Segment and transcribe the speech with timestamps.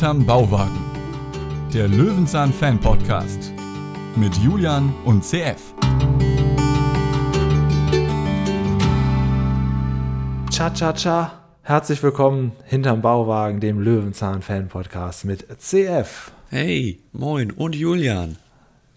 [0.00, 0.80] Hinterm Bauwagen.
[1.74, 3.52] Der Löwenzahn Fan Podcast
[4.16, 5.74] mit Julian und CF.
[10.50, 11.32] Cha cha cha.
[11.60, 16.32] Herzlich willkommen hinterm Bauwagen, dem Löwenzahn Fan Podcast mit CF.
[16.48, 18.38] Hey, moin und Julian.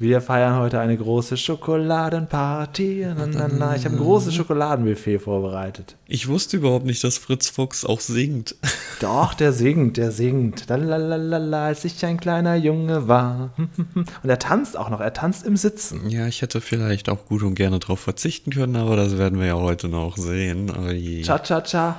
[0.04, 3.08] Wir feiern heute eine große Schokoladenparty.
[3.16, 3.76] Na, na, na.
[3.78, 5.96] Ich habe ein großes Schokoladenbuffet vorbereitet.
[6.08, 8.58] Ich wusste überhaupt nicht, dass Fritz Fuchs auch singt.
[9.00, 10.68] Doch, der singt, der singt.
[10.68, 13.52] Lalalala, als ich ein kleiner Junge war.
[13.96, 16.10] Und er tanzt auch noch, er tanzt im Sitzen.
[16.10, 19.46] Ja, ich hätte vielleicht auch gut und gerne darauf verzichten können, aber das werden wir
[19.48, 20.70] ja heute noch sehen.
[20.70, 21.22] Oh je.
[21.22, 21.96] Cha cha cha.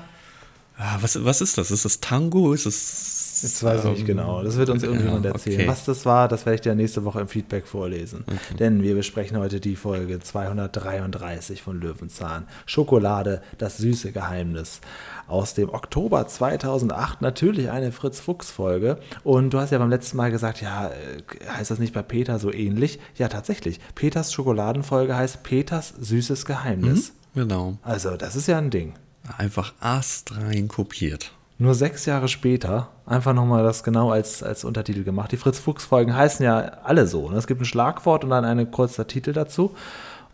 [0.77, 1.71] Ah, was, was ist das?
[1.71, 2.53] Ist das Tango?
[2.53, 3.14] Ist es.
[3.45, 4.43] Jetzt weiß ich nicht ähm, genau.
[4.43, 5.61] Das wird uns irgendjemand ja, erzählen.
[5.61, 5.69] okay.
[5.69, 8.25] Was das war, das werde ich dir nächste Woche im Feedback vorlesen.
[8.59, 12.47] Denn wir besprechen heute die Folge 233 von Löwenzahn.
[12.67, 14.81] Schokolade, das süße Geheimnis.
[15.27, 18.99] Aus dem Oktober 2008 natürlich eine Fritz-Fuchs-Folge.
[19.23, 22.39] Und du hast ja beim letzten Mal gesagt, ja, äh, heißt das nicht bei Peter
[22.39, 22.99] so ähnlich?
[23.17, 23.81] Ja, tatsächlich.
[23.95, 27.13] Peters Schokoladenfolge heißt Peters süßes Geheimnis.
[27.35, 27.79] Genau.
[27.83, 28.95] Also, das ist ja ein Ding.
[29.39, 31.33] Einfach astrein kopiert.
[31.57, 35.31] Nur sechs Jahre später einfach nochmal das genau als, als Untertitel gemacht.
[35.31, 37.31] Die Fritz-Fuchs-Folgen heißen ja alle so.
[37.31, 37.37] Ne?
[37.37, 39.75] Es gibt ein Schlagwort und dann einen kurzer Titel dazu.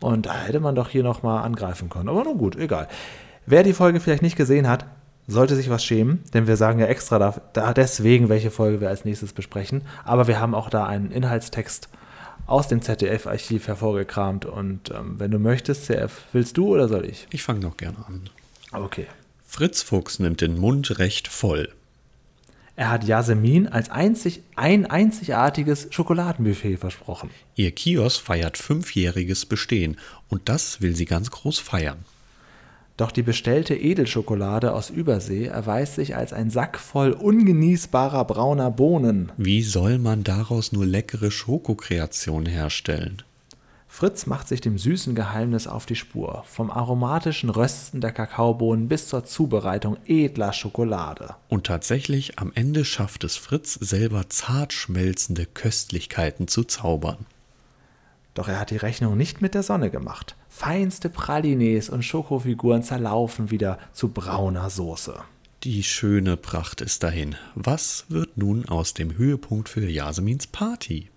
[0.01, 2.09] Und da hätte man doch hier nochmal angreifen können.
[2.09, 2.89] Aber nun gut, egal.
[3.45, 4.87] Wer die Folge vielleicht nicht gesehen hat,
[5.27, 8.89] sollte sich was schämen, denn wir sagen ja extra da, da deswegen, welche Folge wir
[8.89, 9.83] als nächstes besprechen.
[10.05, 11.89] Aber wir haben auch da einen Inhaltstext
[12.47, 14.47] aus dem ZDF-Archiv hervorgekramt.
[14.47, 17.27] Und ähm, wenn du möchtest, CF, willst du oder soll ich?
[17.31, 18.23] Ich fange noch gerne an.
[18.73, 19.07] Okay.
[19.53, 21.71] Fritz Fuchs nimmt den Mund recht voll.
[22.77, 27.31] Er hat Yasemin als einzig, ein einzigartiges Schokoladenbuffet versprochen.
[27.57, 29.97] Ihr Kiosk feiert fünfjähriges Bestehen
[30.29, 31.99] und das will sie ganz groß feiern.
[32.97, 39.33] Doch die bestellte Edelschokolade aus Übersee erweist sich als ein Sack voll ungenießbarer brauner Bohnen.
[39.37, 43.23] Wie soll man daraus nur leckere Schokokreationen herstellen?
[43.93, 49.09] Fritz macht sich dem süßen Geheimnis auf die Spur, vom aromatischen Rösten der Kakaobohnen bis
[49.09, 51.35] zur Zubereitung edler Schokolade.
[51.49, 57.27] Und tatsächlich, am Ende schafft es Fritz selber zart schmelzende Köstlichkeiten zu zaubern.
[58.35, 60.37] Doch er hat die Rechnung nicht mit der Sonne gemacht.
[60.49, 65.21] Feinste Pralines und Schokofiguren zerlaufen wieder zu brauner Soße.
[65.65, 67.35] Die schöne Pracht ist dahin.
[67.57, 71.11] Was wird nun aus dem Höhepunkt für Jasmins Party?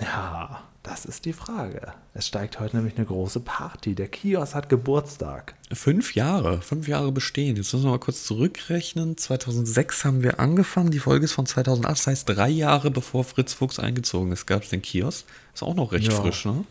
[0.00, 1.92] Ja, das ist die Frage.
[2.14, 3.94] Es steigt heute nämlich eine große Party.
[3.94, 5.54] Der Kiosk hat Geburtstag.
[5.72, 7.56] Fünf Jahre, fünf Jahre bestehen.
[7.56, 9.16] Jetzt müssen wir mal kurz zurückrechnen.
[9.16, 10.90] 2006 haben wir angefangen.
[10.92, 11.90] Die Folge ist von 2008.
[11.92, 15.26] Das heißt, drei Jahre bevor Fritz Fuchs eingezogen ist, gab es den Kiosk.
[15.54, 16.20] Ist auch noch recht Ja.
[16.20, 16.64] frisch, ne?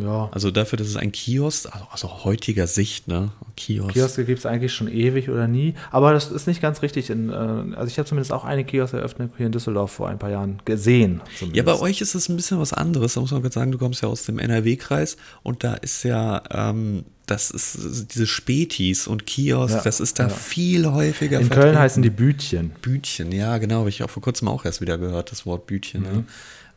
[0.00, 3.30] Ja, Also dafür, dass es ein Kiosk, also aus heutiger Sicht, ne?
[3.56, 3.92] Kiosk.
[3.94, 5.74] Kioske gibt es eigentlich schon ewig oder nie.
[5.90, 7.10] Aber das ist nicht ganz richtig.
[7.10, 10.30] In, äh, also ich habe zumindest auch eine Kiosk-Eröffnung hier in Düsseldorf vor ein paar
[10.30, 11.20] Jahren gesehen.
[11.24, 11.66] Ja, zumindest.
[11.66, 13.14] bei euch ist es ein bisschen was anderes.
[13.14, 16.42] Da muss man kurz sagen, du kommst ja aus dem NRW-Kreis und da ist ja,
[16.50, 20.28] ähm, das ist diese Spätis und Kiosk, Ja, das ist da ja.
[20.30, 21.40] viel häufiger.
[21.40, 21.78] In Köln vertreten.
[21.78, 22.70] heißen die Bütchen.
[22.80, 26.00] Bütchen, ja, genau, habe ich auch vor kurzem auch erst wieder gehört, das Wort Bütchen.
[26.02, 26.06] Mhm.
[26.06, 26.24] Ja.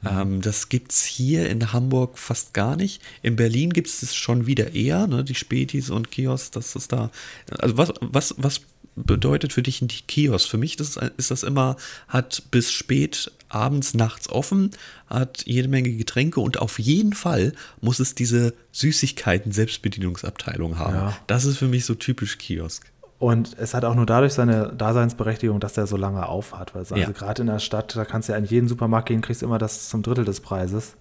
[0.06, 3.02] Ähm, das gibt's hier in Hamburg fast gar nicht.
[3.22, 7.12] In Berlin gibt es schon wieder eher, ne, die Spätis und Kiosks, das ist da.
[7.60, 8.62] Also was, was, was
[8.96, 10.50] bedeutet für dich ein Kiosk?
[10.50, 14.72] Für mich ist, ist das immer, hat bis spät abends, nachts offen,
[15.08, 20.96] hat jede Menge Getränke und auf jeden Fall muss es diese Süßigkeiten-Selbstbedienungsabteilung haben.
[20.96, 21.18] Ja.
[21.28, 22.86] Das ist für mich so typisch Kiosk.
[23.22, 26.74] Und es hat auch nur dadurch seine Daseinsberechtigung, dass der so lange auf hat.
[26.74, 27.12] Weil, also Ja.
[27.12, 29.90] gerade in der Stadt, da kannst du ja in jeden Supermarkt gehen, kriegst immer das
[29.90, 30.96] zum Drittel des Preises.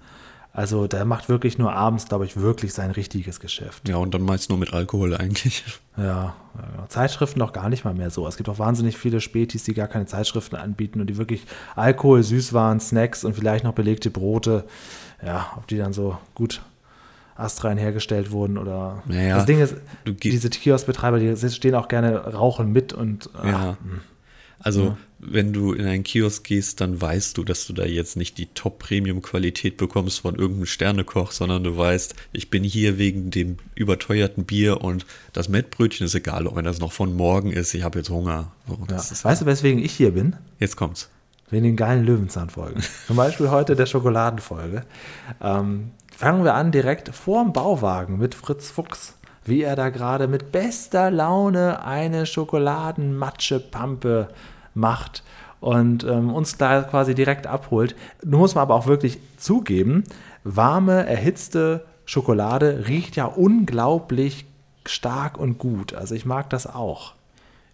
[0.52, 3.88] Also der macht wirklich nur abends, glaube ich, wirklich sein richtiges Geschäft.
[3.88, 5.64] Ja, und dann meist nur mit Alkohol eigentlich.
[5.96, 6.04] Ja,
[6.56, 6.88] ja.
[6.88, 8.26] Zeitschriften auch gar nicht mal mehr so.
[8.26, 12.22] Es gibt auch wahnsinnig viele Spätis, die gar keine Zeitschriften anbieten und die wirklich Alkohol,
[12.22, 14.64] Süßwaren, Snacks und vielleicht noch belegte Brote,
[15.24, 16.60] ja, ob die dann so gut
[17.40, 19.02] astrein hergestellt wurden oder.
[19.06, 19.74] Naja, das Ding ist,
[20.06, 23.78] diese Kioskbetreiber, die stehen auch gerne rauchen mit und ach, Ja.
[24.62, 28.36] Also, wenn du in einen Kiosk gehst, dann weißt du, dass du da jetzt nicht
[28.36, 34.44] die Top-Premium-Qualität bekommst von irgendeinem Sternekoch, sondern du weißt, ich bin hier wegen dem überteuerten
[34.44, 37.98] Bier und das Mettbrötchen ist egal, auch wenn das noch von morgen ist, ich habe
[38.00, 38.52] jetzt Hunger.
[38.68, 38.86] So, ja.
[38.88, 40.36] das ist, Weißt du, weswegen ich hier bin?
[40.58, 41.08] jetzt kommt's.
[41.50, 42.82] Wegen den geilen Löwenzahnfolgen.
[43.06, 44.84] Zum Beispiel heute der Schokoladenfolge.
[45.40, 49.14] Ähm, fangen wir an direkt vorm Bauwagen mit Fritz Fuchs.
[49.42, 54.28] Wie er da gerade mit bester Laune eine Schokoladenmatschepampe
[54.74, 55.24] macht
[55.60, 57.96] und ähm, uns da quasi direkt abholt.
[58.22, 60.04] Nun muss man aber auch wirklich zugeben,
[60.44, 64.44] warme, erhitzte Schokolade riecht ja unglaublich
[64.84, 65.94] stark und gut.
[65.94, 67.14] Also ich mag das auch.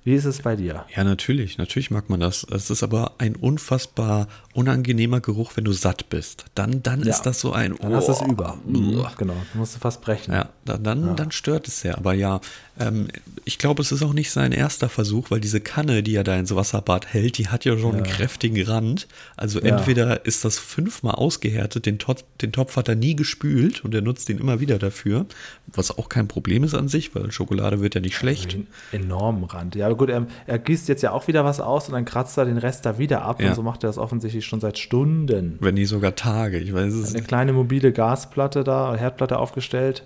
[0.06, 0.85] Wie ist es bei dir?
[0.94, 2.47] Ja, natürlich, natürlich mag man das.
[2.49, 6.44] Es ist aber ein unfassbar unangenehmer Geruch, wenn du satt bist.
[6.55, 7.11] Dann, dann Ja.
[7.11, 7.75] ist das so ein.
[7.81, 8.56] Dann hast du es Oh, über.
[8.64, 10.32] Mhm, genau, du musst du fast brechen.
[10.32, 11.99] Ja, dann, dann, dann stört es sehr.
[11.99, 12.41] Aber ja,
[12.79, 13.08] ähm,
[13.44, 16.37] ich glaube, es ist auch nicht sein erster Versuch, weil diese Kanne, die er da
[16.37, 19.08] ins Wasserbad hält, die hat ja schon einen kräftigen Rand.
[19.37, 19.76] Also Ja.
[19.76, 24.03] entweder ist das fünfmal ausgehärtet, den, Topf, den Topf hat er nie gespült und er
[24.03, 25.26] nutzt ihn immer wieder dafür,
[25.67, 28.55] was auch kein Problem ist an sich, weil Schokolade wird ja nicht schlecht.
[28.55, 29.75] Einen enormen Rand.
[29.75, 32.44] Ja, gut, er, er gießt jetzt ja auch wieder was aus und dann kratzt er
[32.44, 33.40] den Rest da wieder ab.
[33.40, 33.48] Ja.
[33.48, 35.58] Und so macht er das offensichtlich schon seit Stunden.
[35.60, 36.58] Wenn nicht sogar Tage.
[36.58, 40.04] Ich weiß es Eine kleine mobile Gasplatte da, Herdplatte aufgestellt.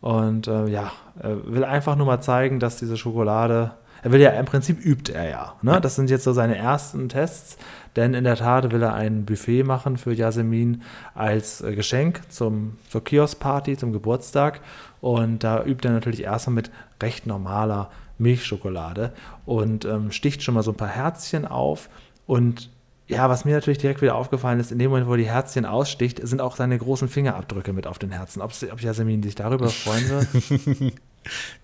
[0.00, 0.90] Und äh, ja,
[1.20, 3.72] er will einfach nur mal zeigen, dass diese Schokolade.
[4.02, 5.54] Er will ja im Prinzip übt er ja.
[5.62, 5.80] Ne?
[5.80, 7.56] Das sind jetzt so seine ersten Tests,
[7.94, 10.82] denn in der Tat will er ein Buffet machen für Yasemin
[11.14, 14.60] als äh, Geschenk zum, zur Kiosk-Party, zum Geburtstag.
[15.00, 16.70] Und da übt er natürlich erstmal mit
[17.00, 19.12] recht normaler Milchschokolade
[19.46, 21.88] und ähm, sticht schon mal so ein paar Herzchen auf.
[22.26, 22.70] Und
[23.08, 26.26] ja, was mir natürlich direkt wieder aufgefallen ist, in dem Moment, wo die Herzchen aussticht,
[26.26, 28.40] sind auch seine großen Fingerabdrücke mit auf den Herzen.
[28.40, 30.28] Ob's, ob Yasemin sich darüber freuen wird?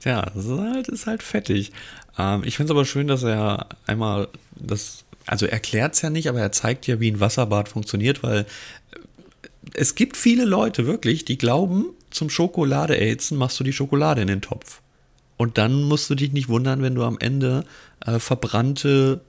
[0.00, 1.72] Tja, das ist halt, ist halt fettig.
[2.18, 6.28] Ähm, ich finde es aber schön, dass er einmal das, also erklärt es ja nicht,
[6.28, 8.44] aber er zeigt ja, wie ein Wasserbad funktioniert, weil äh,
[9.74, 14.28] es gibt viele Leute wirklich, die glauben, zum Schokolade erhitzen machst du die Schokolade in
[14.28, 14.80] den Topf.
[15.38, 17.64] Und dann musst du dich nicht wundern, wenn du am Ende
[18.05, 19.23] äh, verbrannte,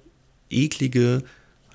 [0.50, 1.24] eklige,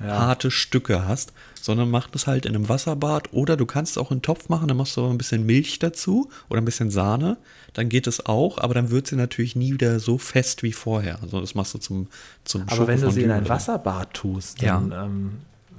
[0.00, 0.18] Ja.
[0.18, 1.32] harte Stücke hast,
[1.62, 4.48] sondern mach das halt in einem Wasserbad oder du kannst es auch in einen Topf
[4.48, 7.36] machen, dann machst du aber ein bisschen Milch dazu oder ein bisschen Sahne,
[7.74, 11.22] dann geht es auch, aber dann wird sie natürlich nie wieder so fest wie vorher.
[11.22, 12.08] Also das machst du zum,
[12.42, 13.48] zum Aber wenn du sie in ein.
[13.48, 15.32] Wasserbad tust, dann, ähm,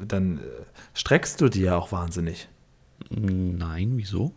[0.07, 0.42] dann äh,
[0.94, 2.48] streckst du die ja auch wahnsinnig.
[3.10, 4.31] Nein, wieso?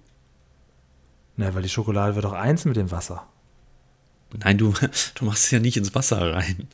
[1.37, 3.29] Na, weil die Schokolade wird doch eins mit dem Wasser.
[4.37, 4.73] Nein, du,
[5.15, 6.69] du machst es ja nicht ins Wasser rein.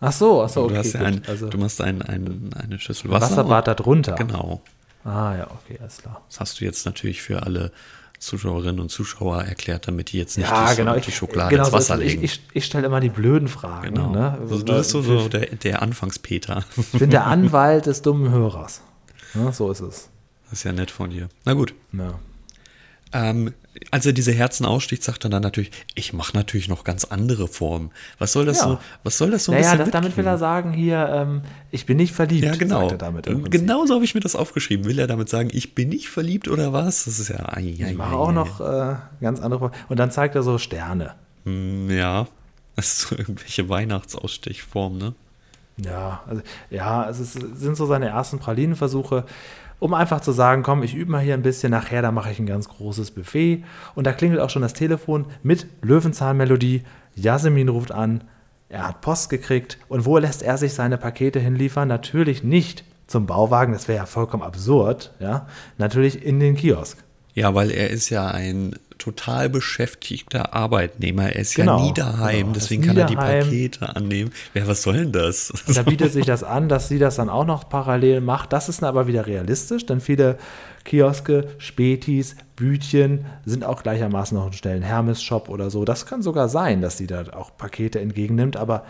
[0.00, 0.74] Ach so, ach so, okay.
[0.74, 3.30] du, hast ja ein, also du machst ein, ein, eine Schüssel Wasser.
[3.30, 4.12] Wasserbad da drunter.
[4.12, 4.62] und, genau.
[5.04, 6.22] Ah ja, okay, alles klar.
[6.28, 7.72] Das hast du jetzt natürlich für alle
[8.18, 10.96] Zuschauerinnen und Zuschauer erklärt, damit die jetzt nicht Ja, die, genau.
[10.98, 12.00] die Schokolade genau ins so Wasser es.
[12.00, 12.24] legen.
[12.24, 13.94] Ich, ich, ich stelle immer die blöden Fragen.
[13.94, 14.10] genau.
[14.10, 14.38] Ne?
[14.40, 16.64] Also du bist so, so der, der Anfangspeter.
[16.76, 18.82] Ich bin der Anwalt des dummen Hörers.
[19.34, 20.08] Ne, so ist es.
[20.44, 21.28] Das ist ja nett von dir.
[21.44, 21.74] Na gut.
[21.92, 22.18] Ja.
[23.12, 23.54] Ähm,
[23.90, 27.46] als er diese Herzen aussticht, sagt er dann natürlich, ich mache natürlich noch ganz andere
[27.48, 27.90] Formen.
[28.18, 28.64] Was soll das Ja.
[28.64, 28.78] so?
[29.04, 31.86] Was soll das so ein Naja, bisschen das, damit will er sagen, hier, ähm, ich
[31.86, 32.44] bin nicht verliebt.
[32.44, 32.88] Ja, genau.
[32.90, 34.84] Er genau so habe ich mir das aufgeschrieben.
[34.84, 37.04] Will er damit sagen, ich bin nicht verliebt oder was?
[37.04, 37.48] Das ist ja.
[37.48, 39.70] Ai, ai, Ich mache auch noch äh, ganz andere.
[39.88, 41.14] Und dann zeigt er so Sterne.
[41.44, 42.26] Hm, Ja.
[42.76, 45.14] Das ist so irgendwelche Weihnachtsausstichformen, ne?
[45.84, 49.24] Ja, also, ja, es ist, sind so seine ersten Pralinenversuche,
[49.80, 52.38] um einfach zu sagen, komm, ich übe mal hier ein bisschen, nachher, da mache ich
[52.38, 53.64] ein ganz großes Buffet.
[53.94, 56.82] Und da klingelt auch schon das Telefon mit Löwenzahnmelodie.
[57.14, 58.24] Yasemin ruft an,
[58.68, 59.78] er hat Post gekriegt.
[59.88, 61.88] Und wo lässt er sich seine Pakete hinliefern?
[61.88, 65.46] Natürlich nicht zum Bauwagen, das wäre ja vollkommen absurd, ja.
[65.78, 66.98] Natürlich in den Kiosk.
[67.34, 68.74] Ja, weil er ist ja ein
[69.10, 71.32] total beschäftigter Arbeitnehmer.
[71.32, 72.52] Er ist Genau, ja nie daheim, genau.
[72.52, 73.44] Deswegen nie kann er die daheim.
[73.44, 74.30] Pakete annehmen.
[74.54, 75.50] Ja, was soll denn das?
[75.66, 78.52] Und da bietet sich das an, dass sie das dann auch noch parallel macht.
[78.52, 80.38] Das ist dann aber wieder realistisch, denn viele
[80.84, 85.84] Kioske, Spätis, Bütchen sind auch gleichermaßen noch Stellen Hermes-Shop oder so.
[85.84, 88.84] Das kann sogar sein, dass sie da auch Pakete entgegennimmt, aber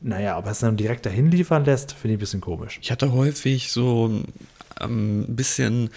[0.00, 2.78] naja, ob er es dann direkt dahin liefern lässt, finde ich ein bisschen komisch.
[2.82, 4.10] Ich hatte häufig so
[4.80, 5.90] ähm, ein bisschen,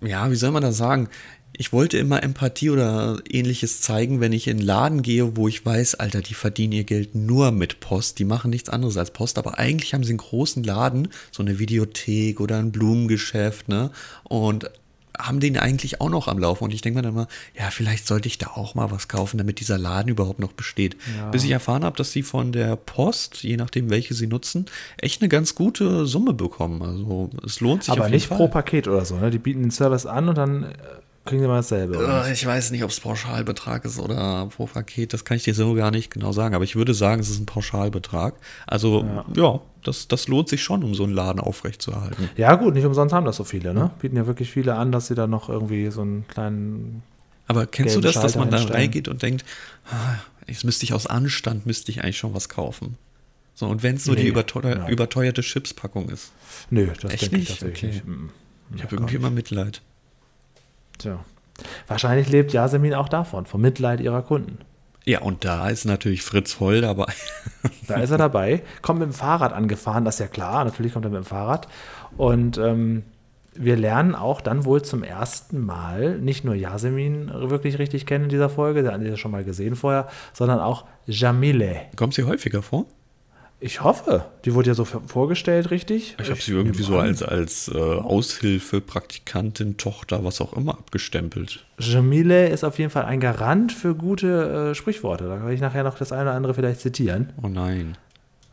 [0.00, 1.08] ja, wie soll man das sagen?
[1.54, 5.64] Ich wollte immer Empathie oder ähnliches zeigen, wenn ich in einen Laden gehe, wo ich
[5.64, 9.36] weiß, Alter, die verdienen ihr Geld nur mit Post, die machen nichts anderes als Post,
[9.36, 13.90] aber eigentlich haben sie einen großen Laden, so eine Videothek oder ein Blumengeschäft, ne?
[14.24, 14.70] Und
[15.18, 16.64] haben den eigentlich auch noch am Laufen.
[16.64, 17.28] Und ich denke mir dann immer,
[17.58, 20.96] ja, vielleicht sollte ich da auch mal was kaufen, damit dieser Laden überhaupt noch besteht.
[21.16, 21.30] Ja.
[21.30, 24.66] Bis ich erfahren habe, dass sie von der Post, je nachdem welche sie nutzen,
[24.96, 26.82] echt eine ganz gute Summe bekommen.
[26.82, 28.38] Also es lohnt sich aber nicht Fall.
[28.38, 29.16] pro Paket oder so.
[29.16, 29.30] Ne?
[29.30, 30.68] Die bieten den Service an und dann äh,
[31.24, 31.96] kriegen sie mal dasselbe.
[31.98, 32.26] oder?
[32.26, 35.54] Äh, Ich weiß nicht, ob es Pauschalbetrag ist oder pro Paket, das kann ich dir
[35.54, 38.34] so gar nicht genau sagen, aber ich würde sagen, es ist ein Pauschalbetrag.
[38.66, 42.28] Also ja, das, das lohnt sich schon, um so einen Laden aufrechtzuerhalten.
[42.36, 43.72] Ja, gut, nicht umsonst haben das so viele.
[43.74, 43.90] Ne?
[44.00, 47.02] Bieten ja wirklich viele an, dass sie da noch irgendwie so einen kleinen
[47.46, 48.80] Aber kennst du das, dass man da Schalter hinstellen.
[48.82, 49.44] reingeht und denkt,
[49.90, 50.14] ah,
[50.46, 52.96] jetzt müsste ich aus Anstand, müsste ich eigentlich schon was kaufen.
[53.54, 54.88] So, und wenn es nur die Nee, überteuer, nein.
[54.90, 56.32] überteuerte Chipspackung ist.
[56.70, 57.60] Nö, das Echt denke ich nicht?
[57.60, 57.86] tatsächlich Okay.
[57.92, 58.06] nicht.
[58.06, 58.28] Mm,
[58.74, 59.82] Ich ja, habe irgendwie immer Mitleid.
[61.02, 61.24] Tja.
[61.86, 64.58] Wahrscheinlich lebt Yasemin auch davon, vom Mitleid ihrer Kunden.
[65.04, 67.06] Ja, und da ist natürlich Fritz voll dabei.
[67.88, 71.04] Da ist er dabei, kommt mit dem Fahrrad angefahren, das ist ja klar, natürlich kommt
[71.04, 71.68] er mit dem Fahrrad.
[72.16, 73.02] Und ähm,
[73.54, 78.30] wir lernen auch dann wohl zum ersten Mal nicht nur Yasemin wirklich richtig kennen in
[78.30, 81.82] dieser Folge, der haben ja schon mal gesehen vorher, sondern auch Jamile.
[81.96, 82.86] Kommt sie häufiger vor?
[83.64, 84.24] Ich hoffe.
[84.44, 86.16] Die wurde ja so vorgestellt, richtig?
[86.20, 91.64] Ich habe sie irgendwie so als, als äh, Aushilfe, Praktikantin, Tochter, was auch immer abgestempelt.
[91.78, 95.28] Jamile ist auf jeden Fall ein Garant für gute äh, Sprichworte.
[95.28, 97.32] Da kann ich nachher noch das eine oder andere vielleicht zitieren.
[97.40, 97.96] Oh nein.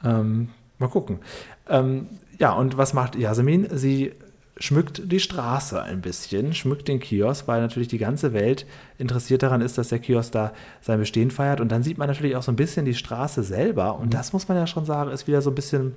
[0.03, 1.21] Ähm, mal gucken.
[1.67, 2.05] Ähm,
[2.37, 3.67] ja, und was macht Yasemin?
[3.71, 4.13] Sie
[4.59, 8.65] schmückt die Straße ein bisschen, schmückt den Kiosk, weil natürlich die ganze Welt
[8.97, 11.61] interessiert daran ist, dass der Kiosk da sein Bestehen feiert.
[11.61, 13.97] Und dann sieht man natürlich auch so ein bisschen die Straße selber.
[13.97, 15.95] Und das muss man ja schon sagen, ist wieder so ein bisschen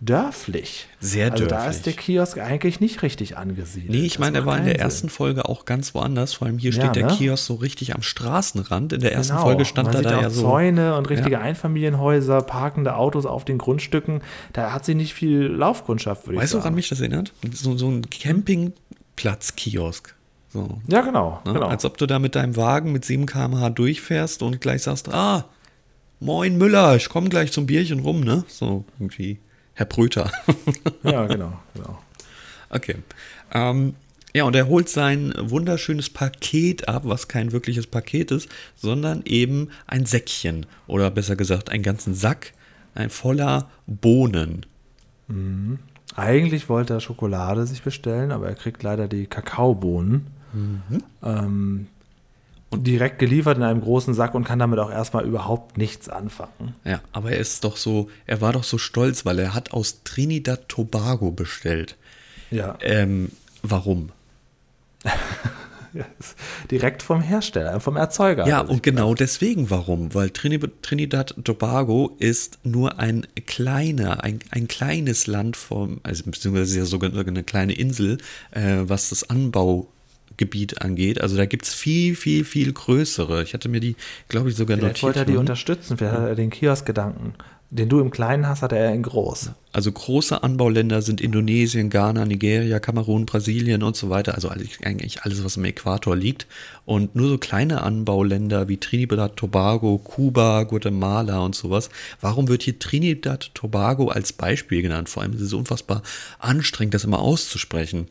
[0.00, 0.88] dörflich.
[0.98, 1.64] Sehr also dörflich.
[1.64, 3.90] da ist der Kiosk eigentlich nicht richtig angesiedelt.
[3.90, 5.10] Nee, ich meine, er war in der keinen ersten Sinn.
[5.10, 6.34] Folge auch ganz woanders.
[6.34, 7.12] Vor allem hier steht Ja, der ne?
[7.12, 8.92] Kiosk so richtig am Straßenrand.
[8.94, 9.44] In der ersten Genau.
[9.44, 10.42] Folge stand man er sieht da auch ja so.
[10.42, 14.22] Zäune und richtige Einfamilienhäuser, parkende Autos auf den Grundstücken.
[14.52, 16.64] Da hat sie nicht viel Laufkundschaft, würde ich Weißt du, sagen.
[16.64, 17.32] woran mich das erinnert?
[17.52, 20.14] So, so ein Campingplatz-Kiosk.
[20.52, 20.80] So.
[20.88, 21.40] Ja, genau.
[21.44, 21.52] Ne?
[21.52, 21.66] genau.
[21.68, 25.44] Als ob du da mit deinem Wagen mit 7 km/h durchfährst und gleich sagst, ah,
[26.18, 28.44] moin Müller, ich komme gleich zum Bierchen rum, ne?
[28.48, 29.38] So irgendwie.
[29.74, 30.30] Herr Bröter.
[31.02, 31.58] ja, genau.
[31.74, 31.98] genau.
[32.70, 32.96] Okay.
[33.52, 33.94] Ähm,
[34.34, 39.70] ja, und er holt sein wunderschönes Paket ab, was kein wirkliches Paket ist, sondern eben
[39.86, 42.52] ein Säckchen oder besser gesagt einen ganzen Sack,
[42.94, 44.66] ein voller Bohnen.
[46.16, 50.26] Eigentlich wollte er Schokolade sich bestellen, aber er kriegt leider die Kakaobohnen.
[51.22, 51.86] Ähm,
[52.70, 56.74] und direkt geliefert in einem großen Sack und kann damit auch erstmal überhaupt nichts anfangen.
[56.84, 60.02] Ja, aber er ist doch so, er war doch so stolz, weil er hat aus
[60.04, 61.96] Trinidad Tobago bestellt.
[62.50, 64.10] Ja, Ähm, warum?
[66.70, 68.46] direkt vom Hersteller, vom Erzeuger.
[68.46, 70.14] Ja, sich und genau deswegen warum?
[70.14, 76.78] Weil Trini Trinidad Tobago ist nur ein kleiner, ein, ein kleines Land vom, also beziehungsweise
[76.78, 78.18] ja sogar eine kleine Insel,
[78.52, 79.28] äh, was das
[80.40, 81.20] Anbaugebiet angeht.
[81.20, 83.42] Also da gibt es viel, viel, viel größere.
[83.42, 83.96] Ich hatte mir die,
[84.28, 85.02] glaube ich, sogar Vielleicht notiert.
[85.02, 87.34] wollte er die unterstützen, vielleicht hat er den Kiosk-Gedanken.
[87.72, 89.52] Den du im Kleinen hast, hat er in groß.
[89.72, 94.34] Also große Anbauländer sind Indonesien, Ghana, Nigeria, Kamerun, Brasilien und so weiter.
[94.34, 96.48] Also eigentlich alles, was im Äquator liegt.
[96.84, 101.90] Und nur so kleine Anbauländer wie Trinidad, Tobago, Kuba, Guatemala und sowas.
[102.20, 105.08] Warum wird hier Trinidad, Tobago als Beispiel genannt?
[105.08, 106.02] Vor allem ist es unfassbar
[106.40, 108.08] anstrengend, das immer auszusprechen.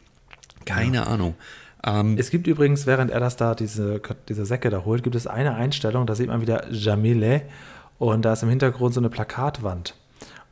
[0.63, 1.35] Keine Ahnung.
[1.83, 5.27] Ähm, Es gibt übrigens, während er das da, diese, diese Säcke da holt, gibt es
[5.27, 7.43] eine Einstellung, da sieht man wieder Jamile
[7.97, 9.95] und da ist im Hintergrund so eine Plakatwand.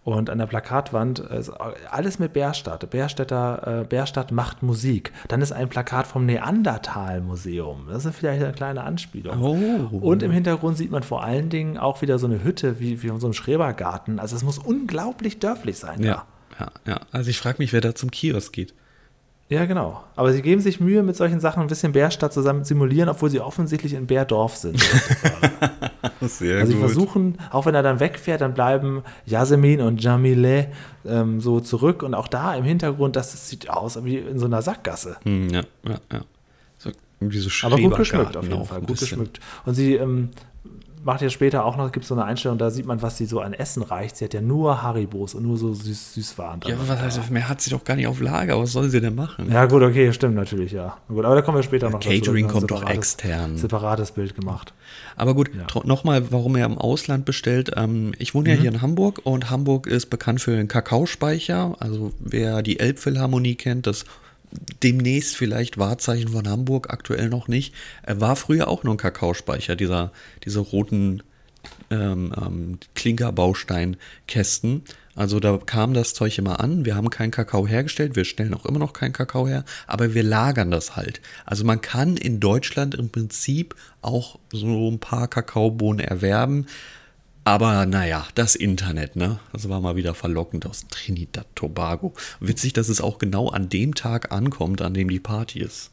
[0.04, 2.90] Und an der Plakatwand ist alles mit Bärstadt.
[2.90, 5.12] Bärstädter, äh, Bärstadt macht Musik.
[5.28, 7.88] Dann ist ein Plakat vom Neandertal-Museum.
[7.90, 9.42] Das ist vielleicht eine kleine Anspielung.
[9.42, 9.98] Oh.
[9.98, 13.08] Und im Hintergrund sieht man vor allen Dingen auch wieder so eine Hütte wie, wie
[13.08, 14.18] in so einem Schrebergarten.
[14.20, 16.02] Also es muss unglaublich dörflich sein.
[16.02, 16.24] ja,
[16.58, 17.02] ja, ja.
[17.12, 18.74] Also ich frage mich, wer da zum Kiosk geht.
[19.50, 20.04] Ja, genau.
[20.18, 23.30] Aber sie geben sich Mühe, mit solchen Sachen ein bisschen Bärstadt zusammen zu simulieren, obwohl
[23.30, 24.77] sie offensichtlich in Bärdorf sind.
[26.22, 30.68] Sehr Also sie versuchen, auch wenn er dann wegfährt, dann bleiben Yasemin und Jamile
[31.06, 34.62] ähm, so zurück und auch da im Hintergrund, das sieht aus wie in so einer
[34.62, 35.16] Sackgasse.
[35.24, 36.22] Hm, ja, ja, ja.
[36.77, 39.08] So, so Aber gut geschmückt auf jeden Fall, gut bisschen.
[39.08, 39.39] geschmückt.
[39.66, 40.30] Und sie ähm,
[41.08, 43.26] macht ja später auch noch, gibt es so eine Einstellung, da sieht man, was sie
[43.26, 44.18] so an Essen reicht.
[44.18, 46.60] Sie hat ja nur Haribos und nur so süß, Süßwaren.
[46.68, 48.60] Ja, aber was heißt, mehr hat sie doch gar nicht auf Lager.
[48.60, 49.50] Was soll sie denn machen?
[49.52, 50.98] Ja, gut, okay, stimmt natürlich, ja.
[51.08, 52.60] Gut, aber da kommen wir später noch Catering dazu.
[52.60, 53.58] Kommt doch extern.
[53.58, 54.74] Separates Bild gemacht.
[55.16, 55.66] Aber gut, Ja.
[55.86, 57.72] nochmal, warum er im Ausland bestellt.
[57.76, 61.76] Ähm, ich wohne ja hier in Hamburg und Hamburg ist bekannt für den Kakaospeicher.
[61.80, 64.06] Also wer die Elbphilharmonie kennt, das
[64.84, 67.74] demnächst vielleicht Wahrzeichen von Hamburg, aktuell noch nicht,
[68.04, 70.12] äh, war früher auch nur ein Kakaospeicher, dieser,
[70.44, 71.24] diese roten
[71.90, 74.84] ähm, ähm, Klinkerbausteinkästen.
[75.16, 76.86] Also da kam das Zeug immer an.
[76.86, 80.22] Wir haben keinen Kakao hergestellt, wir stellen auch immer noch keinen Kakao her, aber wir
[80.22, 81.22] lagern das halt.
[81.46, 86.68] Also man kann in Deutschland im Prinzip auch so ein paar Kakaobohnen erwerben.
[87.48, 89.39] Aber naja, das Internet, ne?
[89.54, 92.13] Das war mal wieder verlockend aus Trinidad Tobago.
[92.42, 95.92] Witzig, dass es auch genau an dem Tag ankommt, an dem die Party ist.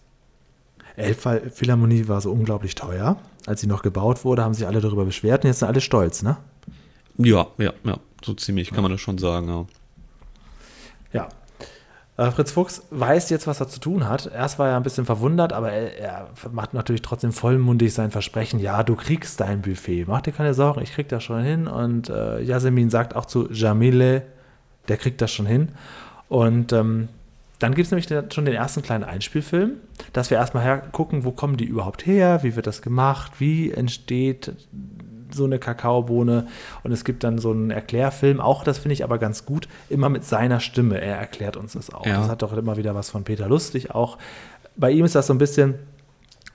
[0.96, 3.18] Elbphilharmonie war so unglaublich teuer.
[3.46, 6.24] Als sie noch gebaut wurde, haben sich alle darüber beschwert und jetzt sind alle stolz,
[6.24, 6.38] ne?
[7.18, 9.66] Ja, ja, ja, so ziemlich kann man das schon sagen, ja.
[11.12, 11.28] Ja.
[12.16, 14.30] Äh, Fritz Fuchs weiß jetzt, was er zu tun hat.
[14.32, 18.60] Erst war er ein bisschen verwundert, aber er, er macht natürlich trotzdem vollmundig sein Versprechen.
[18.60, 20.06] Ja, du kriegst dein Buffet.
[20.06, 21.66] Mach dir keine Sorgen, ich krieg das schon hin.
[21.66, 24.22] Und äh, Yasemin sagt auch zu Jamile,
[24.88, 25.70] der kriegt das schon hin.
[26.28, 27.08] Und ähm,
[27.58, 29.72] dann gibt es nämlich den, schon den ersten kleinen Einspielfilm,
[30.12, 34.52] dass wir erstmal hergucken, wo kommen die überhaupt her, wie wird das gemacht, wie entsteht
[35.34, 36.46] so eine Kakaobohne
[36.82, 40.08] und es gibt dann so einen Erklärfilm, auch das finde ich aber ganz gut, immer
[40.08, 41.00] mit seiner Stimme.
[41.00, 42.06] Er erklärt uns das auch.
[42.06, 42.18] Ja.
[42.18, 44.18] Das hat doch immer wieder was von Peter Lustig auch.
[44.76, 45.74] Bei ihm ist das so ein bisschen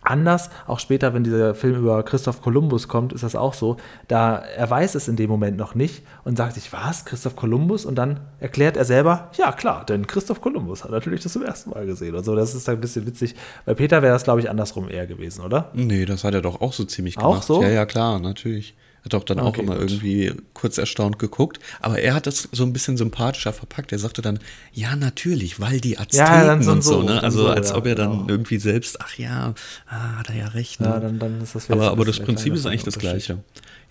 [0.01, 0.49] anders.
[0.67, 3.77] Auch später, wenn dieser Film über Christoph Kolumbus kommt, ist das auch so.
[4.07, 7.85] Da er weiß es in dem Moment noch nicht und sagt sich, was, Christoph Kolumbus?
[7.85, 11.71] Und dann erklärt er selber, ja klar, denn Christoph Kolumbus hat natürlich das zum ersten
[11.71, 12.15] Mal gesehen.
[12.15, 13.35] Und so, das ist ein bisschen witzig.
[13.65, 15.69] Bei Peter wäre das, glaube ich, andersrum eher gewesen, oder?
[15.73, 17.43] Nee, das hat er doch auch so ziemlich Auch gemacht.
[17.43, 17.61] so?
[17.61, 18.75] Ja, ja, klar, natürlich.
[19.05, 19.89] Hat auch dann auch Okay, immer gut.
[19.89, 21.59] irgendwie kurz erstaunt geguckt.
[21.81, 23.91] Aber er hat das so ein bisschen sympathischer verpackt.
[23.91, 24.39] Er sagte dann,
[24.73, 27.23] ja, natürlich, weil die Azteken Ja, und so, so, ne?
[27.23, 28.29] Also so, als ja, ob er dann genau.
[28.29, 29.53] irgendwie selbst, ach ja,
[29.87, 30.81] ah, hat er ja recht.
[30.81, 30.87] Ne?
[30.87, 33.39] Ja, dann, dann ist das aber, aber das Prinzip ist eigentlich das gleiche.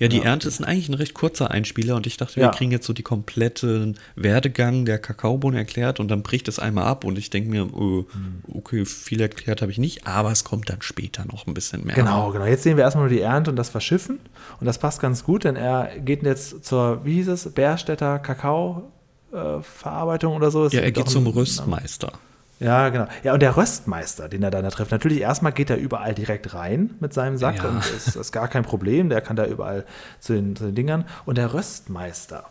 [0.01, 0.25] Ja, die Ja.
[0.25, 2.47] Ernte ist eigentlich ein recht kurzer Einspieler und ich dachte, Ja.
[2.47, 6.85] wir kriegen jetzt so die komplette Werdegang der Kakaobohne erklärt und dann bricht es einmal
[6.85, 8.43] ab und ich denke mir, oh, Hm.
[8.55, 11.97] okay, viel erklärt habe ich nicht, aber es kommt dann später noch ein bisschen mehr.
[11.97, 12.45] Genau, genau.
[12.45, 14.21] Jetzt sehen wir erstmal nur die Ernte und das Verschiffen.
[14.61, 20.37] Und das passt ganz gut, denn er geht jetzt zur, wie hieß es, Bärstädter Kakao-Verarbeitung
[20.37, 20.69] oder so.
[20.69, 22.13] Ja, er geht zum Röstmeister.
[22.61, 23.07] Ja, genau.
[23.23, 26.55] Ja, und der Röstmeister, den er dann da trifft, natürlich erstmal geht er überall direkt
[26.55, 27.69] rein mit seinem Sack Ja.
[27.69, 29.85] und ist, ist gar kein Problem, der kann da überall
[30.19, 31.05] zu den, zu den Dingern.
[31.25, 32.45] Und der Röstmeister,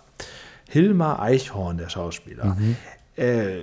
[0.70, 2.76] Hilmar Eichhorn, der Schauspieler, Mhm.
[3.18, 3.60] äh,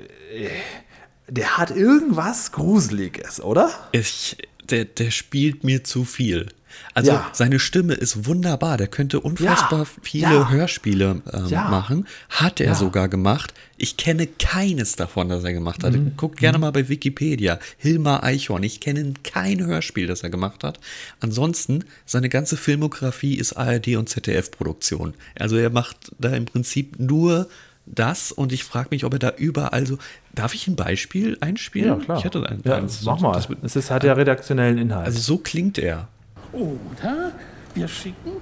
[1.28, 3.70] der hat irgendwas Gruseliges, oder?
[3.92, 4.36] Ich,
[4.68, 6.48] der, der spielt mir zu viel.
[6.94, 7.28] Also Ja.
[7.32, 8.76] seine Stimme ist wunderbar.
[8.76, 9.86] Der könnte unfassbar Ja.
[10.02, 10.50] viele Ja.
[10.50, 11.68] Hörspiele ähm, Ja.
[11.68, 12.06] machen.
[12.30, 12.74] Hat er Ja.
[12.74, 13.54] sogar gemacht.
[13.76, 15.92] Ich kenne keines davon, das er gemacht hat.
[15.94, 16.12] Mhm.
[16.16, 17.58] Guckt gerne mal bei Wikipedia.
[17.76, 18.62] Hilmar Eichhorn.
[18.62, 20.78] Ich kenne kein Hörspiel, das er gemacht hat.
[21.20, 25.14] Ansonsten, seine ganze Filmografie ist ARD und ZDF-Produktion.
[25.38, 27.48] Also er macht da im Prinzip nur
[27.86, 29.98] das und ich frage mich, ob er da überall so.
[30.34, 32.02] Darf ich ein Beispiel einspielen?
[32.16, 33.02] Ich hätte ein, ja, eins.
[33.02, 33.40] mach mal.
[33.62, 35.06] Es ist, hat ja redaktionellen Inhalt.
[35.06, 36.08] also so klingt er.
[36.54, 37.32] Oder
[37.74, 38.32] wir schicken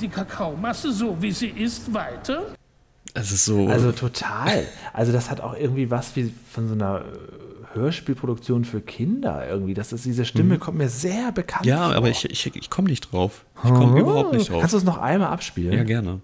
[0.00, 2.54] die Kakaomasse so wie sie ist weiter.
[3.14, 3.66] Ist so.
[3.68, 4.66] Also total.
[4.92, 9.74] Also das hat auch irgendwie was wie von so einer äh, Hörspielproduktion für Kinder irgendwie.
[9.74, 11.70] Das ist, diese Stimme kommt mir sehr bekannt Mhm.
[11.70, 11.96] ja, vor.
[11.96, 13.44] aber ich, ich, ich komme nicht drauf.
[13.64, 14.60] Ich komme überhaupt nicht drauf.
[14.60, 15.72] Kannst du es noch einmal abspielen?
[15.72, 16.20] Ja, gerne.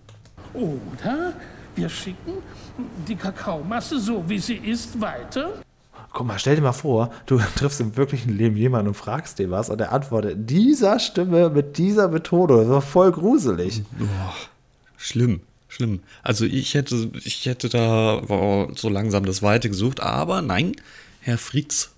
[0.52, 1.32] Oder
[1.74, 2.32] wir schicken
[3.08, 5.50] die Kakaomasse so wie sie ist weiter.
[6.14, 9.50] Guck mal, stell dir mal vor, du triffst im wirklichen Leben jemanden und fragst den
[9.50, 12.60] was und er antwortet dieser Stimme mit dieser Betonung.
[12.60, 13.82] Das war voll gruselig.
[14.96, 16.00] Schlimm, schlimm.
[16.22, 18.22] Also ich hätte, ich hätte da
[18.74, 20.76] so langsam das Weite gesucht, aber nein,
[21.20, 21.90] Herr Fritz,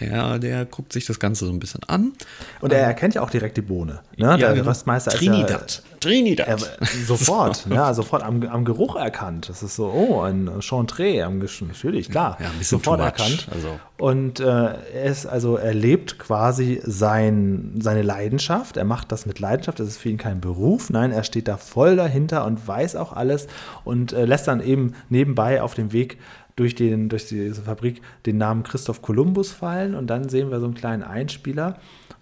[0.00, 2.12] der, der guckt sich das Ganze so ein bisschen an.
[2.60, 4.00] Und er erkennt ja auch direkt die Bohne.
[4.16, 4.36] Ne?
[4.38, 4.68] der genau.
[4.68, 5.66] Röstmeister Trinidad.
[5.66, 6.48] ist ja, Trinidad.
[6.48, 6.58] er,
[7.06, 9.48] sofort, ja, sofort am, am Geruch erkannt.
[9.48, 12.38] Das ist so, oh, ein Chantre am Gesch Natürlich, klar.
[12.40, 13.48] Ja, ein bisschen sofort erkannt.
[13.52, 13.78] also.
[13.98, 18.76] Und äh, er ist, also er lebt quasi sein, seine Leidenschaft.
[18.76, 19.78] Er macht das mit Leidenschaft.
[19.78, 20.90] Das ist für ihn kein Beruf.
[20.90, 23.46] Nein, er steht da voll dahinter und weiß auch alles
[23.84, 26.18] und äh, lässt dann eben nebenbei auf dem Weg
[26.56, 30.66] durch, den, durch diese Fabrik den Namen Christoph Kolumbus fallen und dann sehen wir so
[30.66, 31.78] einen kleinen Einspieler.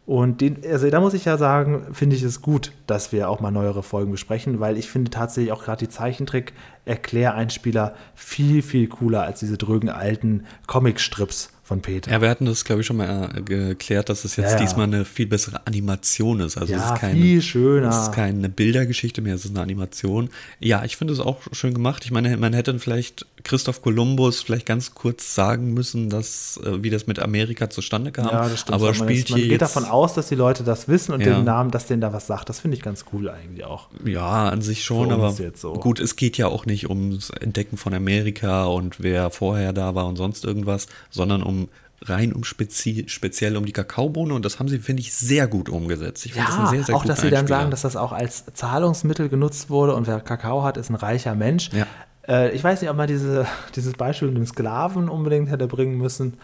[0.06, 3.38] Und den, also da muss ich ja sagen, finde ich es gut, dass wir auch
[3.38, 9.22] mal neuere Folgen besprechen, weil ich finde tatsächlich auch gerade die Zeichentrick-Erkläreinspieler viel, viel cooler
[9.22, 12.10] als diese drögen alten Comicstrips von Peter.
[12.10, 14.60] Ja, wir hatten das, glaube ich, schon mal äh, geklärt, dass es jetzt Ja, ja.
[14.64, 16.58] diesmal eine viel bessere Animation ist.
[16.58, 17.90] Also Ja, es ist keine, viel schöner.
[17.90, 20.30] Es ist keine Bildergeschichte mehr, es ist eine Animation.
[20.58, 22.04] Ja, ich finde es auch schön gemacht.
[22.04, 26.90] Ich meine, man hätte vielleicht Christoph Kolumbus vielleicht ganz kurz sagen müssen, dass, äh, wie
[26.90, 28.26] das mit Amerika zustande kam.
[28.26, 28.74] Ja, das stimmt.
[28.74, 31.36] Aber man spielt ist, man geht davon aus, dass die Leute das wissen und Ja.
[31.36, 32.48] den Namen, dass denen da was sagt.
[32.48, 33.88] Das finde ich ganz cool eigentlich auch.
[34.04, 35.72] Ja, an sich schon, aber so.
[35.74, 40.06] gut, es geht ja auch nicht ums Entdecken von Amerika und wer vorher da war
[40.06, 41.68] und sonst irgendwas, sondern um
[42.02, 45.68] rein um spezi speziell um die Kakaobohne und das haben sie, finde ich, sehr gut
[45.68, 46.24] umgesetzt.
[46.24, 47.58] Ich finde das Ja, einen sehr, sehr auch dass sie dann Einspieler.
[47.58, 51.34] sagen, dass das auch als Zahlungsmittel genutzt wurde und wer Kakao hat, ist ein reicher
[51.34, 51.68] Mensch.
[51.74, 51.86] Ja.
[52.30, 55.98] Äh, ich weiß nicht, ob man diese, dieses Beispiel mit dem Sklaven unbedingt hätte bringen
[55.98, 56.34] müssen,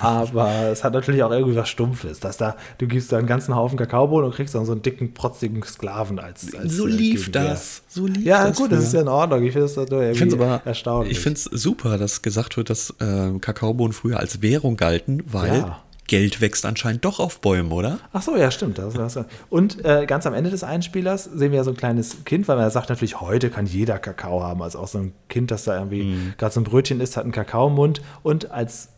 [0.00, 3.54] aber es hat natürlich auch irgendwie was Stumpfes, dass da, du gibst da einen ganzen
[3.54, 7.30] Haufen Kakaobohnen und kriegst dann so einen dicken, protzigen Sklaven als, als so äh, lief
[7.30, 7.82] das.
[7.88, 9.42] So lief Ja, das gut, das ist ja in Ordnung.
[9.44, 11.12] Ich finde das doch irgendwie Ich finde es aber erstaunlich.
[11.12, 15.58] Ich finde es super, dass gesagt wird, dass äh, Kakaobohnen früher als Währung galten, weil
[15.58, 15.82] Ja.
[16.06, 17.98] Geld wächst anscheinend doch auf Bäumen, oder?
[18.12, 18.78] Ach so, ja, stimmt.
[18.78, 19.18] Das, das,
[19.50, 22.56] und äh, ganz am Ende des Einspielers sehen wir ja so ein kleines Kind, weil
[22.56, 24.62] man sagt natürlich, heute kann jeder Kakao haben.
[24.62, 26.34] Also auch so ein Kind, das da irgendwie Mhm.
[26.38, 28.00] gerade so ein Brötchen isst, hat einen Kakao im Mund.
[28.22, 28.88] Und als,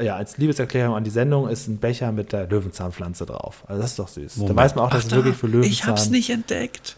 [0.00, 3.64] ja, als Liebeserklärung an die Sendung ist ein Becher mit der Löwenzahnpflanze drauf.
[3.66, 4.44] Also das ist doch süß.
[4.46, 6.96] Da weiß man auch, dass Ach, es wirklich für Löwenzahn Ich hab's nicht entdeckt.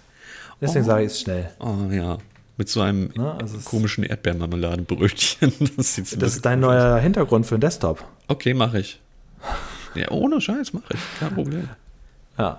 [0.61, 1.51] Deswegen sage ich es schnell.
[1.61, 2.19] Oh ja.
[2.57, 5.53] Mit so einem Ne, also komischen Erdbeermarmeladenbrötchen.
[5.77, 8.05] Das, Das ist dein neuer Hintergrund für den Desktop.
[8.27, 9.01] Okay, mache ich.
[9.95, 11.01] Ja, ohne Scheiß mache ich.
[11.21, 11.69] Kein Problem.
[12.39, 12.59] Ja.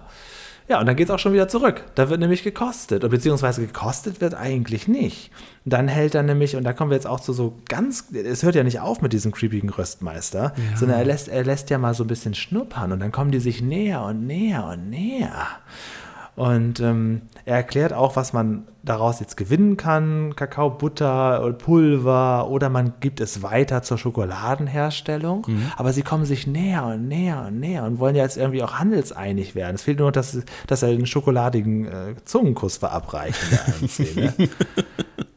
[0.67, 1.83] Ja, und dann geht es auch schon wieder zurück.
[1.95, 3.03] Da wird nämlich gekostet.
[3.03, 5.31] Und beziehungsweise gekostet wird eigentlich nicht.
[5.65, 8.53] Dann hält er nämlich, und da kommen wir jetzt auch zu so ganz, es hört
[8.53, 10.77] ja nicht auf mit diesem creepigen Röstmeister, Ja.
[10.77, 13.39] sondern er lässt, er lässt ja mal so ein bisschen schnuppern und dann kommen die
[13.39, 15.47] sich näher und näher und näher.
[16.39, 22.69] Und ähm, er erklärt auch, was man daraus jetzt gewinnen kann: Kakaobutter oder Pulver oder
[22.69, 25.43] man gibt es weiter zur Schokoladenherstellung.
[25.75, 28.75] Aber sie kommen sich näher und näher und näher und wollen ja jetzt irgendwie auch
[28.75, 29.75] handelseinig werden.
[29.75, 32.81] Es fehlt nur dass, dass er einen schokoladigen äh, Zungenkuss
[33.41, 34.33] in der Szene.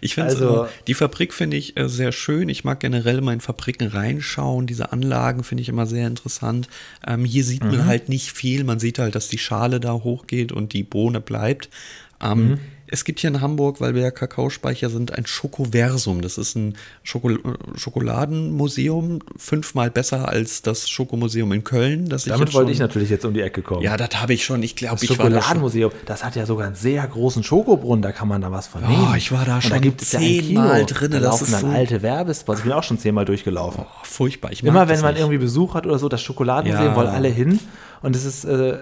[0.00, 2.48] Ich finde Also- die Fabrik finde ich äh, sehr schön.
[2.48, 4.66] Ich mag generell mal in Fabriken reinschauen.
[4.66, 6.68] Diese Anlagen finde ich immer sehr interessant.
[7.06, 7.70] Ähm, hier sieht Mhm.
[7.70, 8.64] man halt nicht viel.
[8.64, 11.68] Man sieht halt, dass die Schale da hochgeht und die Bohne bleibt.
[12.22, 12.58] Ähm, Mhm.
[12.92, 16.22] Es gibt hier in Hamburg, weil wir ja Kakaospeicher sind, ein Schokoversum.
[16.22, 17.30] Das ist ein Schoko
[17.76, 22.08] Schokoladenmuseum, fünfmal besser als das Schokomuseum in Köln.
[22.08, 23.82] Das Damit jetzt wollte schon- ich natürlich jetzt um die Ecke kommen.
[23.82, 24.62] Ja, das habe ich schon.
[24.62, 25.36] Ich glaube, Das ich war da.
[25.36, 28.82] Schokoladenmuseum, das hat ja sogar einen sehr großen Schokobrunnen, da kann man da was von
[28.82, 29.08] nehmen.
[29.10, 30.98] Oh, ich war da Und schon gibt es ja ein zehnmal Kino.
[30.98, 32.58] drin, Da das laufen ist dann so- alte Werbespots.
[32.60, 33.84] Ich bin auch schon zehnmal durchgelaufen.
[33.86, 34.52] Oh, furchtbar.
[34.52, 35.20] Ich Immer wenn man nicht.
[35.20, 36.96] irgendwie Besuch hat oder so, das Schokoladenmuseum Ja.
[36.96, 37.58] wollen alle hin.
[38.02, 38.78] Und es ist, äh,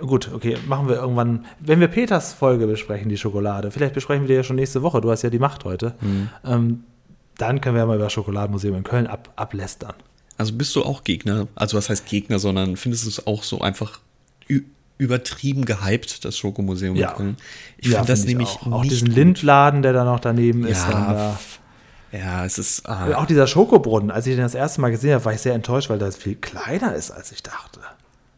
[0.00, 4.28] gut, okay, machen wir irgendwann, wenn wir Peters Folge besprechen, die Schokolade, vielleicht besprechen wir
[4.28, 6.28] die ja schon nächste Woche, du hast ja die Macht heute, Mhm.
[6.44, 6.84] ähm,
[7.38, 9.94] dann können wir ja mal über das Schokoladenmuseum in Köln ab, ablästern.
[10.38, 11.46] Also bist du auch Gegner?
[11.54, 14.00] Also was heißt Gegner, sondern findest du es auch so einfach
[14.96, 17.10] übertrieben gehypt, das Schokomuseum Ja.
[17.10, 17.36] in Köln?
[17.78, 18.72] Ich Ja, finde das find ich nämlich auch.
[18.72, 19.16] Auch diesen gut.
[19.16, 20.84] Lindladen, der da noch daneben ist.
[20.84, 21.38] dann da.
[22.12, 25.14] Ja, ja, es ist ah, Auch dieser Schokobrunnen, als ich den das erste Mal gesehen
[25.14, 27.80] habe, war ich sehr enttäuscht, weil das viel kleiner ist, als ich dachte.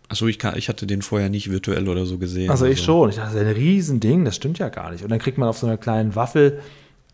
[0.08, 2.50] Achso, ich, kann- ich hatte den vorher nicht virtuell oder so gesehen.
[2.50, 3.10] Also ich schon.
[3.10, 5.02] Ich dachte, das ist ein Riesending, das stimmt ja gar nicht.
[5.02, 6.60] Und dann kriegt man auf so einer kleinen Waffel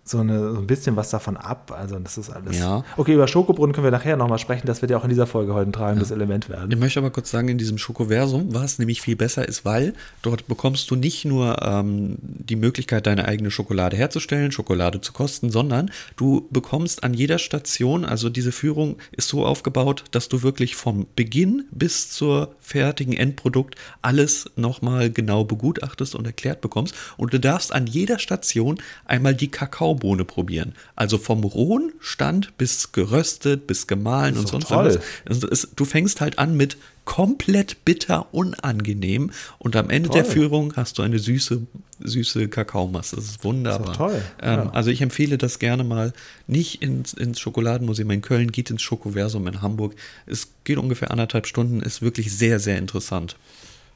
[0.05, 1.73] so, eine, so ein bisschen was davon ab.
[1.77, 2.59] Also das ist alles.
[2.59, 2.85] Ja.
[2.97, 4.67] Okay, über Schokobrunnen können wir nachher nochmal sprechen.
[4.67, 6.71] Das wird ja auch in dieser Folge heute ein tragendes Element werden.
[6.73, 10.49] Ich möchte aber kurz sagen, in diesem Schokoversum, was nämlich viel besser ist, weil dort
[10.49, 15.91] bekommst du nicht nur ähm, die Möglichkeit, deine eigene Schokolade herzustellen, Schokolade zu kosten, sondern
[16.17, 21.07] du bekommst an jeder Station, also diese Führung ist so aufgebaut, dass du wirklich vom
[21.15, 26.95] Beginn bis zur fertigen Endprodukt alles nochmal genau begutachtest und erklärt bekommst.
[27.17, 29.51] Und du darfst an jeder Station einmal die
[29.93, 30.75] Kakaobohne probieren.
[30.97, 34.99] Also vom rohen Stand bis geröstet, bis gemahlen und sonst toll.
[35.25, 35.69] was.
[35.77, 40.23] Du fängst halt an mit komplett bitter unangenehm und am Ende Toll.
[40.23, 41.63] der Führung hast du eine süße,
[42.01, 43.17] süße Kakaomasse.
[43.17, 43.87] Das ist wunderbar.
[43.87, 44.71] Das ist toll, Ähm, ja.
[44.71, 46.13] Also ich empfehle das gerne mal
[46.47, 49.95] nicht ins, ins Schokoladenmuseum in Köln, geht ins Schokoversum in Hamburg.
[50.27, 53.37] Es geht ungefähr anderthalb Stunden, ist wirklich sehr, sehr interessant.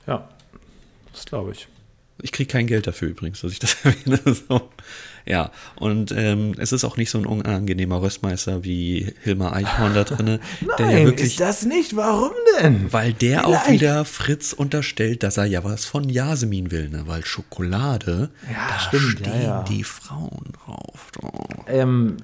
[0.06, 0.28] Ja,
[1.12, 1.68] das glaube ich.
[2.22, 4.20] Ich kriege kein Geld dafür übrigens, dass ich das erwähne.
[4.48, 4.70] So.
[5.26, 10.04] Ja, und ähm, es ist auch nicht so ein unangenehmer Röstmeister wie Hilmar Eichhorn da
[10.04, 10.26] drin,
[10.78, 11.96] der ja Nein, wirklich ist das nicht?
[11.96, 12.92] Warum denn?
[12.92, 13.70] Weil der auch Vielleicht.
[13.70, 17.02] wieder Fritz unterstellt, dass er ja was von Jasmin will, ne?
[17.06, 19.62] Weil Schokolade, Ja, da stimmt, stehen ja.
[19.64, 21.10] die Frauen drauf.
[21.22, 21.30] Oh.
[21.66, 22.18] Ähm,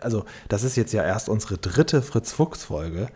[0.00, 3.08] also, das ist jetzt ja erst unsere dritte Fritz-Fuchs-Folge.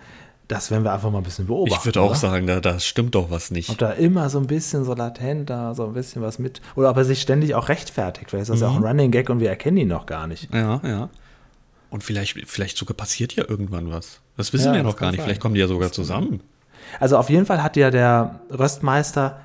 [0.50, 1.78] Das werden wir einfach mal ein bisschen beobachten.
[1.78, 2.18] Ich würde auch oder?
[2.18, 3.70] sagen, da, da stimmt doch was nicht.
[3.70, 6.60] Ob da immer so ein bisschen so latent da so ein bisschen was mit.
[6.74, 8.30] Oder ob er sich ständig auch rechtfertigt.
[8.30, 8.84] Vielleicht ist das ja auch Mhm.
[8.84, 10.52] ein Running Gag und wir erkennen ihn noch gar nicht.
[10.52, 11.08] Ja, ja.
[11.90, 14.20] Und vielleicht, vielleicht sogar passiert ja irgendwann was.
[14.36, 15.18] Das wissen Ja, wir ja noch gar nicht.
[15.18, 15.26] sein.
[15.26, 16.40] Vielleicht kommen die ja sogar zusammen.
[16.98, 19.40] Also auf jeden Fall hat ja der Röstmeister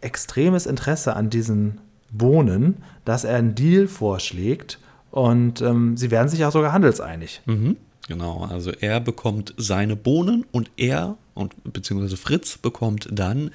[0.00, 1.80] extremes Interesse an diesen
[2.10, 4.78] Bohnen, dass er einen Deal vorschlägt
[5.10, 7.42] und ähm, sie werden sich auch sogar handelseinig.
[7.46, 7.76] Mhm.
[8.08, 13.50] Genau, also er bekommt seine Bohnen und er und beziehungsweise Fritz bekommt dann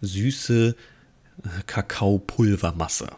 [0.00, 3.08] süße äh, Kakaopulvermasse.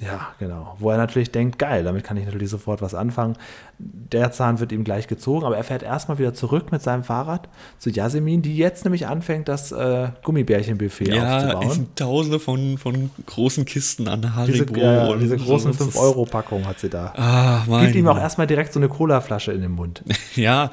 [0.00, 0.76] Ja, genau.
[0.78, 3.36] Wo er natürlich denkt, geil, damit kann ich natürlich sofort was anfangen.
[3.80, 7.48] Der Zahn wird ihm gleich gezogen, aber er fährt erstmal wieder zurück mit seinem Fahrrad
[7.78, 11.70] zu Jasmin, die jetzt nämlich anfängt, das äh, Gummibärchenbuffet Ja, aufzubauen.
[11.70, 14.80] sind tausende von, von großen Kisten an Diese, Haribo.
[14.80, 15.78] ja, und diese großen so.
[15.84, 17.12] Das ist- 5-Euro-Packungen hat sie da.
[17.16, 20.02] Ah, mein Gibt ihm auch erstmal direkt so eine Colaflasche in den Mund.
[20.34, 20.70] Ja,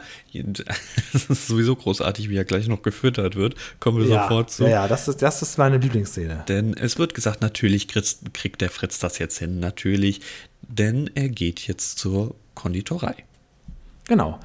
[1.13, 3.55] es ist sowieso großartig, wie er gleich noch gefüttert wird.
[3.79, 4.63] Kommen wir ja, sofort zu.
[4.63, 6.43] ja, ja, das ist, das ist meine Lieblingsszene.
[6.47, 10.21] Denn es wird gesagt, natürlich kriegt der Fritz das jetzt hin, natürlich.
[10.67, 13.15] Denn er geht jetzt zur Konditorei.
[14.07, 14.39] Genau.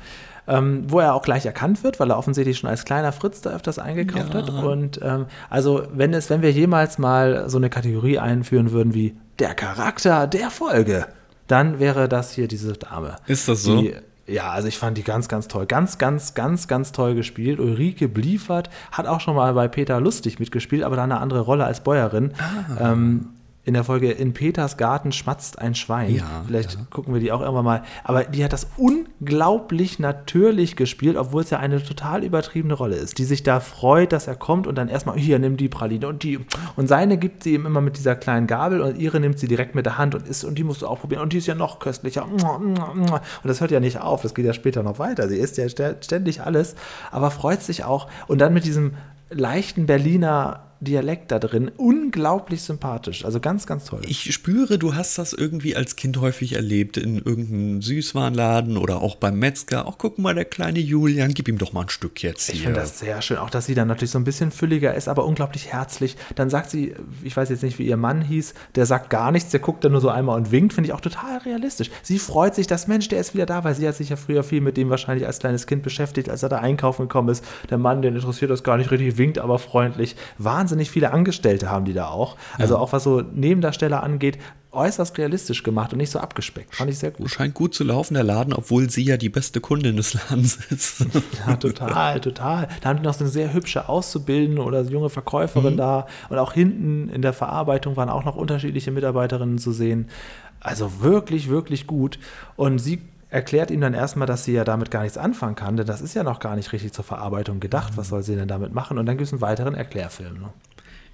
[0.49, 3.51] Ähm, wo er auch gleich erkannt wird, weil er offensichtlich schon als kleiner Fritz da
[3.51, 4.41] öfters eingekauft Ja.
[4.41, 4.51] hat.
[4.51, 9.15] Und ähm, also, wenn es, wenn wir jemals mal so eine Kategorie einführen würden wie
[9.39, 11.07] der Charakter der Folge,
[11.47, 13.17] dann wäre das hier diese Dame.
[13.27, 13.81] Ist das so?
[13.81, 13.95] Die,
[14.27, 15.67] ja, also ich fand die ganz, ganz toll.
[15.67, 17.59] Ganz, ganz, ganz, ganz toll gespielt.
[17.61, 21.65] Ulrike Bliefert hat auch schon mal bei Peter Lustig mitgespielt, aber da eine andere Rolle
[21.65, 22.33] als Bäuerin.
[22.39, 22.93] Ah.
[22.93, 23.29] Ähm,
[23.63, 26.15] in der Folge In Peters Garten schmatzt ein Schwein.
[26.15, 26.81] Ja, Vielleicht ja.
[26.89, 27.83] gucken wir die auch irgendwann mal.
[28.05, 33.19] Aber die hat das unglaublich natürlich gespielt, obwohl es ja eine total übertriebene Rolle ist,
[33.19, 36.23] die sich da freut, dass er kommt und dann erstmal, hier, nimm die Praline und
[36.23, 36.39] die.
[36.77, 39.75] Und seine gibt sie ihm immer mit dieser kleinen Gabel und ihre nimmt sie direkt
[39.75, 41.55] mit der Hand und isst und die musst du auch probieren und die ist ja
[41.55, 42.27] noch köstlicher.
[42.27, 45.29] Und das hört ja nicht auf, das geht ja später noch weiter.
[45.29, 46.77] Sie isst ja stä- ständig alles,
[47.11, 48.09] aber freut sich auch.
[48.27, 48.95] Und dann mit diesem
[49.29, 53.25] leichten Berliner Dialekt da drin, unglaublich sympathisch.
[53.25, 54.01] Also ganz, ganz toll.
[54.07, 59.17] Ich spüre, du hast das irgendwie als Kind häufig erlebt in irgendeinem Süßwarenladen oder auch
[59.17, 59.85] beim Metzger.
[59.87, 62.55] Ach, guck mal, der kleine Julian, gib ihm doch mal ein Stück jetzt hier.
[62.55, 63.37] Ich finde das sehr schön.
[63.37, 66.17] Auch, dass sie dann natürlich so ein bisschen fülliger ist, aber unglaublich herzlich.
[66.35, 69.51] Dann sagt sie, ich weiß jetzt nicht, wie ihr Mann hieß, der sagt gar nichts,
[69.51, 71.91] der guckt dann nur so einmal und winkt, finde ich auch total realistisch.
[72.03, 74.43] Sie freut sich, dass Mensch, der ist wieder da, weil sie hat sich ja früher
[74.43, 77.45] viel mit dem wahrscheinlich als kleines Kind beschäftigt, als er da einkaufen gekommen ist.
[77.69, 80.17] Der Mann, den interessiert das gar nicht richtig, winkt aber freundlich.
[80.71, 82.37] Wahnsinnig viele Angestellte haben die da auch.
[82.57, 84.39] Also auch was so Nebendarsteller angeht,
[84.71, 86.77] äußerst realistisch gemacht und nicht so abgespeckt.
[86.77, 87.29] Fand ich sehr gut.
[87.29, 91.07] Scheint gut zu laufen, der Laden, obwohl sie ja die beste Kundin des Ladens ist.
[91.45, 92.69] Ja, total, total.
[92.81, 96.07] Da haben die noch so eine sehr hübsche Auszubildende oder junge Verkäuferin da.
[96.29, 100.09] Und auch hinten in der Verarbeitung waren auch noch unterschiedliche Mitarbeiterinnen zu sehen.
[100.61, 102.21] Also wirklich, wirklich gut.
[102.55, 103.01] Und sie
[103.31, 106.15] erklärt ihm dann erstmal, dass sie ja damit gar nichts anfangen kann, denn das ist
[106.15, 107.93] ja noch gar nicht richtig zur Verarbeitung gedacht.
[107.97, 108.99] Was soll sie denn damit machen?
[108.99, 110.35] Und dann gibt es einen weiteren Erklärfilm.
[110.35, 110.49] Ne?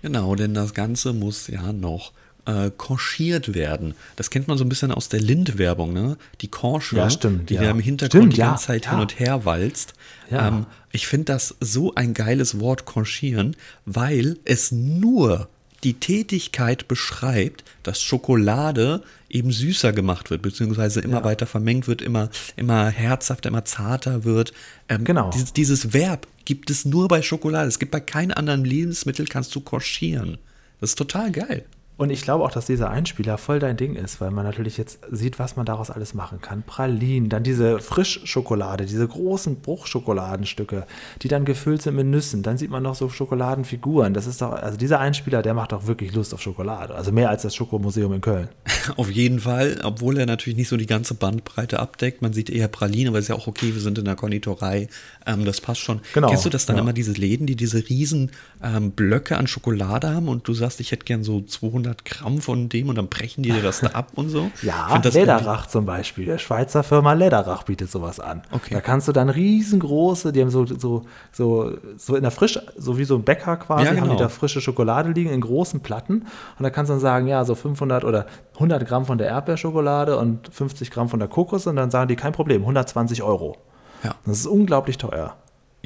[0.02, 2.12] Genau, denn das Ganze muss ja noch
[2.46, 3.94] äh, konchiert werden.
[4.16, 6.16] Das kennt man so ein bisschen aus der Lind-Werbung, ne?
[6.40, 7.62] Die Korsche, Ja, stimmt, die ja.
[7.62, 8.92] da im Hintergrund Stimmt, die ja, ganze Zeit ja.
[8.92, 9.94] hin und her walzt.
[10.30, 15.48] Ähm, ich finde das so ein geiles Wort konchieren, weil es nur
[15.84, 22.30] die Tätigkeit beschreibt, dass Schokolade eben süßer gemacht wird, beziehungsweise immer weiter vermengt wird, immer,
[22.56, 24.52] immer herzhafter, immer zarter wird.
[24.88, 25.30] Ähm, Genau.
[25.30, 27.68] Dieses, dieses Verb gibt es nur bei Schokolade.
[27.68, 30.38] Es gibt bei keinem anderen Lebensmittel, kannst du koschieren.
[30.80, 31.64] Das ist total geil.
[31.98, 34.98] Und ich glaube auch, dass dieser Einspieler voll dein Ding ist, weil man natürlich jetzt
[35.10, 36.62] sieht, was man daraus alles machen kann.
[36.62, 40.86] Pralinen, dann diese Frischschokolade, diese großen Bruchschokoladenstücke,
[41.22, 42.42] die dann gefüllt sind mit Nüssen.
[42.42, 44.12] Dann sieht man noch so Schokoladenfiguren.
[44.12, 46.94] Das ist doch, also dieser Einspieler, der macht doch wirklich Lust auf Schokolade.
[46.94, 48.48] Also mehr als das Schokomuseum in Köln.
[48.96, 52.22] Auf jeden Fall, obwohl er natürlich nicht so die ganze Bandbreite abdeckt.
[52.22, 54.88] Man sieht eher Praline, aber ist ja auch okay, wir sind in der Konditorei.
[55.26, 56.00] Ähm, das passt schon.
[56.14, 56.82] Genau, Kennst du das dann ja.
[56.82, 58.30] immer, diese Läden, die diese riesen
[58.62, 62.68] ähm, Blöcke an Schokolade haben und du sagst, ich hätte gern so 200 Gramm von
[62.68, 64.50] dem und dann brechen die dir das da ab und so?
[64.62, 66.24] Ja, Lederach zum Beispiel.
[66.26, 68.42] Der Schweizer Firma Lederach bietet sowas an.
[68.50, 68.74] Okay.
[68.74, 72.98] Da kannst du dann riesengroße, die haben so, so, so, so in der Frisch, so
[72.98, 74.16] wie so ein Bäcker quasi, Ja, haben die genau.
[74.16, 76.22] da frische Schokolade liegen in großen Platten.
[76.58, 80.16] Und da kannst du dann sagen, ja, so 500 oder 100 Gramm von der Erdbeerschokolade
[80.16, 81.66] und 50 Gramm von der Kokos.
[81.66, 83.56] Und dann sagen die, kein Problem, 120 Euro.
[84.02, 84.14] Ja.
[84.24, 85.36] Das ist unglaublich teuer.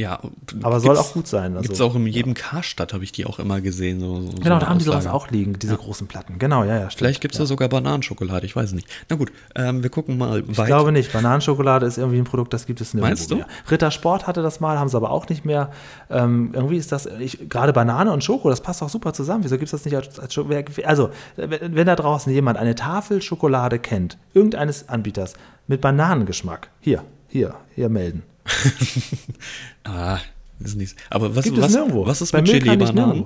[0.01, 0.19] Ja,
[0.63, 3.27] Aber soll auch gut sein, also- Gibt es auch in jedem Karstadt, habe ich die
[3.27, 4.01] auch immer gesehen.
[4.01, 6.39] So, so, Genau, da haben die sowas auch liegen, diese großen Platten.
[6.39, 7.01] Genau, ja, ja, stimmt.
[7.01, 7.43] Vielleicht gibt es ja.
[7.43, 8.89] da sogar Bananenschokolade, ich weiß nicht.
[9.11, 10.69] Na gut, ähm, wir gucken mal Ich weiter.
[10.69, 11.13] glaube nicht.
[11.13, 13.37] Bananenschokolade ist irgendwie ein Produkt, das gibt es nirgendwo Meinst du?
[13.37, 13.47] mehr.
[13.71, 15.71] Ritter Sport hatte das mal, haben sie aber auch nicht mehr.
[16.09, 19.45] Ähm, irgendwie ist das, ich, gerade Banane und Schoko, das passt auch super zusammen.
[19.45, 20.51] Wieso gibt es das nicht als, als Schoko?
[20.85, 25.35] Also, wenn, wenn da draußen jemand eine Tafel Schokolade kennt, irgendeines Anbieters,
[25.67, 28.23] mit Bananengeschmack, hier, hier, hier melden.
[29.85, 30.19] Ah,
[30.61, 30.97] ist nicht.
[31.09, 32.07] Aber was, Gibt es was, nirgendwo.
[32.07, 33.25] was ist Bei mit nicht nirgendwo.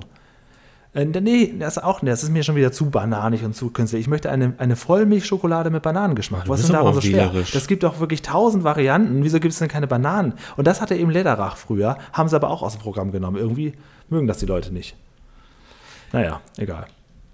[0.93, 3.99] Äh, nee, das ist auch das ist mir schon wieder zu bananig und zu künstlich.
[4.01, 6.45] Ich möchte eine, eine Vollmilchschokolade mit Bananengeschmack.
[6.45, 7.31] du Was ist denn daran so auch schwer?
[7.33, 7.51] wählerisch.
[7.51, 9.21] Das gibt doch wirklich tausend Varianten.
[9.23, 10.33] Wieso gibt es denn keine Bananen?
[10.55, 13.35] Und das hatte eben Lederach früher, haben sie aber auch aus dem Programm genommen.
[13.35, 13.73] Irgendwie
[14.07, 14.95] mögen das die Leute nicht.
[16.13, 16.87] Naja, egal.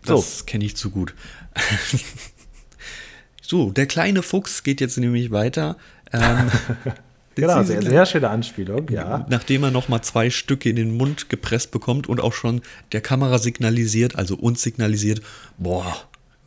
[0.04, 1.14] So, Das kenne ich zu gut.
[3.44, 5.78] so, der kleine Fuchs geht jetzt nämlich weiter.
[6.12, 6.50] Ähm,
[7.36, 9.26] genau, diese sehr, sehr schöne Anspielung, ja.
[9.30, 13.38] Nachdem er nochmal zwei Stücke in den Mund gepresst bekommt und auch schon der Kamera
[13.38, 15.22] signalisiert, also uns signalisiert,
[15.58, 15.96] boah,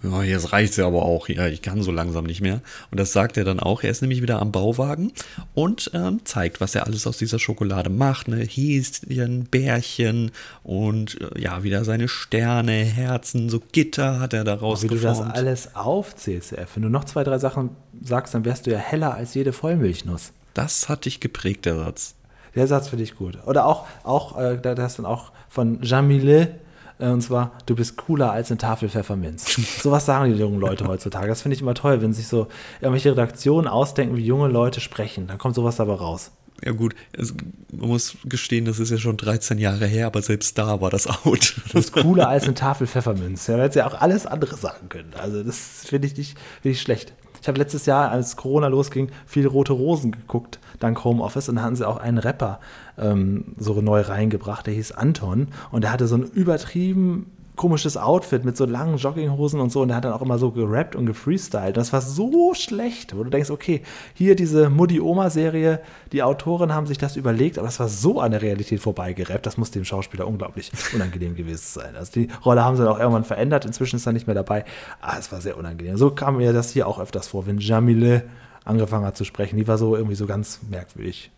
[0.05, 2.61] ja, jetzt reicht's ja aber auch, ja, ich kann so langsam nicht mehr.
[2.91, 3.83] Und das sagt er dann auch.
[3.83, 5.13] Er ist nämlich wieder am Bauwagen
[5.55, 8.29] und ähm, zeigt, was er alles aus dieser Schokolade macht.
[8.29, 8.45] Ne?
[8.45, 10.31] Häschen, Bärchen
[10.63, 15.19] und äh, ja, wieder seine Sterne, Herzen, so Gitter hat er daraus Wie du das
[15.19, 15.35] geformt.
[15.35, 16.71] alles aufzählst, F.
[16.75, 17.71] Wenn du noch zwei, drei Sachen
[18.03, 20.33] sagst, dann wärst du ja heller als jede Vollmilchnuss.
[20.55, 22.15] Das hat dich geprägt, der Satz.
[22.55, 23.39] Der Satz finde ich gut.
[23.47, 26.55] Oder auch, auch äh, da- das dann auch von Jamile,
[27.01, 29.57] äh, und zwar, du bist cooler als eine Tafel Pfefferminz.
[29.83, 31.27] Sowas sagen die jungen Leute heutzutage.
[31.27, 32.47] Das finde ich immer toll, wenn sich so
[32.81, 35.27] irgendwelche Redaktionen ausdenken, wie junge Leute sprechen.
[35.27, 36.31] Dann kommt sowas dabei raus.
[36.65, 37.35] Ja gut, es,
[37.73, 41.09] man muss gestehen, das ist ja schon 13 Jahre her, aber selbst da war das
[41.09, 41.57] out.
[41.67, 43.49] Du bist cooler als eine Tafel Pfefferminz.
[43.49, 45.13] Ja, hättest ja auch alles andere sagen können.
[45.21, 47.13] Also das finde ich nicht, finde ich schlecht.
[47.45, 51.51] Ich habe letztes Jahr, als Corona losging, viel Rote Rosen geguckt, dank Homeoffice.
[51.51, 52.59] Und da hatten sie auch einen Rapper
[52.97, 55.49] ähm, so neu reingebracht, der hieß Anton.
[55.71, 59.89] Und der hatte so einen übertrieben komisches Outfit mit so langen Jogginghosen und so und
[59.89, 61.77] der hat dann auch immer so gerappt und gefreestylt.
[61.77, 65.81] Das war so schlecht, wo du denkst, okay, hier diese Mutti-Oma-Serie,
[66.13, 69.57] die Autoren haben sich das überlegt, aber es war so an der Realität vorbeigerappt, das
[69.57, 71.97] muss dem Schauspieler unglaublich unangenehm gewesen sein.
[71.97, 74.65] Also die Rolle haben sie dann auch irgendwann verändert, inzwischen ist er nicht mehr dabei,
[75.01, 75.97] aber es war sehr unangenehm.
[75.97, 78.25] So kam mir das hier auch öfters vor, wenn Jamile
[78.65, 81.31] angefangen hat zu sprechen, die war so irgendwie so ganz merkwürdig,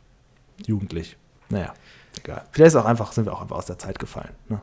[0.66, 1.16] jugendlich.
[1.50, 1.74] Naja,
[2.18, 2.44] egal.
[2.52, 4.30] Vielleicht auch einfach, sind wir auch einfach aus der Zeit gefallen.
[4.48, 4.60] Ne?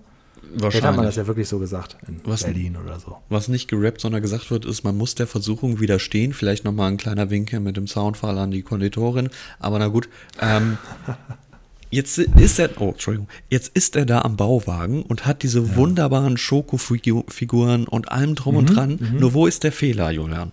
[0.58, 3.17] Vielleicht hat man das ja wirklich so gesagt in Was- Berlin oder so.
[3.29, 6.34] Was nicht gerappt, sondern gesagt wird, ist, man muss der Versuchung widerstehen.
[6.34, 9.29] Vielleicht nochmal ein kleiner Winkel mit dem Soundfall an die Konditorin.
[9.60, 10.10] Aber na gut.
[10.41, 10.77] Ähm,
[11.89, 16.38] jetzt ist er, oh, Entschuldigung, jetzt ist er da am Bauwagen und hat diese wunderbaren
[16.38, 18.99] Schokofiguren und allem drum und dran.
[19.19, 20.51] Nur wo ist der Fehler, Julian?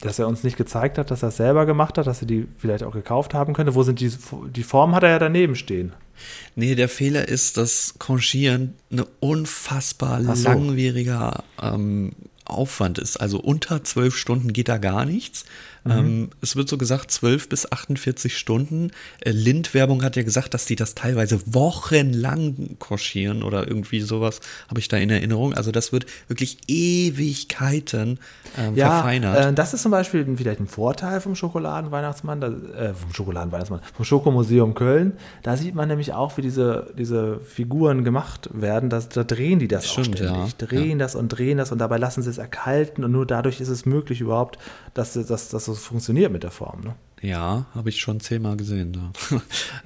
[0.00, 2.46] Dass er uns nicht gezeigt hat, dass er es selber gemacht hat, dass er die
[2.58, 3.74] vielleicht auch gekauft haben könnte.
[3.74, 4.12] Wo sind die,
[4.54, 5.92] die Form hat er ja daneben stehen.
[6.54, 10.48] Nee, der Fehler ist, dass Conchieren eine unfassbar so.
[10.48, 12.12] langwieriger ähm,
[12.44, 13.16] Aufwand ist.
[13.18, 15.44] Also unter zwölf Stunden geht da gar nichts.
[15.90, 18.90] Ähm, es wird so gesagt, 12 bis 48 Stunden.
[19.20, 24.80] Äh, Lind-Werbung hat ja gesagt, dass die das teilweise wochenlang koschieren oder irgendwie sowas, habe
[24.80, 25.54] ich da in Erinnerung.
[25.54, 28.18] Also das wird wirklich Ewigkeiten
[28.56, 29.46] ähm, verfeinert.
[29.46, 32.42] Äh, das ist zum Beispiel vielleicht ein Vorteil vom Schokoladenweihnachtsmann,
[32.74, 35.12] äh, vom Schokoladenweihnachtsmann, vom Schokomuseum Köln.
[35.42, 38.90] Da sieht man nämlich auch, wie diese, diese Figuren gemacht werden.
[38.90, 40.54] Das, da drehen die das Stimmt, auch ständig.
[40.60, 40.66] ja.
[40.66, 43.68] Drehen das und drehen das und dabei lassen sie es erkalten und nur dadurch ist
[43.68, 44.58] es möglich überhaupt,
[44.94, 46.80] dass dass, dass funktioniert mit der Form.
[46.80, 46.94] Ne?
[47.20, 48.92] Ja, habe ich schon zehnmal gesehen.
[48.92, 49.12] Da.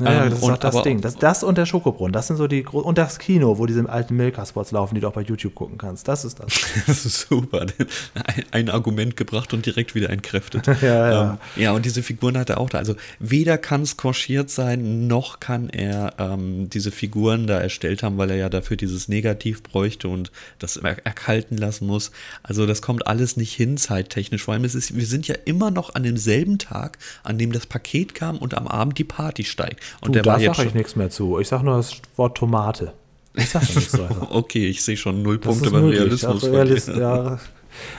[0.04, 1.00] Ja, Ähm, das ist und das aber- Ding.
[1.00, 4.16] Das, das und der Schokobrunnen, das sind so die und das Kino, wo diese alten
[4.16, 6.08] Milka-Spots laufen, die du auch bei YouTube gucken kannst.
[6.08, 6.52] Das ist das.
[6.86, 7.66] Das ist super.
[8.14, 10.66] Ein, ein Argument gebracht und direkt wieder entkräftet.
[10.82, 11.30] Ja, ja.
[11.32, 12.78] Ähm, ja, und diese Figuren hat er auch da.
[12.78, 18.18] Also weder kann es koschiert sein, noch kann er ähm, diese Figuren da erstellt haben,
[18.18, 22.10] weil er ja dafür dieses Negativ bräuchte und das er erkalten lassen muss.
[22.42, 24.42] Also das kommt alles nicht hin, zeittechnisch.
[24.42, 27.66] Vor allem ist es, wir sind ja immer noch an demselben Tag, an dem das
[27.66, 29.80] Paket kam und am Abend die Party steigt.
[30.00, 31.38] Und Du, der da sage ich nichts mehr zu.
[31.38, 32.92] Ich sage nur das Wort Tomate.
[33.34, 34.28] Ich sage nichts weiter.
[34.30, 36.44] Okay, ich sehe schon null Punkte beim möglich, Realismus.
[36.44, 36.98] Realist, dir.
[36.98, 37.38] ja.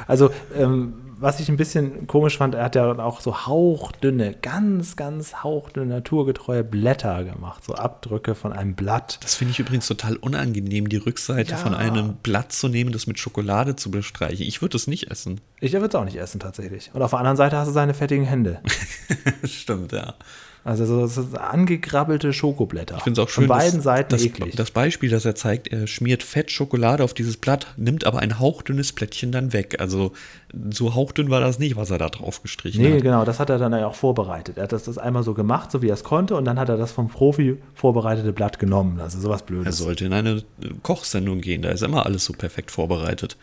[0.07, 4.35] Also, ähm, was ich ein bisschen komisch fand, er hat ja dann auch so hauchdünne,
[4.41, 7.63] ganz, ganz hauchdünne, naturgetreue Blätter gemacht.
[7.63, 9.19] So Abdrücke von einem Blatt.
[9.23, 11.57] Das finde ich übrigens total unangenehm, die Rückseite Ja.
[11.57, 14.45] von einem Blatt zu nehmen, das mit Schokolade zu bestreichen.
[14.45, 15.41] Ich würde es nicht essen.
[15.59, 16.91] Ich würde es auch nicht essen, tatsächlich.
[16.93, 18.61] Und auf der anderen Seite hast du seine fettigen Hände.
[19.43, 20.15] Stimmt, ja.
[20.65, 22.95] Also, so, so angekrabbelte Schokoblätter.
[22.97, 24.55] Ich finde es auch schön, Von beiden dass, Seiten das, eklig.
[24.55, 28.39] das Beispiel, das er zeigt, er schmiert Fett Schokolade auf dieses Blatt, nimmt aber ein
[28.39, 29.77] hauchdünnes Plättchen dann weg.
[29.79, 30.13] Also
[30.71, 33.01] so hauchdünn war das nicht, was er da drauf gestrichen Nee, hat.
[33.01, 34.57] genau, das hat er dann ja auch vorbereitet.
[34.57, 36.69] Er hat das, das einmal so gemacht, so wie er es konnte, und dann hat
[36.69, 38.99] er das vom Profi vorbereitete Blatt genommen.
[39.01, 39.77] Also sowas Er Blödes.
[39.77, 40.43] sollte in eine
[40.81, 43.35] Kochsendung gehen, da ist immer alles so perfekt vorbereitet.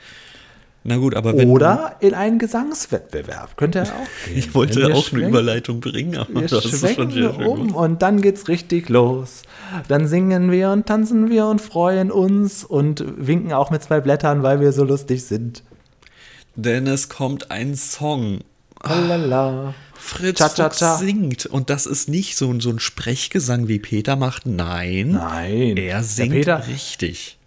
[0.83, 3.57] Na gut, aber wenn Oder in einen Gesangswettbewerb.
[3.59, 4.39] Könnte er auch gehen.
[4.39, 7.77] ich wollte auch eine Überleitung bringen, aber Wir das ist schon sehr schön um gut.
[7.77, 9.43] und dann geht's richtig los.
[9.89, 14.43] Dann singen wir und tanzen wir und freuen uns und winken auch mit zwei Blättern,
[14.43, 15.63] weil wir so lustig sind.
[16.57, 18.39] Denn es kommt ein Song.
[18.83, 19.75] Lalala.
[19.95, 20.97] Fritz Cha-cha-cha.
[20.97, 21.47] Fuchs singt.
[21.47, 24.47] Und das ist nicht so, ein- so ein Sprechgesang, wie Peter macht.
[24.47, 25.11] Nein.
[25.13, 25.77] Nein.
[25.77, 27.39] Er singt Peter, richtig.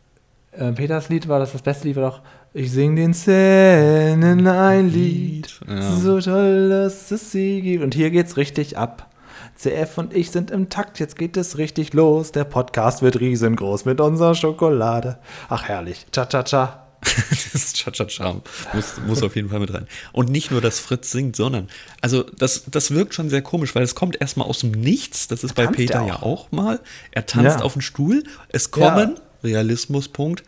[0.51, 2.21] äh, Peters Lied war das das beste Lied, war doch
[2.55, 5.95] Ich sing den Zähnen ein Lied, Ja.
[5.95, 7.83] so toll, dass es sie gibt.
[7.83, 9.09] Und hier geht's richtig ab.
[9.55, 12.31] CF und ich sind im Takt, jetzt geht es richtig los.
[12.31, 15.17] Der Podcast wird riesengroß mit unserer Schokolade.
[15.49, 16.05] Ach herrlich.
[16.11, 16.79] Cha-cha-cha.
[17.03, 18.41] das ist Cha-Cha-Cha.
[18.73, 19.87] Muss, muss auf jeden Fall mit rein.
[20.11, 21.67] Und nicht nur, dass Fritz singt, sondern,
[22.01, 25.27] also das, das wirkt schon sehr komisch, weil es kommt erstmal aus dem Nichts.
[25.27, 26.21] Das ist bei Peter er ja auch.
[26.47, 26.79] auch mal.
[27.11, 27.65] Er tanzt Ja.
[27.65, 28.23] auf dem Stuhl.
[28.49, 30.43] Es kommen, Realismuspunkt,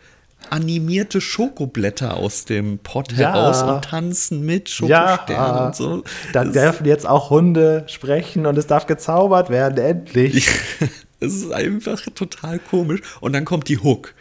[0.50, 3.32] animierte Schokoblätter aus dem Pott Ja.
[3.32, 6.04] heraus und tanzen mit Schokosternen und so.
[6.32, 10.48] Dann Das- dürfen jetzt auch Hunde sprechen und es darf gezaubert werden, endlich.
[11.18, 13.00] Es ist einfach total komisch.
[13.20, 14.12] Und dann kommt die Hook.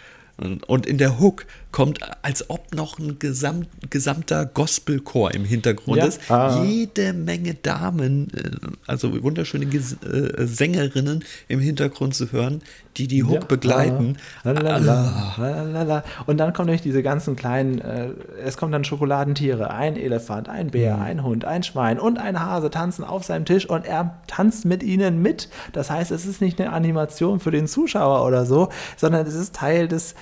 [0.67, 6.05] Und in der Hook kommt, als ob noch ein gesamt, gesamter Gospelchor im Hintergrund Ja.
[6.05, 6.63] ist, Ah.
[6.63, 8.51] jede Menge Damen, äh,
[8.87, 12.61] also wunderschöne Ges äh, Sängerinnen im Hintergrund zu hören,
[12.95, 13.39] die die Hook Ja.
[13.45, 14.15] begleiten.
[14.45, 16.03] Ah, lalala.
[16.25, 18.07] Und dann kommen nämlich diese ganzen kleinen, äh,
[18.41, 22.69] es kommen dann Schokoladentiere, ein Elefant, ein Bär, ein Hund, ein Schwein und ein Hase
[22.69, 25.49] tanzen auf seinem Tisch und er tanzt mit ihnen mit.
[25.73, 29.53] Das heißt, es ist nicht eine Animation für den Zuschauer oder so, sondern es ist
[29.55, 30.15] Teil des,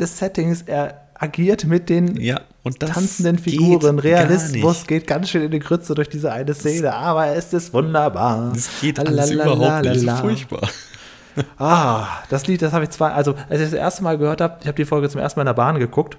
[0.00, 0.62] des Settings.
[0.62, 3.96] Er agiert mit den Ja, das tanzenden geht Figuren.
[3.96, 7.72] gar Realismus geht ganz schön in die Grütze durch diese eine Szene, aber es ist
[7.72, 8.52] wunderbar.
[8.54, 10.06] Das geht alles überhaupt nicht.
[10.06, 10.68] Das ist furchtbar.
[11.58, 14.56] ah, das Lied, das habe ich zwei, also als ich das erste Mal gehört habe,
[14.60, 16.16] ich habe die Folge zum ersten Mal in der Bahn geguckt,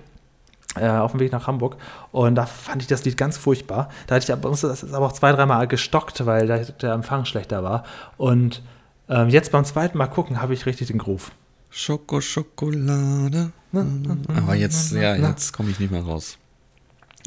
[0.75, 1.77] äh, auf dem Weg nach Hamburg
[2.11, 3.89] und da fand ich das Lied ganz furchtbar.
[4.07, 7.63] Da hatte ich aber, das ist aber auch zwei, dreimal gestockt, weil der Empfang schlechter
[7.63, 7.83] war.
[8.17, 8.61] Und
[9.09, 11.31] ähm, jetzt beim zweiten Mal gucken, habe ich richtig den Groove.
[11.71, 13.51] Schoko, Schokolade.
[13.73, 16.37] Aber jetzt, ja, jetzt komme ich nicht mehr raus.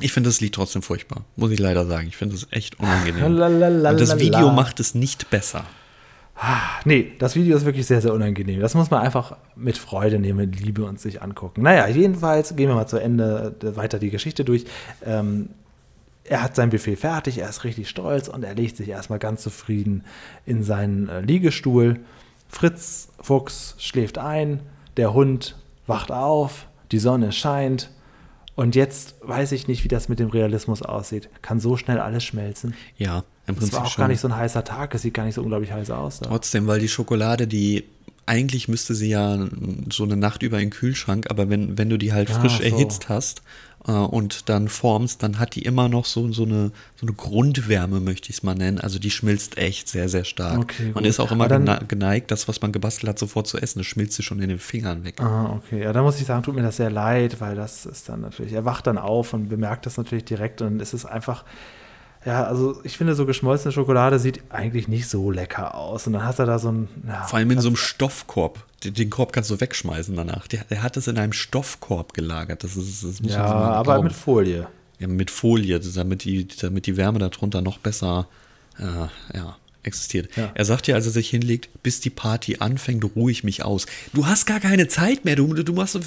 [0.00, 2.06] Ich finde das Lied trotzdem furchtbar, muss ich leider sagen.
[2.08, 3.24] Ich finde es echt unangenehm.
[3.24, 5.64] Und das Video macht es nicht besser.
[6.84, 8.60] Nee, das Video ist wirklich sehr, sehr unangenehm.
[8.60, 11.62] Das muss man einfach mit Freude nehmen, mit Liebe und sich angucken.
[11.62, 14.64] Naja, jedenfalls gehen wir mal zu Ende äh, weiter die Geschichte durch.
[15.04, 15.50] Ähm,
[16.24, 19.42] er hat sein Buffet fertig, er ist richtig stolz und er legt sich erstmal ganz
[19.42, 20.04] zufrieden
[20.44, 22.00] in seinen äh, Liegestuhl.
[22.54, 24.60] Fritz Fuchs schläft ein,
[24.96, 27.90] der Hund wacht auf, die Sonne scheint.
[28.54, 31.28] Und jetzt weiß ich nicht, wie das mit dem Realismus aussieht.
[31.42, 32.74] Kann so schnell alles schmelzen?
[32.96, 34.02] Ja, im Es Prinzip war auch schon.
[34.02, 36.20] gar nicht so ein heißer Tag, es sieht gar nicht so unglaublich heiß aus.
[36.20, 36.26] Da.
[36.28, 37.84] Trotzdem, weil die Schokolade, die
[38.26, 39.48] eigentlich müsste sie ja
[39.92, 42.58] so eine Nacht über in den Kühlschrank, aber wenn, wenn du die halt Ah, frisch
[42.58, 42.62] so.
[42.62, 43.42] erhitzt hast
[43.92, 48.30] und dann formst, dann hat die immer noch so, so, eine, so eine Grundwärme, möchte
[48.30, 48.80] ich es mal nennen.
[48.80, 50.58] Also die schmilzt echt sehr, sehr stark.
[50.58, 51.06] Okay, man gut.
[51.06, 53.80] ist auch immer dann- gene- geneigt, das, was man gebastelt hat, sofort zu essen.
[53.80, 55.20] Das schmilzt dir schon in den Fingern weg.
[55.20, 55.82] Ah, okay.
[55.82, 58.52] Ja, da muss ich sagen, tut mir das sehr leid, weil das ist dann natürlich,
[58.54, 61.44] er wacht dann auf und bemerkt das natürlich direkt und es ist einfach,
[62.24, 66.06] ja, also ich finde, so geschmolzene Schokolade sieht eigentlich nicht so lecker aus.
[66.06, 68.64] Und dann hast du da so ein, ja, Vor allem in so einem Stoffkorb.
[68.82, 70.46] Den, den Korb kannst du wegschmeißen danach.
[70.48, 72.64] Der, der hat es in einem Stoffkorb gelagert.
[72.64, 74.04] Das ist, das muss ja, aber glauben.
[74.04, 74.66] mit Folie.
[74.98, 78.26] Ja, mit Folie, damit die, damit die Wärme darunter noch besser
[78.78, 80.28] äh, ja, existiert.
[80.36, 80.50] Ja.
[80.54, 83.86] Er sagt ja, als er sich hinlegt, bis die Party anfängt, ruhe ich mich aus.
[84.12, 85.36] Du hast gar keine Zeit mehr.
[85.36, 85.98] Du, du machst,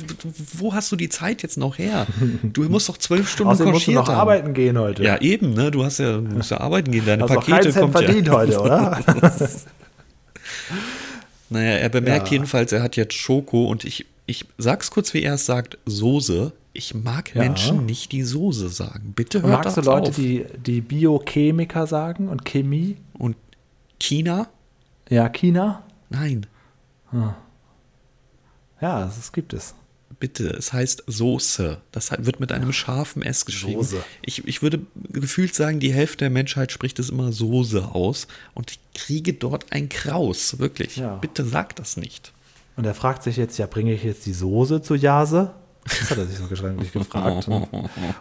[0.54, 2.08] wo hast du die Zeit jetzt noch her?
[2.44, 4.16] Du musst doch zwölf Stunden Außerdem musst du noch haben.
[4.20, 5.04] arbeiten gehen heute.
[5.04, 5.72] Ja, eben, ne?
[5.72, 7.06] Du hast ja, musst ja arbeiten gehen.
[7.06, 8.34] Deine Hast noch Pakete kommt verdient ja.
[8.34, 9.00] heute, oder?
[11.50, 12.34] Naja, er bemerkt Ja.
[12.34, 16.52] jedenfalls, er hat jetzt Schoko und ich, ich sag's kurz, wie er es sagt, Soße.
[16.74, 17.42] Ich mag Ja.
[17.42, 19.14] Menschen nicht die Soße sagen.
[19.16, 20.16] Bitte hört Magst du Leute, auf.
[20.16, 22.98] die, die Biochemiker sagen und Chemie?
[23.18, 23.36] Und
[24.00, 24.48] China?
[25.10, 25.84] Ja, China?
[26.10, 26.46] Nein,
[28.82, 29.74] Ja, das, das gibt es.
[30.20, 30.50] bitte.
[30.50, 31.82] Es heißt Soße.
[31.92, 33.84] Das wird mit einem scharfen S geschrieben.
[33.84, 34.04] Soße.
[34.22, 34.80] Ich, ich würde
[35.10, 38.28] gefühlt sagen, die Hälfte der Menschheit spricht es immer Soße aus.
[38.54, 40.60] Und ich kriege dort ein Kraus.
[40.60, 40.98] Wirklich.
[40.98, 41.16] Ja.
[41.16, 42.34] Bitte sag das nicht.
[42.76, 45.54] Und er fragt sich jetzt, ja, bringe ich jetzt die Soße zu Jase?
[45.88, 47.48] Das hat er sich so geschränklich gefragt.
[47.48, 47.68] ne?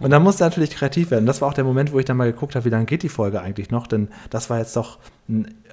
[0.01, 1.27] Und dann musste er natürlich kreativ werden.
[1.27, 3.09] Das war auch der Moment, wo ich dann mal geguckt habe, wie lange geht die
[3.09, 3.87] Folge eigentlich noch?
[3.87, 4.99] Denn das war jetzt doch,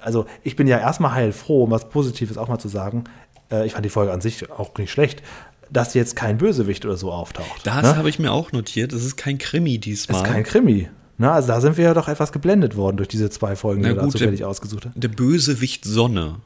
[0.02, 3.04] also ich bin ja erstmal heilfroh, um was Positives auch mal zu sagen.
[3.50, 5.22] Äh, ich fand die Folge an sich auch nicht schlecht,
[5.70, 7.60] dass jetzt kein Bösewicht oder so auftaucht.
[7.66, 7.96] Das ne?
[7.96, 8.92] habe ich mir auch notiert.
[8.92, 10.22] Es ist kein Krimi Das diesmal.
[10.22, 10.88] ist kein Krimi.
[11.18, 11.30] Ne?
[11.30, 13.94] Also da sind wir ja doch etwas geblendet worden durch diese zwei Folgen, die Na
[13.96, 14.92] wir gut, zufällig der- ausgesucht haben.
[14.98, 16.36] Der Bösewicht Sonne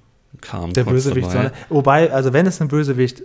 [0.40, 0.72] kam.
[0.74, 1.36] Der Bösewicht dabei.
[1.44, 1.52] Sonne.
[1.70, 3.22] Wobei, also wenn es einen Bösewicht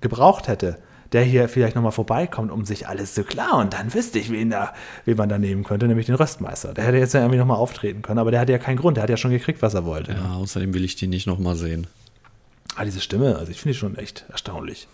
[0.00, 0.78] gebraucht hätte,
[1.12, 4.74] der hier vielleicht nochmal vorbeikommt, um sich alles zu klauen, dann wüsste ich, wen, da,
[5.04, 6.74] wen man da nehmen könnte, nämlich den Röstmeister.
[6.74, 9.02] Der hätte jetzt ja irgendwie nochmal auftreten können, aber der hatte ja keinen Grund, der
[9.02, 10.12] hat ja schon gekriegt, was er wollte.
[10.12, 11.86] Ja, außerdem will ich den nicht nochmal sehen.
[12.74, 14.88] Ah, diese Stimme, also ich finde die schon echt erstaunlich.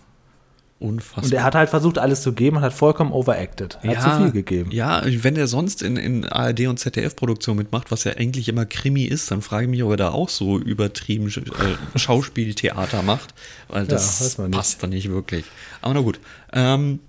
[0.83, 1.23] Unfassbar.
[1.23, 3.79] Und er hat halt versucht, alles zu geben und hat vollkommen overacted.
[3.83, 4.69] Er hat zu viel gegeben.
[4.69, 9.05] Ja, wenn er sonst in, in ARD und ZDF-Produktion mitmacht, was ja eigentlich immer Krimi
[9.05, 13.33] ist, dann frage ich mich, ob er da auch so übertrieben äh, Schauspieltheater macht,
[13.69, 14.51] weil das nicht.
[14.51, 15.45] passt dann nicht wirklich.
[15.81, 16.19] Aber na gut.
[16.51, 16.99] Ähm,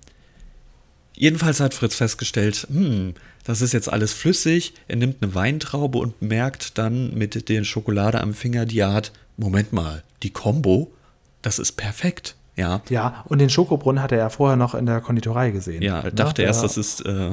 [1.13, 3.13] jedenfalls hat Fritz festgestellt, hm,
[3.43, 4.73] das ist jetzt alles flüssig.
[4.87, 9.11] Er nimmt eine Weintraube und merkt dann mit der Schokolade am Finger, die er hat,
[9.35, 10.93] Moment mal, die Combo,
[11.41, 12.37] das ist perfekt.
[12.57, 15.81] Ja, Ja, und den Schokobrunnen hat er ja vorher noch in der Konditorei gesehen.
[15.81, 16.11] ja, Ne?
[16.13, 16.67] dachte erst, Ja.
[16.67, 17.31] das ist äh,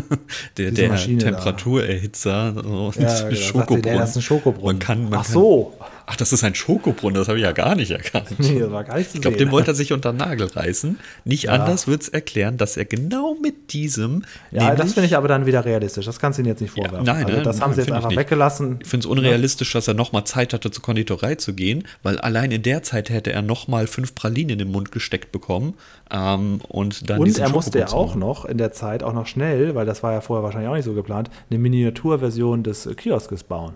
[0.56, 0.96] der, der.
[0.96, 2.54] Temperatuerhерhitzer.
[2.54, 4.64] So, Ja, genau, sagt nee, das ist ein Schokobrunnen.
[4.64, 5.72] Man kann, man Ach kann, so.
[6.06, 8.26] Ach, das ist ein Schokobrunnen, das habe ich ja gar nicht erkannt.
[8.38, 10.46] Nee, das war gar nicht zu Ich glaube, den wollte er sich unter den Nagel
[10.48, 10.98] reißen.
[11.24, 14.24] Nicht anders wird es erklären, dass er genau mit diesem.
[14.50, 16.04] Ja, das finde ich aber dann wieder realistisch.
[16.04, 17.06] Das kannst du ihnen jetzt nicht Ja, vorwerfen.
[17.06, 18.18] nein, also nein, das haben nein, sie jetzt einfach nicht.
[18.18, 18.78] weggelassen.
[18.82, 22.50] Ich finde es unrealistisch, dass er nochmal Zeit hatte, zur Konditorei zu gehen, weil allein
[22.52, 25.74] in der Zeit hätte er nochmal fünf Pralinen in den Mund gesteckt bekommen.
[26.10, 29.74] Ähm, und dann Und er musste ja auch noch in der Zeit, auch noch schnell,
[29.74, 33.74] weil das war ja vorher wahrscheinlich auch nicht so geplant, eine Miniaturversion des Kioskes bauen.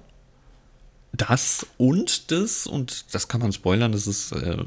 [1.12, 4.59] Das und das, und das kann man spoilern, das ist, äh,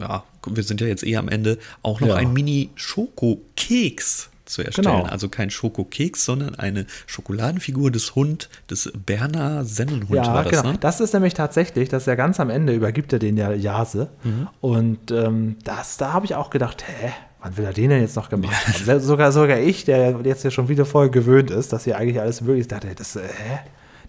[0.00, 2.14] ja, wir sind ja jetzt eh am Ende, auch noch Ja.
[2.16, 4.88] ein Mini-Schokokeks zu erstellen.
[4.88, 5.04] Genau.
[5.04, 10.72] Also kein Schokokeks, sondern eine Schokoladenfigur des Hund, des Berner Sennenhund ja, war das, genau.
[10.72, 10.78] ne?
[10.80, 14.08] Das ist nämlich tatsächlich, dass er ganz am Ende übergibt er den ja Jase.
[14.24, 14.48] Mhm.
[14.60, 18.16] Und ähm, das, da habe ich auch gedacht, hä, wann will er den denn jetzt
[18.16, 18.84] noch gemacht haben?
[18.84, 22.20] Selbst Sogar, sogar ich, der jetzt ja schon wieder voll gewöhnt ist, dass hier eigentlich
[22.20, 23.58] alles möglich ist, dachte, das, äh, hä?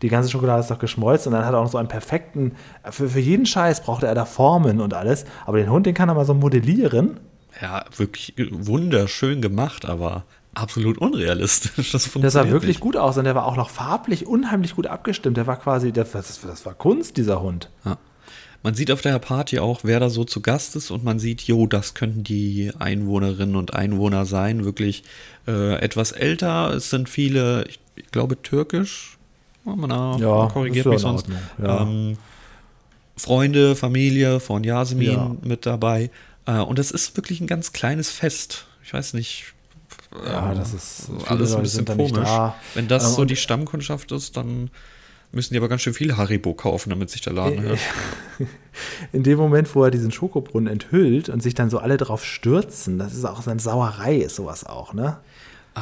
[0.01, 2.53] Die ganze Schokolade ist doch geschmolzen und dann hat er auch noch so einen perfekten,
[2.89, 6.09] für, für jeden Scheiß brauchte er da Formen und alles, aber den Hund, den kann
[6.09, 7.19] er mal so modellieren.
[7.61, 10.23] Ja, wirklich wunderschön gemacht, aber
[10.53, 11.91] absolut unrealistisch.
[11.91, 12.79] Das, Der sah funktioniert wirklich nicht.
[12.81, 15.37] gut aus und der war auch noch farblich unheimlich gut abgestimmt.
[15.37, 17.69] Der war quasi, der, das, das war Kunst, dieser Hund.
[17.85, 17.97] Ja.
[18.63, 21.41] Man sieht auf der Party auch, wer da so zu Gast ist und man sieht,
[21.41, 25.03] jo, das könnten die Einwohnerinnen und Einwohner sein, wirklich
[25.47, 26.71] äh, etwas älter.
[26.71, 29.17] Es sind viele, ich, ich glaube, türkisch.
[29.65, 31.27] Oh, man, Ja, korrigiert ja mich sonst.
[31.61, 31.81] Ja.
[31.83, 32.17] Ähm,
[33.17, 35.35] Freunde, Familie von Jasmin Ja.
[35.43, 36.09] mit dabei.
[36.45, 38.65] Äh, und es ist wirklich ein ganz kleines Fest.
[38.83, 39.53] Ich weiß nicht.
[40.25, 42.11] Ja, ähm, das ist- alles ein bisschen komisch.
[42.27, 42.55] da.
[42.73, 44.71] Wenn das Ähm, so die Stammkundschaft ist, dann
[45.31, 47.79] müssen die aber ganz schön viel Haribo kaufen, damit sich der Laden hört.
[49.13, 52.97] In dem Moment, wo er diesen Schokobrunnen enthüllt und sich dann so alle drauf stürzen,
[52.97, 55.17] das ist auch so eine Sauerei, ist sowas auch, ne?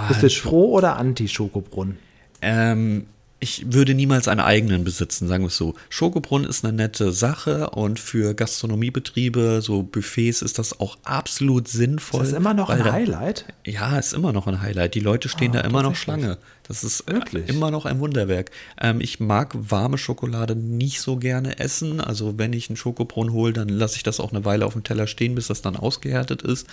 [0.07, 1.97] Bist du jetzt froh oder anti-Schokobrunnen?
[2.43, 3.07] Ähm,
[3.41, 5.73] ich würde niemals einen eigenen besitzen, sagen wir es so.
[5.89, 12.23] Schokobrunnen ist eine nette Sache und für Gastronomiebetriebe, so Buffets, ist das auch absolut sinnvoll.
[12.23, 13.45] Ist das immer noch ein da- Highlight?
[13.65, 14.95] Ja, ist immer noch ein Highlight.
[14.95, 15.95] Die Leute stehen Ah, da immer noch.
[15.95, 16.37] Schlange.
[16.67, 17.49] Das ist äh, Wirklich?
[17.49, 18.51] immer noch ein Wunderwerk.
[18.79, 21.99] Ähm, ich mag warme Schokolade nicht so gerne essen.
[22.01, 24.83] Also wenn ich einen Schokobrunnen hole, dann lasse ich das auch eine Weile auf dem
[24.83, 26.67] Teller stehen, bis das dann ausgehärtet ist.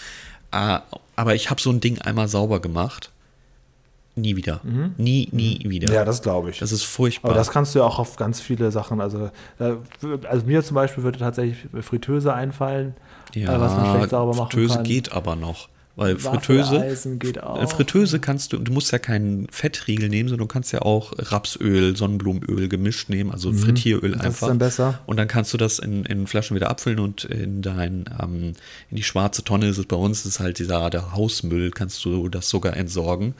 [0.53, 0.79] Äh,
[1.17, 3.11] aber ich habe so ein Ding einmal sauber gemacht.
[4.19, 4.61] Nie wieder.
[4.97, 5.89] Nie, nie wieder.
[5.89, 5.95] Mhm.
[5.95, 6.59] Ja, das glaube ich.
[6.59, 7.31] Das ist furchtbar.
[7.31, 9.01] Aber das kannst du ja auch auf ganz viele Sachen.
[9.01, 9.75] Also, äh,
[10.27, 12.95] also mir zum Beispiel würde tatsächlich Fritteuse einfallen,
[13.35, 14.85] äh, was man schlecht sauber machen Fritteuse kann.
[14.85, 15.69] geht aber noch.
[15.97, 17.71] Weil Fritteuse, Waffeleisen geht auch.
[17.71, 21.97] Fritteuse kannst du, du musst ja keinen Fettriegel nehmen, sondern du kannst ja auch Rapsöl,
[21.97, 24.13] Sonnenblumenöl gemischt nehmen, also Frittieröl Mhm.
[24.13, 24.49] Das ist einfach.
[24.49, 24.99] dann besser.
[25.07, 28.53] Und dann kannst du das in, in Flaschen wieder abfüllen und in dein, ähm,
[28.91, 32.29] in die schwarze Tonne ist es bei uns, ist halt dieser der Hausmüll, kannst du
[32.29, 33.35] das sogar entsorgen.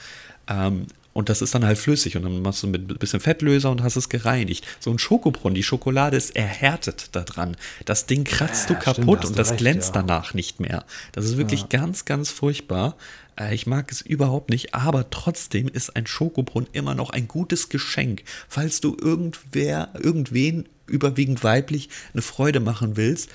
[0.49, 0.87] Ähm,
[1.17, 3.83] und das ist dann halt flüssig und dann machst du mit ein bisschen Fettlöser und
[3.83, 4.67] hast es gereinigt.
[4.81, 7.57] So ein Schokobrunnen, die Schokolade ist erhärtet da dran.
[7.87, 10.03] Das Ding kratzt Ja, du stimmt, kaputt hast und das recht, glänzt ja.
[10.03, 10.85] danach nicht mehr.
[11.13, 12.97] Das ist wirklich ganz, ganz furchtbar.
[13.41, 17.71] Äh, Ich mag es überhaupt nicht, aber trotzdem ist ein Schokobrunnen immer noch ein gutes
[17.71, 18.23] Geschenk.
[18.47, 23.31] Falls du irgendwer, irgendwen, überwiegend weiblich, eine Freude machen willst,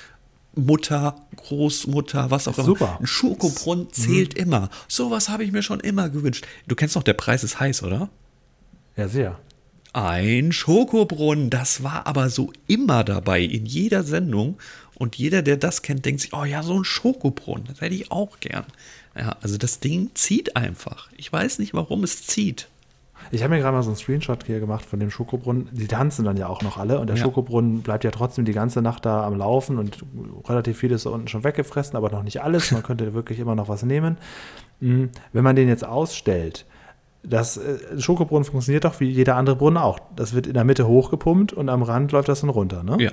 [0.54, 2.66] Mutter, Großmutter, was auch immer.
[2.66, 2.98] Super.
[3.00, 4.70] Ein Schokobrunnen zählt immer.
[4.88, 6.46] Sowas habe ich mir schon immer gewünscht.
[6.68, 8.10] Du kennst doch, der Preis ist heiß, oder?
[8.98, 9.40] Ja, sehr.
[9.94, 14.58] Ein Schokobrunnen, das war aber so immer dabei, in jeder Sendung.
[14.96, 18.12] Und jeder, der das kennt, denkt sich, oh ja, so ein Schokobrunnen, das hätte ich
[18.12, 18.66] auch gern.
[19.16, 21.10] Ja, also das Ding zieht einfach.
[21.18, 22.68] Ich weiß nicht, warum es zieht.
[23.32, 25.70] Ich habe mir gerade mal so einen Screenshot hier gemacht von dem Schokobrunnen.
[25.72, 27.24] Die tanzen dann ja auch noch alle und der Ja.
[27.24, 30.04] Schokobrunnen bleibt ja trotzdem die ganze Nacht da am Laufen und
[30.50, 32.72] relativ viel ist da unten schon weggefressen, aber noch nicht alles.
[32.72, 34.18] Man könnte wirklich immer noch was nehmen.
[34.82, 36.66] Mm, Wenn man den jetzt ausstellt,
[37.24, 40.00] das äh, Schokobrunnen funktioniert doch wie jeder andere Brunnen auch.
[40.16, 42.98] Das wird in der Mitte hochgepumpt und am Rand läuft das dann runter, ne?
[43.00, 43.12] Ja.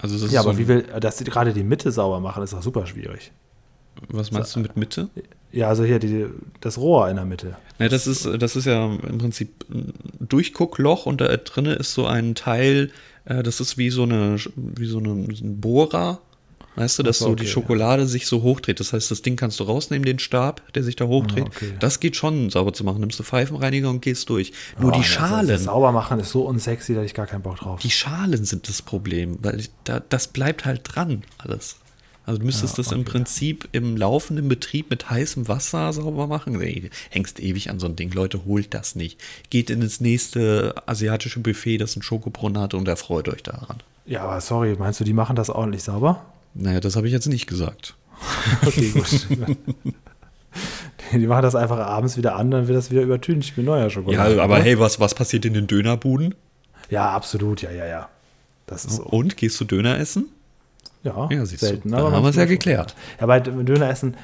[0.00, 2.20] Also das ist Ja, so aber ein, wie will, dass sie gerade die Mitte sauber
[2.20, 3.32] machen, ist doch super schwierig.
[4.10, 5.08] was meinst du mit Mitte?
[5.52, 6.26] Ja, also hier die,
[6.60, 7.56] das Rohr in der Mitte.
[7.78, 12.06] Ja, das ist, das ist ja im Prinzip ein Durchguckloch und da drinne ist so
[12.06, 12.90] ein Teil,
[13.24, 16.20] äh, das ist wie so eine, wie so eine, ein Bohrer.
[16.76, 17.50] Weißt du, dass so, okay, die ja.
[17.50, 18.78] Schokolade sich so hochdreht.
[18.78, 21.44] Das heißt, das Ding kannst du rausnehmen, den Stab, der sich da hochdreht.
[21.46, 21.72] Ah, okay.
[21.80, 23.00] Das geht schon sauber zu machen.
[23.00, 24.52] Nimmst du Pfeifenreiniger und gehst durch.
[24.78, 27.26] Nur Oh, die das- Schalen, Das sauber machen ist so unsexy, da habe ich gar
[27.26, 27.80] keinen Bock drauf.
[27.80, 31.76] die Schalen sind das Problem, weil da, das bleibt halt dran, alles.
[32.28, 33.10] Also du müsstest Ja, das im okay.
[33.12, 36.58] Prinzip im laufenden Betrieb mit heißem Wasser sauber machen.
[36.58, 38.12] Nee, hängst ewig an so ein Ding.
[38.12, 39.18] Leute, holt das nicht.
[39.48, 43.78] Geht in das nächste asiatische Buffet, das einen Schokobrunnen hat und erfreut euch daran.
[44.04, 46.22] Ja, aber sorry, meinst du, die machen das ordentlich sauber?
[46.52, 47.94] Naja, das habe ich jetzt nicht gesagt.
[48.66, 49.26] Okay, gut.
[51.12, 54.36] die machen das einfach abends wieder an, dann wird das wieder übertüncht mit neuer Schokolade.
[54.36, 54.64] Ja, aber oder?
[54.64, 56.34] hey, was, was passiert in den Dönerbuden?
[56.90, 58.08] Ja, absolut, ja, ja, ja.
[58.66, 59.04] Das ist so.
[59.04, 60.26] Und, gehst du Döner essen?
[61.04, 61.46] Ja, Ja, du.
[61.46, 61.90] selten.
[61.90, 62.94] Dann aber haben wir es ja geklärt.
[63.20, 64.16] Ja, bei Döner essen,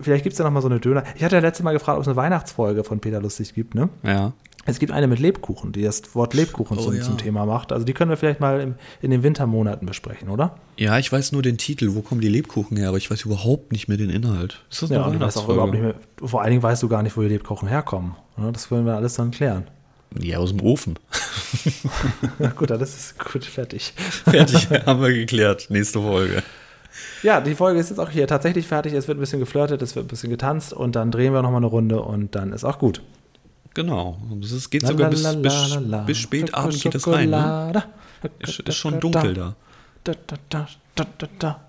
[0.00, 1.04] vielleicht gibt es ja noch mal so eine Döner.
[1.14, 3.88] Ich hatte ja letztes Mal gefragt, ob es eine Weihnachtsfolge von Peter Lustig gibt, ne?
[4.02, 4.32] Ja.
[4.64, 7.02] Es gibt eine mit Lebkuchen, die das Wort Lebkuchen Oh, zum, ja.
[7.02, 7.72] zum Thema macht.
[7.72, 10.54] Also die können wir vielleicht mal im, in den Wintermonaten besprechen, oder?
[10.76, 13.72] Ja, ich weiß nur den Titel, wo kommen die Lebkuchen her, aber ich weiß überhaupt
[13.72, 14.62] nicht mehr den Inhalt.
[14.70, 15.52] Ist das eine Ja, Weihnachtsfolge?
[15.54, 15.94] überhaupt nicht mehr.
[16.22, 18.14] Vor allen Dingen weißt du gar nicht, wo die Lebkuchen herkommen.
[18.38, 19.64] Ja, das wollen wir alles dann klären.
[20.20, 20.98] Ja, aus dem Ofen.
[22.38, 23.92] Na gut, das ist gut, fertig.
[23.96, 25.66] Fertig, haben wir geklärt.
[25.70, 26.42] Nächste Folge.
[27.22, 28.92] Ja, die Folge ist jetzt auch hier tatsächlich fertig.
[28.92, 31.60] Es wird ein bisschen geflirtet, es wird ein bisschen getanzt und dann drehen wir nochmal
[31.60, 33.00] eine Runde und dann ist auch gut.
[33.74, 34.18] Genau.
[34.42, 37.30] Es geht sogar bis, bis, bis spät Abend geht es rein.
[37.30, 37.84] Ne?
[38.40, 39.56] Ist, ist schon dunkel da.
[40.04, 41.60] Da, da, da, da, da, da.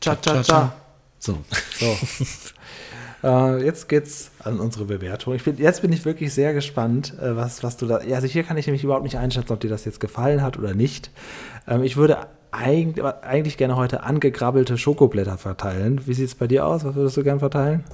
[0.00, 0.72] Cha, cha, cha.
[1.18, 1.38] So.
[1.78, 1.96] So.
[3.22, 5.34] Äh, jetzt geht's an unsere Bewertung.
[5.34, 8.02] Ich bin, jetzt bin ich wirklich sehr gespannt, äh, was, was du da.
[8.02, 10.58] Ja, also hier kann ich nämlich überhaupt nicht einschätzen, ob dir das jetzt gefallen hat
[10.58, 11.10] oder nicht.
[11.68, 16.00] Ähm, ich würde eigentlich, eigentlich gerne heute angegrabbelte Schokoblätter verteilen.
[16.06, 16.84] Wie sieht es bei dir aus?
[16.84, 17.84] Was würdest du gerne verteilen?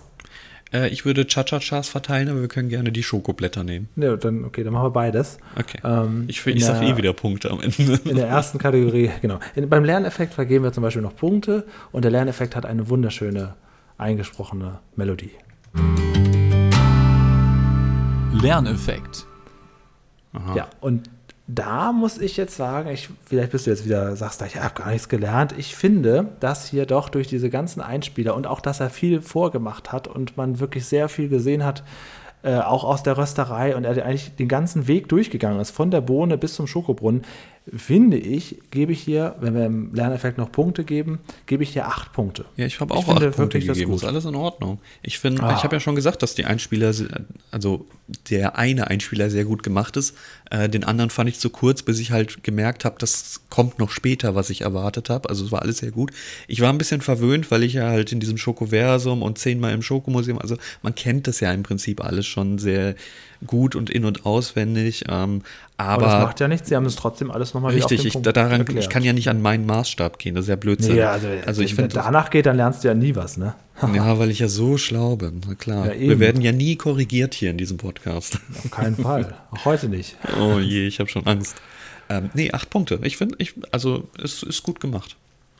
[0.72, 3.89] Äh, ich würde Cha-Cha-Chas verteilen, aber wir können gerne die Schokoblätter nehmen.
[3.97, 5.39] Ja, dann, okay, dann machen wir beides.
[5.59, 5.79] Okay.
[5.85, 8.01] Ähm, ich ich sage eh wieder Punkte am Ende.
[8.05, 9.39] In der ersten Kategorie, genau.
[9.55, 13.55] In, beim Lerneffekt vergeben wir zum Beispiel noch Punkte und der Lerneffekt hat eine wunderschöne
[13.99, 15.32] eingesprochene Melodie.
[18.32, 19.26] Lerneffekt.
[20.55, 21.09] Ja, und
[21.47, 24.74] da muss ich jetzt sagen, ich, vielleicht bist du jetzt wieder, sagst du, ich habe
[24.74, 25.55] gar nichts gelernt.
[25.57, 29.92] Ich finde, dass hier doch durch diese ganzen Einspieler und auch, dass er viel vorgemacht
[29.92, 31.84] hat und man wirklich sehr viel gesehen hat,
[32.42, 36.01] äh, auch aus der Rösterei und er eigentlich den ganzen Weg durchgegangen ist, von der
[36.01, 37.22] Bohne bis zum Schokobrunnen,
[37.74, 41.86] finde ich, gebe ich hier, wenn wir im Lerneffekt noch Punkte geben, gebe ich hier
[41.86, 42.44] acht Punkte.
[42.56, 43.94] Ja, ich habe Ich auch finde acht Punkte wirklich das gegeben.
[43.94, 44.78] Ist alles in Ordnung.
[45.02, 45.54] Ich finde, Ah.
[45.56, 46.92] ich habe ja schon gesagt, dass die Einspieler,
[47.50, 47.86] also
[48.30, 50.14] der eine Einspieler sehr gut gemacht ist.
[50.50, 53.90] Äh, den anderen fand ich zu kurz, bis ich halt gemerkt habe, das kommt noch
[53.90, 55.28] später, was ich erwartet habe.
[55.28, 56.12] Also es war alles sehr gut.
[56.46, 59.82] Ich war ein bisschen verwöhnt, weil ich ja halt in diesem Schokoversum und zehnmal im
[59.82, 62.94] Schokomuseum, also man kennt das ja im Prinzip alles schon sehr
[63.46, 65.04] gut und in- und auswendig.
[65.08, 65.42] Ähm,
[65.79, 68.22] Aber, aber das macht ja nichts, sie haben es trotzdem alles nochmal wieder Richtig, ich,
[68.22, 68.83] daran, erklärt.
[68.85, 70.95] ich kann ja nicht an meinen Maßstab gehen, das ist ja Blödsinn.
[70.95, 73.55] Nee, also, also ich wenn finde, danach geht, dann lernst du ja nie was, ne?
[73.95, 75.93] ja, weil ich ja so schlau bin, na klar.
[75.95, 76.01] Ja.
[76.01, 78.41] Wir werden ja nie korrigiert hier in diesem Podcast.
[78.64, 79.35] Auf keinen Fall.
[79.51, 80.16] Auch heute nicht.
[80.41, 81.57] Oh je, ich habe schon Angst.
[82.09, 82.99] Ähm, nee, acht Punkte.
[83.03, 85.16] Ich finde, ich, also es ist gut gemacht.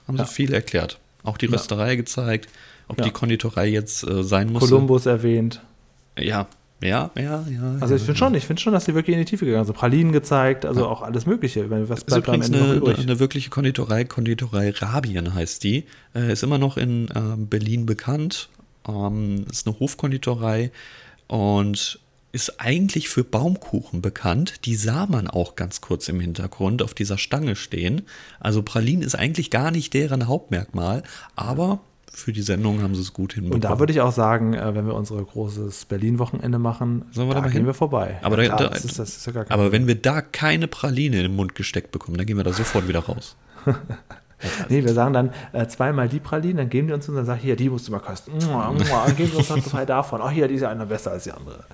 [0.09, 0.25] Haben Ja.
[0.25, 0.99] sie viel erklärt.
[1.25, 2.49] Auch die Rösterei gezeigt,
[2.89, 3.05] ob Ja.
[3.05, 4.61] die Konditorei jetzt äh, sein muss.
[4.62, 5.61] Kolumbus erwähnt.
[6.19, 6.47] Ja,
[6.83, 7.77] ja, ja, ja.
[7.81, 9.64] Also ja, ich finde schon, ich finde schon, dass sie wirklich in die Tiefe gegangen
[9.64, 9.74] sind.
[9.74, 11.70] Pralinen gezeigt, also auch alles Mögliche.
[11.70, 12.99] Was ist da am übrigens eine, übrig?
[12.99, 15.85] eine wirkliche Konditorei, Konditorei Rabien heißt die.
[16.14, 18.51] Äh, ist immer noch in ähm, Berlin bekannt.
[18.87, 20.70] Ähm, ist eine Hofkonditorei
[21.29, 21.99] und
[22.33, 24.66] ist eigentlich für Baumkuchen bekannt.
[24.66, 28.03] Die sah man auch ganz kurz im Hintergrund auf dieser Stange stehen.
[28.39, 31.03] Also Pralin ist eigentlich gar nicht deren Hauptmerkmal,
[31.35, 31.81] aber
[32.17, 33.62] für die Sendung haben sie es gut hinbekommen.
[33.62, 37.35] Und da würde ich auch sagen, äh, wenn wir unser großes Berlin-Wochenende machen, Sollen wir
[37.35, 37.67] da da gehen hin?
[37.67, 38.19] wir vorbei.
[38.23, 41.17] Aber ja, klar, da- das, ist, das ist ja aber wenn wir da keine Praline
[41.17, 43.37] in den Mund gesteckt bekommen, dann gehen wir da sofort wieder raus.
[44.69, 47.41] Nee, wir sagen dann äh, zweimal die Pralinen, dann geben die uns und dann sagen,
[47.41, 48.33] hier, die musst du mal kosten.
[48.39, 50.21] Dann geben sie uns dann zwei davon.
[50.23, 51.64] Ach, hier, die ist ja einer besser als die andere.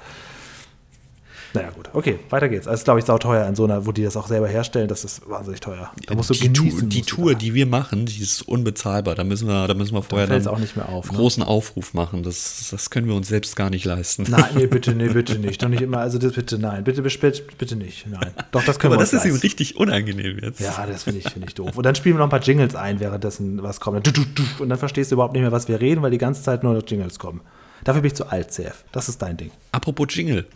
[1.55, 1.91] Naja, gut.
[1.93, 2.67] Okay, weiter geht's.
[2.67, 5.29] Also, glaube ich, sauteuer in so einer, wo die das auch selber herstellen, das ist
[5.29, 5.91] wahnsinnig teuer.
[6.07, 6.81] Da musst du die, genießen.
[6.81, 7.39] Tour, die Tour, da.
[7.39, 9.15] die wir machen, die ist unbezahlbar.
[9.15, 11.19] Da müssen wir, da müssen wir vorher fällt's dann auch nicht mehr auf, ne?
[11.19, 12.23] großen Aufruf machen.
[12.23, 14.27] Das, das können wir uns selbst gar nicht leisten.
[14.29, 15.63] Nein, nee, bitte, nee, bitte nicht.
[15.63, 16.85] Doch nicht immer, also das bitte, nein.
[16.85, 18.07] Bitte, bitte, bitte nicht.
[18.07, 18.33] Nein.
[18.51, 19.47] Doch, das können Aber wir das ist ihm leisten.
[19.47, 20.61] richtig unangenehm jetzt.
[20.61, 21.77] Ja, das finde ich, finde ich doof.
[21.77, 24.07] Und dann spielen wir noch ein paar Jingles ein, währenddessen was kommt.
[24.59, 26.73] Und dann verstehst du überhaupt nicht mehr, was wir reden, weil die ganze Zeit nur
[26.73, 27.41] noch Jingles kommen.
[27.85, 28.85] Dafür bin ich zu alt, CF.
[28.93, 29.51] Das ist dein Ding.
[29.73, 30.47] Apropos Jingle.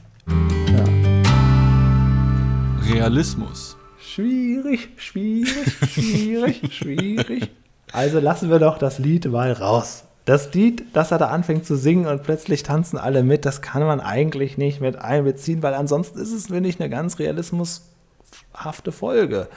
[2.82, 3.76] Realismus.
[3.98, 7.50] Schwierig, schwierig, schwierig, schwierig.
[7.92, 10.04] Also lassen wir doch das Lied mal raus.
[10.24, 13.82] Das Lied, das er da anfängt zu singen und plötzlich tanzen alle mit, das kann
[13.82, 19.48] man eigentlich nicht mit einbeziehen, weil ansonsten ist es, finde ich, eine ganz realismushafte Folge.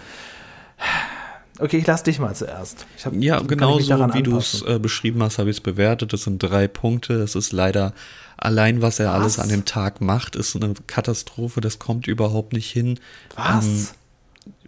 [1.59, 2.85] Okay, ich lass dich mal zuerst.
[2.97, 6.13] Ich hab, Ja, genauso daran wie du es äh, beschrieben hast, habe ich es bewertet.
[6.13, 7.15] Das sind drei Punkte.
[7.15, 7.93] Es ist leider
[8.39, 9.43] allein, was er alles Was?
[9.43, 11.61] an dem Tag macht, ist eine Katastrophe.
[11.61, 12.99] Das kommt überhaupt nicht hin.
[13.35, 13.65] Was?
[13.65, 13.87] Ähm,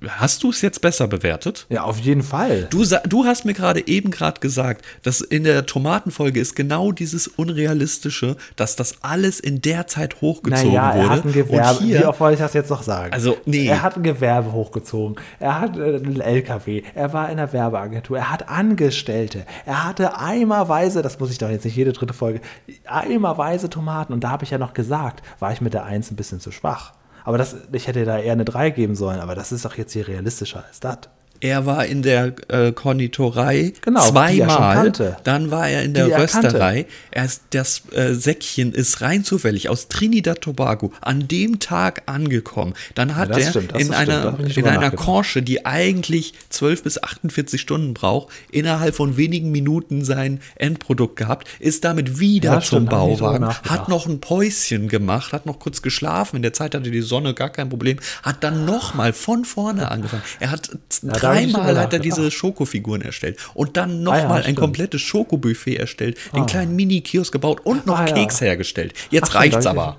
[0.07, 1.65] hast du es jetzt besser bewertet?
[1.69, 2.67] ja, auf jeden Fall.
[2.69, 7.27] Du, du hast mir gerade eben gerade gesagt, dass in der Tomatenfolge ist genau dieses
[7.27, 10.99] Unrealistische, dass das alles in der Zeit hochgezogen naja, wurde.
[10.99, 11.79] er hat ein Gewerbe.
[11.79, 13.13] Und Wie hier, oft wollte ich das jetzt noch sagen?
[13.13, 13.67] Also, nee.
[13.67, 15.17] Er hat ein Gewerbe hochgezogen.
[15.39, 16.84] Er hat äh, einen LKW.
[16.95, 18.17] Er war in der Werbeagentur.
[18.17, 19.45] Er hat Angestellte.
[19.65, 22.41] Er hatte eimerweise, das muss ich doch jetzt nicht jede dritte Folge,
[22.86, 24.13] eimerweise Tomaten.
[24.13, 26.51] Und da habe ich ja noch gesagt, war ich mit der 1 ein bisschen zu
[26.51, 26.93] schwach.
[27.24, 29.19] Aber das, ich hätte da eher eine 3 geben sollen.
[29.19, 31.09] Aber das ist doch jetzt hier realistischer als das.
[31.41, 34.75] Er war in der äh, Konditorei Genau, er zweimal.
[34.75, 35.17] kannte.
[35.23, 36.21] Dann war er in der er.
[36.21, 36.85] Rösterei.
[37.11, 42.73] Erst das äh, Säckchen ist rein zufällig aus Trinidad Tobago an dem Tag angekommen.
[42.95, 44.91] Dann hat das er stimmt, in einer, in einer.
[44.91, 51.47] Conche, die eigentlich 12 bis 48 Stunden braucht, innerhalb von wenigen Minuten sein Endprodukt gehabt,
[51.59, 55.81] ist damit wieder Ja, zum stimmt, Bauwagen, hat noch ein Päuschen gemacht, hat noch kurz
[55.81, 56.35] geschlafen.
[56.35, 60.23] In der Zeit hatte die Sonne gar kein Problem, hat dann nochmal von vorne angefangen.
[60.39, 60.69] Er hat
[61.01, 62.38] nicht dreimal hat er diese nachgedacht.
[62.38, 64.59] Schokofiguren erstellt und dann Ah ja, nochmal ein stimmt.
[64.59, 68.13] komplettes Schokobuffet erstellt, den kleinen Mini-Kiosk gebaut und noch Ah ja.
[68.13, 68.93] Keks hergestellt.
[69.09, 69.97] Jetzt Ach, reicht's da aber.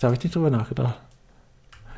[0.00, 0.98] Da habe ich nicht drüber nachgedacht.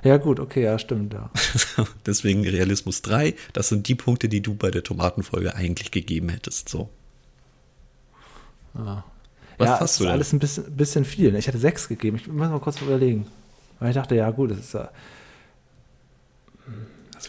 [0.02, 1.30] Ja, gut, okay, ja, stimmt, ja.
[2.06, 6.68] Deswegen Realismus 3, das sind die Punkte, die du bei der Tomatenfolge eigentlich gegeben hättest.
[6.68, 6.90] So.
[9.56, 10.08] Was ja, hast du ist denn?
[10.08, 11.34] alles ein bisschen, bisschen viel.
[11.36, 12.16] Ich hätte sechs gegeben.
[12.16, 13.26] Ich muss mal kurz überlegen.
[13.80, 14.90] Weil ich dachte, ja gut, das ist ja.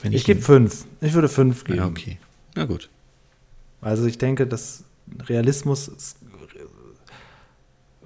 [0.04, 0.86] Wenn Ich gebe fünf.
[1.02, 1.80] Ich würde fünf geben.
[1.80, 2.18] Ja, okay.
[2.56, 2.90] Na gut.
[3.82, 4.84] Also ich denke, dass
[5.28, 6.18] Realismus ist,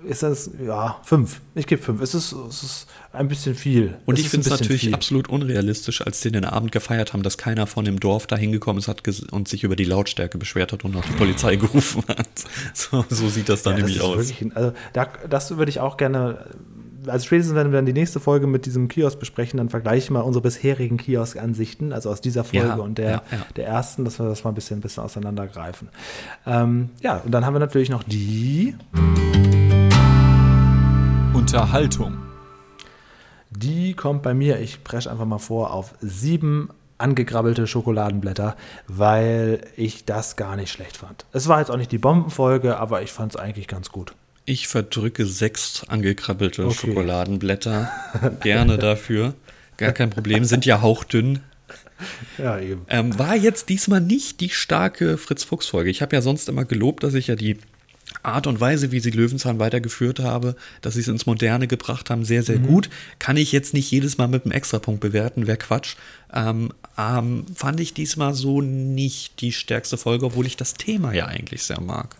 [0.05, 1.41] ist das, ja, fünf.
[1.55, 2.01] Ich gebe fünf.
[2.01, 3.97] Es ist, es ist ein bisschen viel.
[4.05, 4.93] Und es ich finde es natürlich viel.
[4.93, 8.79] absolut unrealistisch, als die den Abend gefeiert haben, dass keiner von dem Dorf da hingekommen
[8.79, 12.27] ist hat und sich über die Lautstärke beschwert hat und auch die Polizei gerufen hat.
[12.73, 14.29] So, so sieht das dann Ja, das nämlich ist aus.
[14.29, 16.45] wirklich also da, das würde ich auch gerne,
[17.09, 20.09] also spätestens wenn wir dann die nächste Folge mit diesem Kiosk besprechen, dann vergleiche ich
[20.11, 23.45] mal unsere bisherigen Kiosk-Ansichten, also aus dieser Folge Ja, und der, ja, ja.
[23.55, 25.89] der ersten, dass wir das mal ein bisschen, ein bisschen auseinandergreifen.
[26.45, 28.75] Ähm, ja, und dann haben wir natürlich noch die,
[31.33, 32.17] Unterhaltung.
[33.49, 38.55] die kommt bei mir, ich presche einfach mal vor, auf sieben angegrabbelte Schokoladenblätter,
[38.87, 41.25] weil ich das gar nicht schlecht fand.
[41.31, 44.13] Es war jetzt auch nicht die Bombenfolge, aber ich fand es eigentlich ganz gut.
[44.49, 46.73] Ich verdrücke sechs angekrabbelte Okay.
[46.73, 47.91] Schokoladenblätter.
[48.41, 49.35] Gerne dafür.
[49.77, 50.43] Gar kein Problem.
[50.43, 51.41] Sind ja hauchdünn.
[52.39, 52.81] Ja, eben.
[52.89, 55.91] Ähm, war jetzt diesmal nicht die starke Fritz-Fuchs-Folge.
[55.91, 57.57] Ich habe ja sonst immer gelobt, dass ich ja die
[58.23, 62.25] Art und Weise, wie sie Löwenzahn weitergeführt habe, dass sie es ins Moderne gebracht haben,
[62.25, 62.89] sehr, sehr gut.
[63.19, 65.95] Kann ich jetzt nicht jedes Mal mit einem Extrapunkt bewerten, wäre Quatsch.
[66.33, 71.27] Ähm, ähm, fand ich diesmal so nicht die stärkste Folge, obwohl ich das Thema ja
[71.27, 72.15] eigentlich sehr mag.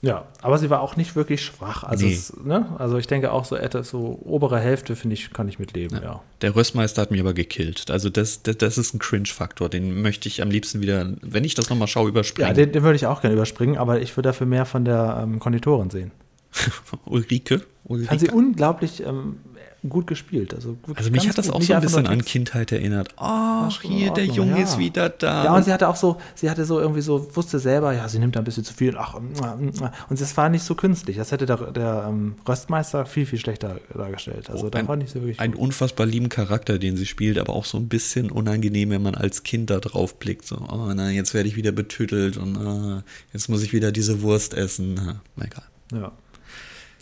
[0.00, 1.82] Ja, aber sie war auch nicht wirklich schwach.
[1.82, 2.12] Also, Nee.
[2.12, 2.66] es, ne?
[2.78, 6.22] also ich denke auch so etwas, so obere Hälfte, finde ich, kann ich mitleben, ja.
[6.40, 7.90] Der Röstmeister hat mich aber gekillt.
[7.90, 9.68] Also das, das, das ist ein Cringe-Faktor.
[9.68, 12.54] Den möchte ich am liebsten wieder, wenn ich das nochmal schaue, Ja, überspringen.
[12.54, 15.40] den, den würde ich auch gerne überspringen, aber ich würde dafür mehr von der ähm,
[15.40, 16.12] Konditorin sehen.
[17.04, 17.62] Ulrike.
[17.84, 18.08] Ulrike.
[18.08, 19.38] Fand sie unglaublich ähm,
[19.86, 20.54] gut gespielt.
[20.54, 22.24] Also, Also mich hat das auch Nicht so ein bisschen an.
[22.24, 23.14] Kindheit erinnert.
[23.16, 24.64] Ach, schon in hier, der Junge ja.
[24.64, 25.44] ist wieder da.
[25.44, 28.18] Ja, und sie hatte auch so, sie hatte so irgendwie so, wusste selber, ja, sie
[28.18, 28.96] nimmt da ein bisschen zu viel.
[28.96, 31.16] Ach, und das war nicht so künstlich.
[31.16, 34.50] Das hätte der, der ähm, Röstmeister viel, viel schlechter dargestellt.
[34.50, 35.60] Also da ein, fand ich sie wirklich ein gut.
[35.60, 39.44] unfassbar lieben Charakter, den sie spielt, aber auch so ein bisschen unangenehm, wenn man als
[39.44, 40.46] Kind da drauf blickt.
[40.46, 44.22] So, oh nein, jetzt werde ich wieder betütelt und ah, jetzt muss ich wieder diese
[44.22, 45.20] Wurst essen.
[45.36, 45.64] Na egal.
[45.92, 46.12] Ja.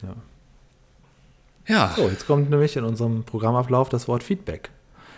[0.02, 0.14] ja.
[1.66, 4.70] Ja, So, jetzt kommt nämlich in unserem Programmablauf das Wort Feedback.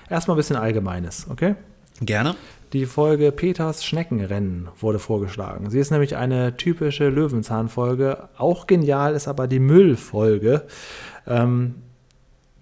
[0.08, 1.54] Erstmal ein bisschen Allgemeines, okay?
[2.00, 2.36] gerne.
[2.72, 5.70] Die Folge Peters Schneckenrennen wurde vorgeschlagen.
[5.70, 8.28] Sie ist nämlich eine typische Löwenzahn-Folge.
[8.36, 10.64] Auch genial ist aber die Müllfolge,
[11.26, 11.76] ähm,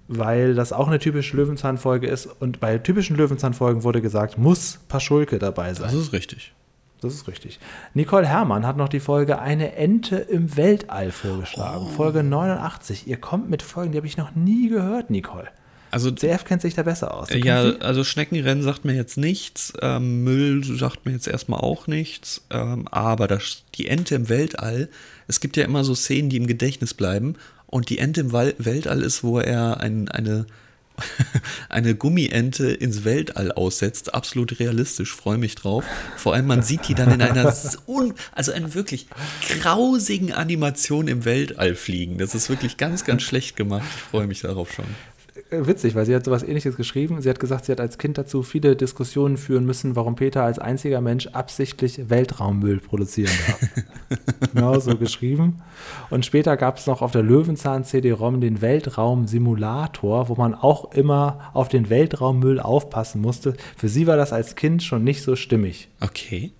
[0.06, 2.26] weil das auch eine typische Löwenzahn-Folge ist.
[2.26, 5.90] Und bei typischen Löwenzahn-Folgen wurde gesagt, muss Paschulke dabei sein.
[5.90, 6.54] Das ist richtig.
[7.00, 7.58] Das ist richtig.
[7.94, 11.88] Nicole Herrmann hat noch die Folge Eine Ente im Weltall vorgeschlagen.
[11.88, 13.06] Folge 89.
[13.06, 15.48] Ihr kommt mit Folgen, die habe ich noch nie gehört, Nicole.
[15.90, 17.28] Also CF kennt sich da besser aus.
[17.28, 21.86] Du Ja, also Schneckenrennen sagt mir jetzt nichts, ähm, Müll sagt mir jetzt erstmal auch
[21.86, 24.88] nichts, ähm, aber das, die Ente im Weltall,
[25.28, 27.36] es gibt ja immer so Szenen, die im Gedächtnis bleiben
[27.66, 30.46] und die Ente im Weltall ist, wo er ein, eine,
[31.68, 35.84] eine Gummiente ins Weltall aussetzt, absolut realistisch, freue mich drauf.
[36.16, 37.46] Vor allem man sieht die dann in einer,
[38.32, 39.06] also einer wirklich
[39.60, 42.18] grausigen Animation im Weltall fliegen.
[42.18, 43.86] Das ist wirklich ganz, ganz schlecht gemacht.
[43.94, 44.86] Ich freue mich darauf schon.
[45.50, 47.20] Äh, witzig, weil sie hat sowas ähnliches geschrieben.
[47.22, 50.58] Sie hat gesagt, sie hat als Kind dazu viele Diskussionen führen müssen, warum Peter als
[50.58, 53.60] einziger Mensch absichtlich Weltraummüll produzieren darf.
[54.54, 55.62] genau so geschrieben.
[56.10, 61.50] Und später gab es noch auf der Löwenzahn CD-ROM den Weltraumsimulator, wo man auch immer
[61.54, 63.54] auf den Weltraummüll aufpassen musste.
[63.76, 65.88] Für sie war das als Kind schon nicht so stimmig.
[66.00, 66.52] Okay.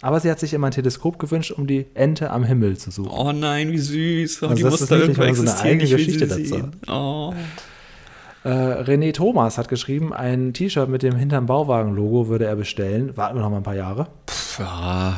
[0.00, 3.10] Aber sie hat sich immer ein Teleskop gewünscht, um die Ente am Himmel zu suchen.
[3.16, 4.42] Oh nein, wie süß.
[4.42, 5.80] Oh, Also die das muss ist da irgendwo man so eine existieren.
[5.80, 6.68] eigene Geschichte dazu.
[6.88, 7.32] Oh.
[8.44, 13.16] Äh, René Thomas hat geschrieben, ein T-Shirt mit dem hinterm Bauwagen-Logo würde er bestellen.
[13.16, 14.08] Warten wir noch mal ein paar Jahre.
[14.28, 14.60] Pff,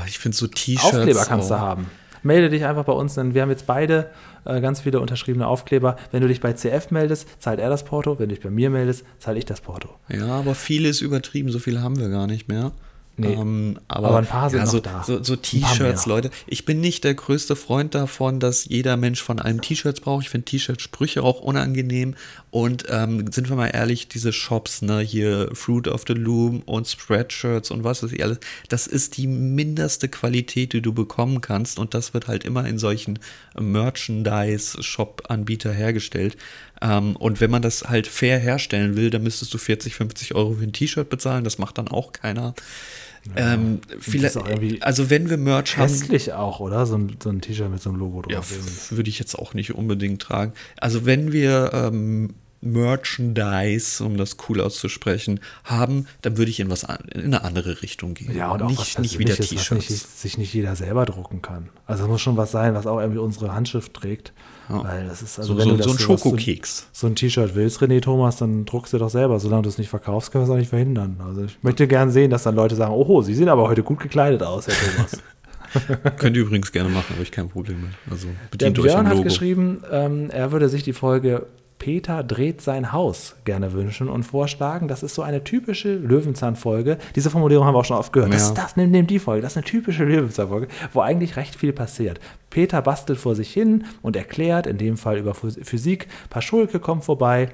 [0.07, 0.95] ich finde so T-Shirts.
[0.95, 1.55] Aufkleber kannst oh.
[1.55, 1.87] du haben.
[2.23, 4.11] Melde dich einfach bei uns, denn wir haben jetzt beide
[4.45, 5.97] äh, ganz viele unterschriebene Aufkleber.
[6.13, 8.19] Wenn du dich bei CF meldest, zahlt er das Porto.
[8.19, 9.91] Wenn du dich bei mir meldest, zahle ich das Porto.
[10.09, 12.73] Ja, aber viele ist übertrieben, so viele haben wir gar nicht mehr.
[13.19, 13.33] Nee.
[13.33, 15.03] Ähm, aber, Aber ein paar sind ja, noch so, da.
[15.03, 16.05] So, so T-Shirts.
[16.05, 16.31] Leute.
[16.47, 20.25] Ich bin nicht der größte Freund davon, dass jeder Mensch von einem T-Shirts braucht.
[20.25, 22.15] Ich finde T-Shirt-Sprüche auch unangenehm.
[22.51, 26.87] Und ähm, sind wir mal ehrlich, diese Shops, ne, hier Fruit of the Loom und
[26.89, 28.39] Spreadshirts und was ist alles,
[28.69, 31.79] das ist die mindeste Qualität, die du bekommen kannst.
[31.79, 33.19] Und das wird halt immer in solchen
[33.59, 36.37] Merchandise-Shop-Anbieter hergestellt.
[36.83, 40.53] Ähm, und wenn man das halt fair herstellen will, dann müsstest du 40, 50 Euro
[40.53, 41.45] für ein T-Shirt bezahlen.
[41.45, 42.55] Das macht dann auch keiner.
[43.35, 44.37] Ähm, vielleicht,
[44.83, 46.87] also wenn wir Merch haben, Hässlich auch, oder?
[46.87, 48.51] So ein, so ein T-Shirt mit so einem Logo drauf.
[48.91, 50.53] ja, würde ich jetzt auch nicht unbedingt tragen.
[50.79, 56.85] Also wenn wir ähm, Merchandise, um das cool auszusprechen, haben, dann würde ich in was
[56.85, 58.35] an, in eine andere Richtung gehen.
[58.35, 60.23] Ja, und auch nicht, was nicht wieder T-Shirts.
[60.23, 61.69] sich nicht jeder selber drucken kann.
[61.87, 64.33] Also es muss schon was sein, was auch irgendwie unsere Handschrift trägt.
[64.69, 64.83] Ja.
[64.85, 66.89] Weil das ist, also So, wenn so, du so ein Schokokeks.
[66.93, 69.39] So ein T-Shirt willst, René Thomas, dann druckst du doch selber.
[69.39, 71.21] Solange du es nicht verkaufst, können wir es auch nicht verhindern.
[71.25, 74.01] Also ich möchte gern sehen, dass dann Leute sagen, oh, Sie sehen aber heute gut
[74.01, 75.23] gekleidet aus, Herr Thomas.
[76.19, 77.91] Könnt ihr übrigens gerne machen, habe ich kein Problem mit.
[78.11, 79.25] Also Der bedient euch am Björn hat Logo.
[79.25, 81.47] geschrieben, ähm, er würde sich die Folge
[81.79, 84.89] Peter dreht sein Haus gerne wünschen und vorschlagen.
[84.89, 86.99] Das ist so eine typische Löwenzahn-Folge.
[87.15, 88.33] Diese Formulierung haben wir auch schon oft gehört.
[88.33, 88.49] Das Ja.
[88.49, 89.43] ist das, nimm, nimm die Folge.
[89.43, 92.19] Das ist eine typische Löwenzahn-Folge, wo eigentlich recht viel passiert.
[92.51, 96.09] Peter bastelt vor sich hin und erklärt, in dem Fall über Phys- Physik.
[96.31, 97.51] Paschulke kommt vorbei.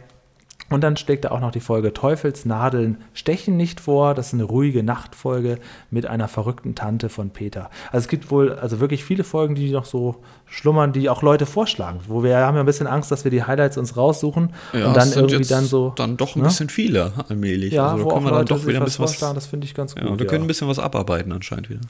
[0.72, 4.14] Und dann schlägt er auch noch die Folge Teufelsnadeln stechen nicht vor.
[4.14, 5.58] Das ist eine ruhige Nachtfolge
[5.90, 7.70] mit einer verrückten Tante von Peter.
[7.90, 10.16] Also es gibt wohl also wirklich viele Folgen, die noch so
[10.46, 12.00] schlummern, die auch Leute vorschlagen.
[12.08, 14.96] Wo wir haben ja ein bisschen Angst, dass wir die Highlights uns raussuchen Ja, und
[14.96, 15.92] dann irgendwie dann so.
[15.96, 16.48] Dann doch ein ne?
[16.48, 17.72] bisschen viele allmählich.
[17.72, 19.18] Ja, also wo da auch können wir dann Leute doch wieder ein bisschen was.
[19.18, 20.04] das finde ich ganz gut.
[20.04, 21.80] Ja, wir können ein bisschen was abarbeiten anscheinend wieder.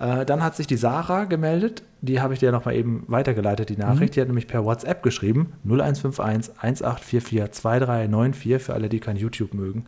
[0.00, 1.82] Äh, dann hat sich die Sarah gemeldet.
[2.00, 4.16] Die habe ich dir nochmal eben weitergeleitet, die Nachricht.
[4.16, 9.84] Die hat nämlich per WhatsApp geschrieben: 0151 1844 2394 für alle, die kein YouTube mögen.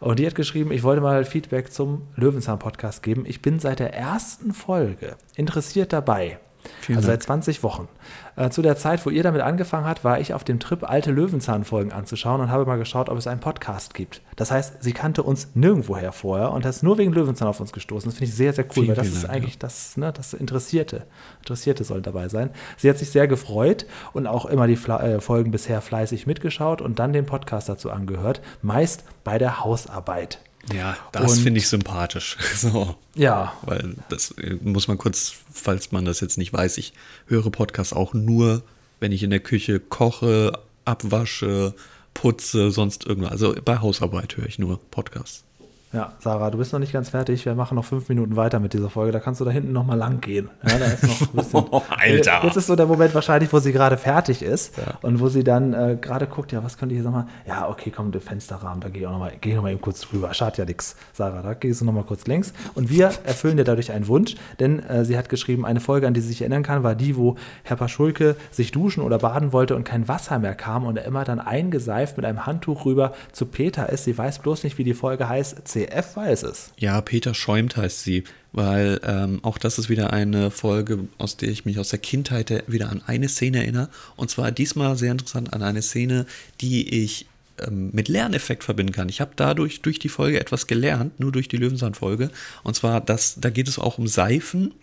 [0.00, 3.24] Und die hat geschrieben, ich wollte mal Feedback zum Löwenzahn-Podcast geben.
[3.26, 6.38] Ich bin seit der ersten Folge interessiert dabei.
[6.80, 7.20] Vielen also Dank.
[7.20, 7.88] seit 20 Wochen.
[8.36, 11.10] Äh, zu der Zeit, wo ihr damit angefangen habt, war ich auf dem Trip, alte
[11.10, 14.22] Löwenzahn-Folgen anzuschauen und habe mal geschaut, ob es einen Podcast gibt.
[14.36, 18.08] Das heißt, sie kannte uns nirgendwoher vorher und ist nur wegen Löwenzahn auf uns gestoßen.
[18.08, 20.34] Das finde ich sehr, sehr cool, Vielen, weil das ist Dank, eigentlich das, ne, das
[20.34, 21.06] Interessierte.
[21.40, 22.50] Interessierte sollen dabei sein.
[22.76, 26.80] Sie hat sich sehr gefreut und auch immer die Fla äh, Folgen bisher fleißig mitgeschaut
[26.80, 30.38] und dann den Podcast dazu angehört, meist bei der Hausarbeit.
[30.72, 32.36] Ja, das finde ich sympathisch.
[32.56, 32.96] So.
[33.14, 36.92] Ja, Weil das äh, muss man kurz, falls man das jetzt nicht weiß, ich
[37.26, 38.62] höre Podcasts auch nur,
[39.00, 40.52] wenn ich in der Küche koche,
[40.84, 41.74] abwasche,
[42.14, 43.30] putze, sonst irgendwas.
[43.30, 45.44] Also bei Hausarbeit höre ich nur Podcasts.
[45.90, 47.46] Ja, Sarah, du bist noch nicht ganz fertig.
[47.46, 49.10] Wir machen noch fünf Minuten weiter mit dieser Folge.
[49.10, 50.50] Da kannst du da hinten noch mal lang gehen.
[50.68, 51.64] Ja, da ist noch ein bisschen.
[51.88, 52.40] Alter.
[52.44, 55.72] Jetzt ist so der Moment wahrscheinlich, wo sie gerade fertig ist und wo sie dann
[55.72, 57.26] äh, gerade guckt, ja, was könnte ich jetzt nochmal?
[57.46, 60.02] Ja, okay, komm, der Fensterrahmen, da gehe ich auch nochmal, geh noch mal eben kurz
[60.02, 60.34] drüber.
[60.34, 61.40] Schadet ja nichts, Sarah.
[61.40, 62.52] Da gehst du noch mal kurz längs.
[62.74, 66.12] Und wir erfüllen dir dadurch einen Wunsch, denn äh, sie hat geschrieben, eine Folge, an
[66.12, 69.74] die sie sich erinnern kann, war die, wo Herr Paschulke sich duschen oder baden wollte
[69.74, 73.46] und kein Wasser mehr kam und er immer dann eingeseift mit einem Handtuch rüber zu
[73.46, 74.04] Peter ist.
[74.04, 75.77] Sie weiß bloß nicht, wie die Folge heißt.
[75.86, 76.72] CF weiß es.
[76.78, 81.48] Ja, Peter schäumt heißt sie, weil ähm, auch das ist wieder eine Folge, aus der
[81.48, 83.88] ich mich aus der Kindheit wieder an eine Szene erinnere.
[84.16, 86.26] Und zwar diesmal sehr interessant an eine Szene,
[86.60, 87.26] die ich
[87.58, 89.08] ähm, mit Lerneffekt verbinden kann.
[89.08, 92.30] Ich habe dadurch durch die Folge etwas gelernt, nur durch die Löwenzahn-Folge.
[92.62, 94.74] Und zwar, dass, da geht es auch um Seifen.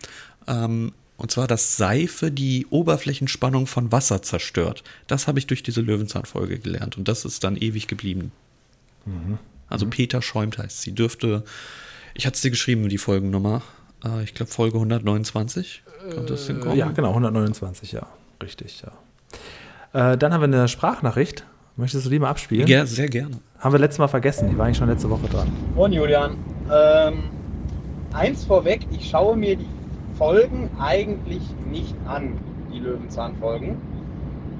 [0.46, 4.84] Ähm, und zwar, dass Seife die Oberflächenspannung von Wasser zerstört.
[5.06, 6.98] Das habe ich durch diese Löwenzahn-Folge gelernt.
[6.98, 8.32] Und das ist dann ewig geblieben.
[9.68, 10.92] Also Peter schäumt heißt sie.
[10.92, 11.44] Dürfte,
[12.14, 13.62] ich hatte sie geschrieben, die Folgennummer.
[14.04, 15.82] Äh, ich glaube Folge 129.
[16.14, 16.76] Kommt das hinkommen?
[16.76, 18.06] Ja, genau, 129, ja.
[18.42, 20.12] Richtig, ja.
[20.12, 21.44] Äh, dann haben wir eine Sprachnachricht.
[21.76, 22.66] Möchtest du die mal abspielen?
[22.68, 23.38] Ja, sehr gerne.
[23.58, 24.48] Haben wir letztes Mal vergessen.
[24.48, 25.50] Die war eigentlich schon letzte Woche dran.
[25.74, 26.36] Moin Julian.
[26.72, 27.24] Ähm,
[28.12, 29.68] eins vorweg, ich schaue mir die
[30.16, 32.38] Folgen eigentlich nicht an,
[32.72, 33.76] die Löwenzahn-Folgen.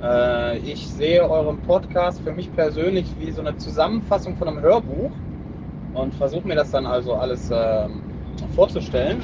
[0.03, 5.11] Äh, ich sehe euren Podcast für mich persönlich wie so eine Zusammenfassung von einem Hörbuch
[5.95, 8.03] und versuche mir das dann also alles ähm,
[8.55, 9.23] vorzustellen.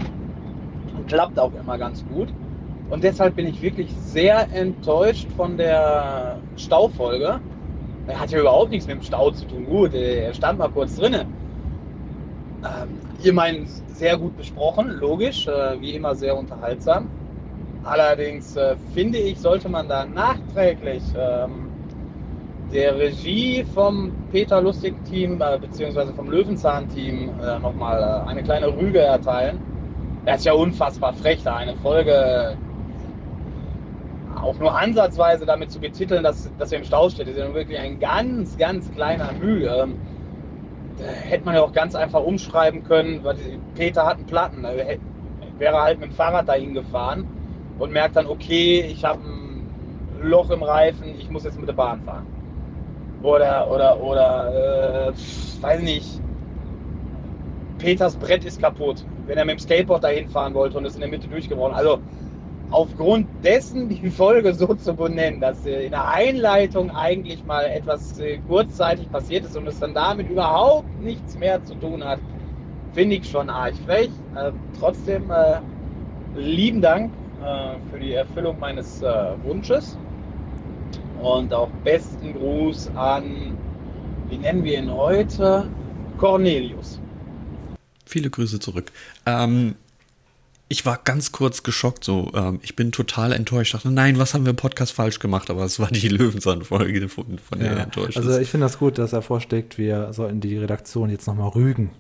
[0.97, 2.29] Und klappt auch immer ganz gut.
[2.91, 7.41] Und deshalb bin ich wirklich sehr enttäuscht von der Staufolge.
[8.07, 9.65] Er hat ja überhaupt nichts mit dem Stau zu tun.
[9.65, 11.27] Gut, er stand mal kurz drinnen.
[12.65, 17.09] Ähm, ihr meint sehr gut besprochen, logisch, äh, wie immer sehr unterhaltsam.
[17.85, 21.69] Allerdings äh, finde ich, sollte man da nachträglich ähm,
[22.73, 29.01] der Regie vom Peter Lustig-Team äh, beziehungsweise vom Löwenzahn-Team äh, nochmal äh, eine kleine Rüge
[29.01, 29.59] erteilen.
[30.25, 32.55] Er ist ja unfassbar frech, da eine Folge äh,
[34.41, 37.27] auch nur ansatzweise damit zu betiteln, dass, dass er im Stau steht.
[37.27, 39.69] Das ist ja wirklich ein ganz, ganz kleiner Mühe.
[39.69, 39.97] Ähm,
[40.99, 43.37] da hätte man ja auch ganz einfach umschreiben können, weil
[43.75, 44.65] Peter hat einen Platten.
[45.59, 47.27] Wäre halt mit dem Fahrrad dahin gefahren
[47.79, 49.67] und merkt dann, okay, ich habe ein
[50.23, 52.27] Loch im Reifen, ich muss jetzt mit der Bahn fahren.
[53.23, 55.13] Oder, oder, oder, äh,
[55.63, 56.21] weiß nicht,
[57.79, 61.01] Peters Brett ist kaputt, wenn er mit dem Skateboard dahin fahren wollte und ist in
[61.01, 61.75] der Mitte durchgebrochen.
[61.75, 61.99] Also
[62.71, 68.19] aufgrund dessen die Folge so zu benennen, dass äh, in der Einleitung eigentlich mal etwas
[68.19, 72.19] äh, kurzzeitig passiert ist und es dann damit überhaupt nichts mehr zu tun hat,
[72.93, 74.11] finde ich schon arg frech.
[74.35, 75.61] Äh, trotzdem äh,
[76.35, 77.13] lieben Dank
[77.91, 79.97] für die Erfüllung meines äh, Wunsches.
[81.21, 83.57] Und auch besten Gruß an,
[84.29, 85.69] wie nennen wir ihn heute?
[86.19, 87.01] Cornelius.
[88.05, 88.93] Viele Grüße zurück.
[89.27, 89.77] Ähm,
[90.69, 93.75] ich war ganz kurz geschockt, so, ähm, ich bin total enttäuscht.
[93.75, 95.51] Ich dachte, nein, was haben wir im Podcast falsch gemacht?
[95.51, 98.99] Aber es war die Löwensand-Folge, von, von der er enttäuscht also ich finde das gut,
[98.99, 101.91] dass er vorschlägt, wir sollten die Redaktion jetzt nochmal rügen.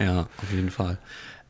[0.00, 0.98] Ja, auf jeden Fall.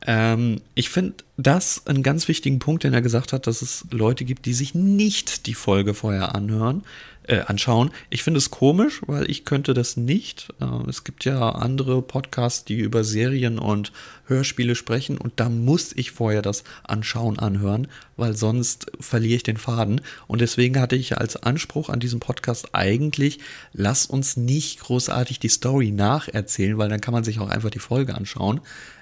[0.05, 4.23] Ähm, ich finde das einen ganz wichtigen Punkt, den er gesagt hat, dass es Leute
[4.23, 6.83] gibt, die sich nicht die Folge vorher anhören,
[7.29, 7.91] äh, anschauen.
[8.09, 10.49] Ich finde es komisch, weil ich könnte das nicht.
[10.59, 13.91] Äh, es gibt ja andere Podcasts, die über Serien und
[14.25, 19.57] Hörspiele sprechen und da muss ich vorher das Anschauen anhören, weil sonst verliere ich den
[19.57, 20.01] Faden.
[20.27, 23.39] Und deswegen hatte ich als Anspruch an diesem Podcast eigentlich,
[23.73, 27.79] lass uns nicht großartig die Story nacherzählen, weil dann kann man sich auch einfach die
[27.79, 28.61] Folge anschauen.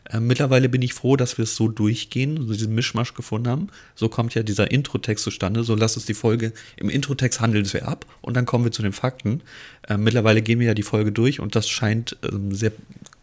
[0.09, 3.67] Äh, mittlerweile bin ich froh, dass wir es so durchgehen, so diesen Mischmasch gefunden haben.
[3.95, 5.63] So kommt ja dieser Introtext zustande.
[5.63, 8.81] So lass uns die Folge im Introtext handeln wir ab und dann kommen wir zu
[8.81, 9.41] den Fakten.
[9.87, 12.71] Äh, mittlerweile gehen wir ja die Folge durch und das scheint ähm, sehr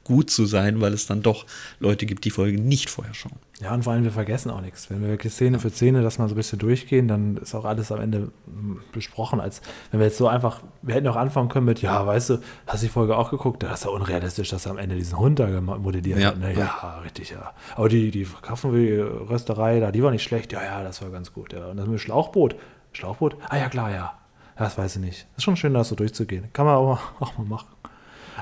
[0.04, 1.46] gut zu sein, weil es dann doch
[1.80, 3.32] Leute gibt, die Folge nicht vorher schauen.
[3.60, 4.90] Ja, und vor allem, wir vergessen auch nichts.
[4.90, 7.64] Wenn wir wirklich Szene für Szene das mal so ein bisschen durchgehen, dann ist auch
[7.64, 9.40] alles am Ende mm, besprochen.
[9.40, 12.38] Als wenn wir jetzt so einfach, wir hätten auch anfangen können mit, ja, weißt du,
[12.66, 13.62] hast du die Folge auch geguckt?
[13.62, 16.28] Das ist ja unrealistisch, dass er am Ende diesen Hund da modelliert Ja.
[16.28, 16.38] hat.
[16.38, 16.52] Ne?
[16.54, 17.52] Ja, richtig, ja.
[17.76, 20.52] Aber die, die Kaffee-Rösterei da, die war nicht schlecht.
[20.52, 21.52] Ja, ja, das war ganz gut.
[21.52, 21.66] Ja.
[21.68, 22.56] Und das mit Schlauchboot.
[22.92, 23.36] Schlauchboot?
[23.48, 24.14] Ah ja, klar, ja.
[24.56, 25.26] Das weiß ich nicht.
[25.36, 26.48] Ist schon schön, das so durchzugehen.
[26.52, 27.68] Kann man auch mal, auch mal machen.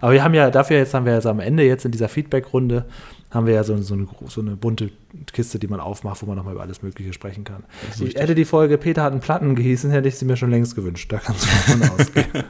[0.02, 2.84] Aber wir haben ja dafür jetzt haben wir jetzt am Ende jetzt in dieser Feedback-Runde
[3.30, 4.90] haben wir ja so, so, eine, so eine bunte
[5.32, 7.62] Kiste, die man aufmacht, wo man nochmal über alles Mögliche sprechen kann.
[8.00, 10.74] Ich hätte die Folge Peter hat einen Platten gehießen, hätte ich sie mir schon längst
[10.74, 11.10] gewünscht.
[11.12, 12.26] Da kannst du davon ausgehen.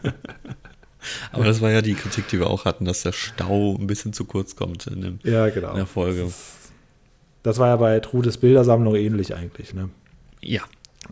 [1.33, 4.15] Aber das war ja die Kritik, die wir auch hatten, dass der Stau ein bisschen
[4.15, 5.73] zu kurz kommt in, dem, ja, genau.
[5.73, 6.33] in der Folge.
[7.43, 9.75] Das war ja bei Trudes Bildersammlung ähnlich eigentlich.
[9.75, 9.91] Ne?
[10.41, 10.63] Ja,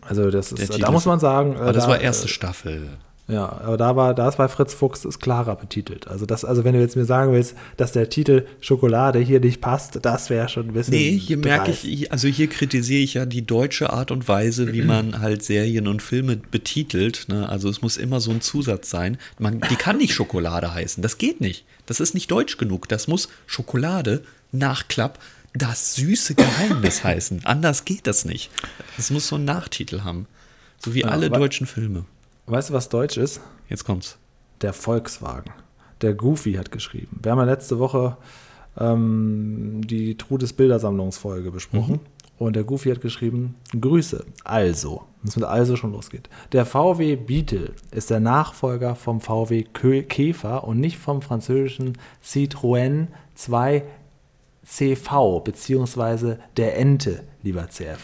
[0.01, 2.97] Also das ist, da muss man sagen, aber das da, war erste Staffel.
[3.31, 6.07] Ja, aber da war, da ist bei Fritz Fuchs ist klarer betitelt.
[6.09, 9.61] Also das, also wenn du jetzt mir sagen willst, dass der Titel Schokolade hier nicht
[9.61, 10.93] passt, das wäre schon ein bisschen.
[10.95, 14.81] Nee, hier merke ich, also hier kritisiere ich ja die deutsche Art und Weise, wie
[14.83, 17.27] man halt Serien und Filme betitelt.
[17.29, 17.47] Ne?
[17.47, 19.17] Also es muss immer so ein Zusatz sein.
[19.39, 21.01] Man, die kann nicht Schokolade heißen.
[21.01, 21.63] Das geht nicht.
[21.85, 22.89] Das ist nicht deutsch genug.
[22.89, 25.19] Das muss Schokolade, Nachklapp,
[25.53, 27.45] das süße Geheimnis heißen.
[27.45, 28.49] Anders geht das nicht.
[28.97, 30.27] Das muss so einen Nachtitel haben.
[30.83, 32.03] So wie alle aber- deutschen Filme.
[32.45, 33.41] Weißt du, was Deutsch ist?
[33.69, 34.17] Jetzt kommt's.
[34.61, 35.53] Der Volkswagen.
[36.01, 37.19] Der Goofy hat geschrieben.
[37.21, 38.17] Wir haben ja letzte Woche
[38.77, 41.99] ähm, die Trudes Bildersammlungsfolge besprochen.
[42.37, 44.25] Und der Goofy hat geschrieben, Grüße.
[44.43, 46.27] Also, wenn es mit also schon losgeht.
[46.53, 55.43] Der VW Beetle ist der Nachfolger vom VW Käfer und nicht vom französischen Citroën 2CV,
[55.43, 58.01] beziehungsweise der Ente, lieber CF.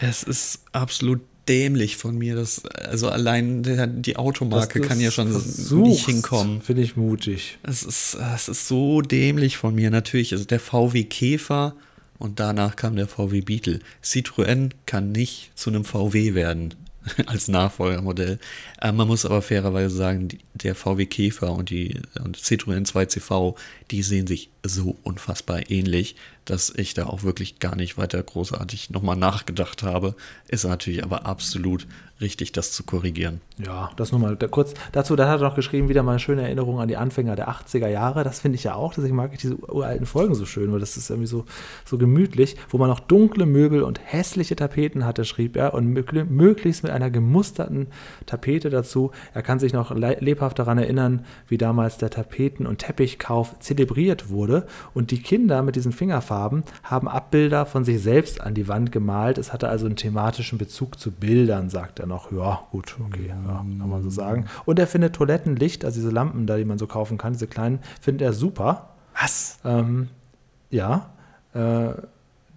[0.00, 2.36] Es ist absolut dämlich von mir.
[2.36, 6.62] Das, also allein der, die Automarke kann ja schon versuchst, nicht hinkommen.
[6.62, 7.58] Finde ich mutig.
[7.62, 9.90] Es ist, es ist so dämlich von mir.
[9.90, 11.74] Natürlich, also der VW Käfer
[12.18, 13.80] und danach kam der VW Beetle.
[14.04, 16.74] Citroën kann nicht zu einem VW werden
[17.26, 18.38] als Nachfolgermodell.
[18.80, 23.54] Äh, man muss aber fairerweise sagen, die, der VW Käfer und die und Citroën 2CV,
[23.90, 26.16] die sehen sich so unfassbar ähnlich,
[26.50, 30.14] dass ich da auch wirklich gar nicht weiter großartig nochmal nachgedacht habe.
[30.48, 31.86] Ist natürlich aber absolut
[32.20, 33.40] richtig, das zu korrigieren.
[33.64, 35.14] Ja, das nur mal da, kurz dazu.
[35.14, 37.86] Dann hat er noch geschrieben, wieder mal eine schöne Erinnerung an die Anfänger der 80er
[37.86, 38.24] Jahre.
[38.24, 38.92] Das finde ich ja auch.
[38.94, 41.44] Deswegen mag ich diese uralten Folgen so schön, weil das ist irgendwie so,
[41.84, 46.24] so gemütlich, wo man noch dunkle Möbel und hässliche Tapeten hatte, schrieb er, und mögli-
[46.24, 47.86] möglichst mit einer gemusterten
[48.26, 49.12] Tapete dazu.
[49.34, 54.28] Er kann sich noch le- lebhaft daran erinnern, wie damals der Tapeten- und Teppichkauf zelebriert
[54.30, 54.66] wurde.
[54.92, 56.37] Und die Kinder mit diesen Fingerfarben
[56.82, 59.38] haben Abbilder von sich selbst an die Wand gemalt.
[59.38, 62.32] Es hatte also einen thematischen Bezug zu Bildern, sagt er noch.
[62.32, 64.46] Ja, gut, okay, ja, kann man so sagen.
[64.64, 67.80] Und er findet Toilettenlicht, also diese Lampen da, die man so kaufen kann, diese kleinen,
[68.00, 68.90] findet er super.
[69.20, 69.58] Was?
[69.64, 70.08] Ähm,
[70.70, 71.10] ja,
[71.54, 71.92] äh,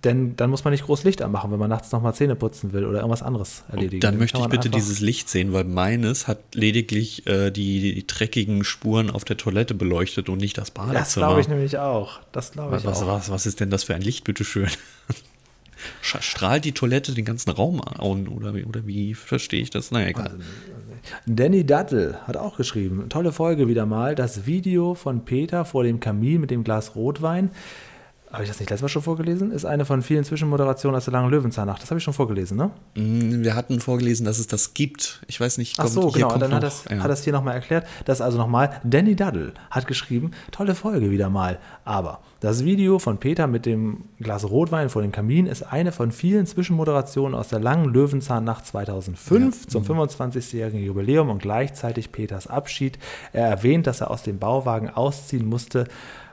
[0.04, 2.86] denn dann muss man nicht groß Licht anmachen, wenn man nachts nochmal Zähne putzen will
[2.86, 4.00] oder irgendwas anderes erledigen.
[4.02, 4.22] Dann will.
[4.22, 9.10] möchte ich bitte dieses Licht sehen, weil meines hat lediglich äh, die, die dreckigen Spuren
[9.12, 11.00] auf der Toilette beleuchtet und nicht das Badezimmer.
[11.00, 12.20] Das glaube ich nämlich auch.
[12.32, 13.08] Das glaube ich was, auch.
[13.08, 14.70] was, was ist denn das für ein Licht, bitteschön?
[16.04, 19.92] Sch- Strahlt die Toilette den ganzen Raum an oder, wie- oder wie verstehe ich das?
[19.92, 20.40] Naja, egal.
[21.26, 26.00] Danny Dattel hat auch geschrieben, tolle Folge wieder mal, das Video von Peter vor dem
[26.00, 27.50] Kamin mit dem Glas Rotwein.
[28.32, 29.52] Habe ich das nicht letztes Mal schon vorgelesen?
[29.52, 31.82] Ist eine von vielen Zwischenmoderationen aus der langen Löwenzahnnacht.
[31.82, 32.72] Das habe ich schon vorgelesen, ne?
[32.96, 35.22] Mm, Wir hatten vorgelesen, dass es das gibt.
[35.28, 35.80] Ich weiß nicht.
[35.80, 36.28] Ach so, kommt- genau.
[36.30, 37.00] kommt Dann hat noch- das, ja.
[37.04, 37.86] hat das hier nochmal erklärt.
[38.06, 38.80] Das also nochmal.
[38.84, 41.60] Danny Duddle hat geschrieben, tolle Folge wieder mal.
[41.84, 46.12] Aber das Video von Peter mit dem Glas Rotwein vor dem Kamin ist eine von
[46.12, 52.98] vielen Zwischenmoderationen aus der langen Löwenzahnnacht 2005 zum 25-jährigen Jubiläum und gleichzeitig Peters Abschied.
[53.34, 55.86] Er erwähnt, dass er aus dem Bauwagen ausziehen musste,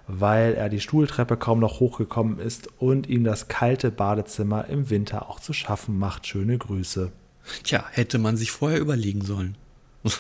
[0.09, 5.29] weil er die Stuhltreppe kaum noch hochgekommen ist und ihm das kalte Badezimmer im Winter
[5.29, 6.27] auch zu schaffen macht.
[6.27, 7.13] Schöne Grüße.
[7.63, 9.57] Tja, hätte man sich vorher überlegen sollen.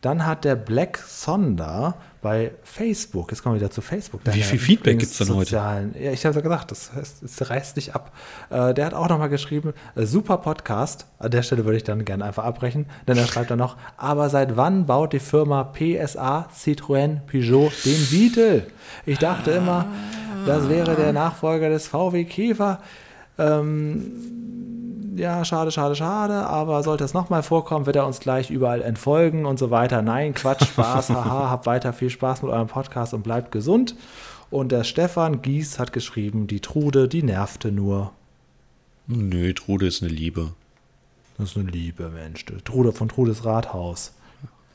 [0.00, 4.20] Dann hat der Black Sonder bei Facebook, jetzt kommen wir wieder zu Facebook.
[4.24, 5.54] Wie viel Feedback gibt's denn heute?
[5.54, 5.80] Ja,
[6.12, 8.12] ich habe ja gesagt, das, heißt, es reißt nicht ab.
[8.50, 11.06] Äh, der hat auch nochmal geschrieben, äh, super Podcast.
[11.18, 14.30] An der Stelle würde ich dann gerne einfach abbrechen, denn er schreibt dann noch, aber
[14.30, 18.66] seit wann baut die Firma PSA, Citroën, Peugeot den Beetle?
[19.06, 19.86] Ich dachte immer,
[20.46, 22.80] das wäre der Nachfolger des VW Käfer.
[23.38, 28.82] Ähm, ja, schade, schade, schade, aber sollte es nochmal vorkommen, wird er uns gleich überall
[28.82, 30.02] entfolgen und so weiter.
[30.02, 33.96] Nein, Quatsch, Spaß, haha, habt weiter viel Spaß mit eurem Podcast und bleibt gesund.
[34.50, 38.12] Und der Stefan Gies hat geschrieben, die Trude, die nervte nur.
[39.06, 40.52] Nö, Trude ist eine Liebe.
[41.36, 42.44] Das ist eine Liebe, Mensch.
[42.64, 44.12] Trude von Trudes Rathaus.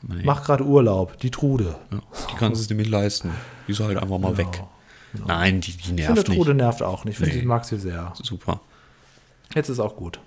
[0.02, 0.24] Nee.
[0.24, 1.76] Macht gerade Urlaub, die Trude.
[1.90, 1.98] Ja,
[2.30, 3.30] die kannst du es dir nicht leisten.
[3.66, 4.62] Die ist halt einfach mal weg.
[5.26, 6.36] Nein, die, die Ich finde, nervt nicht.
[6.38, 7.12] Trude nervt auch nicht.
[7.14, 7.40] Ich finde, Nee.
[7.40, 8.12] ich mag sie sehr.
[8.22, 8.60] Super.
[9.54, 10.20] Jetzt ist auch gut.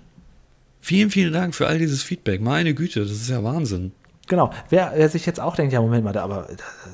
[0.80, 2.40] Vielen, vielen Dank für all dieses Feedback.
[2.40, 3.92] Meine Güte, das ist ja Wahnsinn.
[4.28, 4.50] Genau.
[4.68, 6.48] Wer, wer sich jetzt auch denkt, ja, Moment mal, aber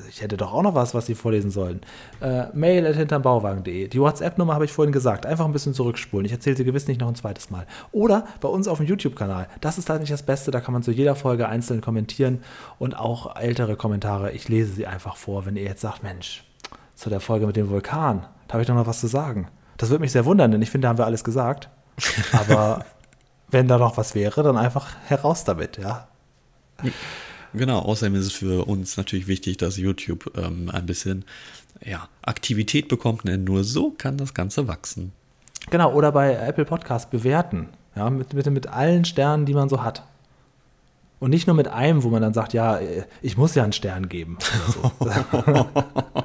[0.09, 1.81] ich hätte doch auch noch was, was Sie vorlesen sollen.
[2.21, 3.89] Äh, mail at hintermbauwagen.de.
[3.89, 5.25] Die WhatsApp-Nummer habe ich vorhin gesagt.
[5.25, 6.25] Einfach ein bisschen zurückspulen.
[6.25, 7.67] Ich erzähle sie gewiss nicht noch ein zweites Mal.
[7.91, 9.49] Oder bei uns auf dem YouTube-Kanal.
[9.59, 10.49] Das ist halt nicht das Beste.
[10.51, 12.41] Da kann man zu jeder Folge einzeln kommentieren
[12.79, 14.31] und auch ältere Kommentare.
[14.31, 16.44] Ich lese sie einfach vor, wenn ihr jetzt sagt, Mensch,
[17.05, 19.47] zu der Folge mit dem Vulkan, da habe ich doch noch was zu sagen.
[19.77, 21.69] Das würde mich sehr wundern, denn ich finde, da haben wir alles gesagt.
[22.31, 22.83] Aber
[23.51, 26.07] wenn da noch was wäre, dann einfach heraus damit, ja.
[27.53, 31.25] Genau, außerdem ist es für uns natürlich wichtig, dass YouTube ähm, ein bisschen
[31.79, 35.11] ja, Aktivität bekommt, denn nur so kann das Ganze wachsen.
[35.69, 37.69] Genau, oder bei Apple Podcast bewerten.
[37.95, 40.01] Ja, mit, mit, mit allen Sternen, die man so hat.
[41.19, 43.73] Und nicht nur mit einem, wo man dann sagt, ja, äh, ich muss ja einen
[43.73, 44.39] Stern geben.
[44.73, 44.91] So.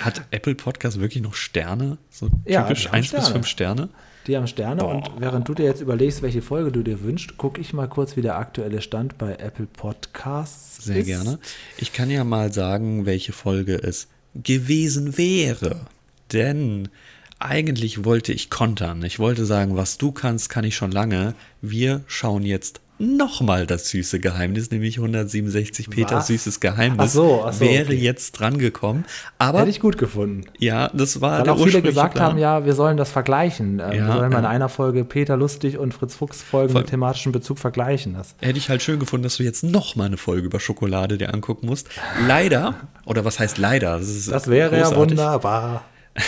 [0.00, 1.98] Hat Apple Podcast wirklich noch Sterne?
[2.10, 3.32] So Ja, typisch haben 1 bis Sterne.
[3.34, 3.88] 5 Sterne?
[4.26, 7.60] Die haben Sterne und während du dir jetzt überlegst, welche Folge du dir wünschst, gucke
[7.60, 11.06] ich mal kurz, wie der aktuelle Stand bei Apple Podcasts Sehr ist.
[11.06, 11.38] gerne.
[11.78, 15.86] Ich kann ja mal sagen, welche Folge es gewesen wäre.
[16.32, 16.88] Denn
[17.38, 19.02] eigentlich wollte ich kontern.
[19.02, 21.34] Ich wollte sagen, was du kannst, kann ich schon lange.
[21.62, 26.26] Wir schauen jetzt nochmal das süße Geheimnis, nämlich 167 Peters Was?
[26.28, 26.98] süßes Geheimnis.
[27.00, 27.94] Ach so, ach so, wäre okay.
[27.96, 29.04] jetzt drangekommen.
[29.38, 30.44] Aber Hätte ich gut gefunden.
[30.58, 32.26] ja, das war Weil der auch viele gesagt Plan.
[32.32, 33.80] haben, ja, wir sollen das vergleichen.
[33.80, 34.50] Ähm, Ja, wir sollen mal in ja.
[34.50, 38.14] einer Folge Peter Lustig und Fritz Fuchs Folgen mit thematischem Bezug vergleichen.
[38.14, 38.34] Das.
[38.40, 41.32] Hätte ich halt schön gefunden, dass du jetzt noch mal eine Folge über Schokolade dir
[41.32, 41.88] angucken musst.
[42.26, 42.74] Leider,
[43.06, 43.98] oder was heißt leider?
[43.98, 45.84] Das, Das wäre ja wunderbar.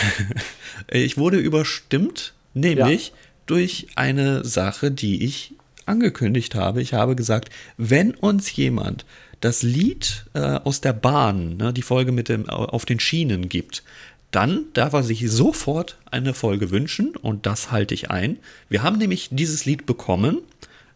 [0.91, 3.13] Ich wurde überstimmt, nämlich
[3.45, 5.52] durch eine Sache, die ich
[5.85, 6.81] angekündigt habe.
[6.81, 9.05] Ich habe gesagt, wenn uns jemand
[9.39, 13.83] das Lied äh, aus der Bahn, ne, die Folge mit dem auf den Schienen gibt,
[14.31, 18.39] dann darf er sich sofort eine Folge wünschen und das halte ich ein.
[18.69, 20.39] Wir haben nämlich dieses Lied bekommen.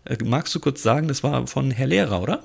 [0.06, 2.44] Äh, magst du kurz sagen, das war von Herr Lehrer, oder?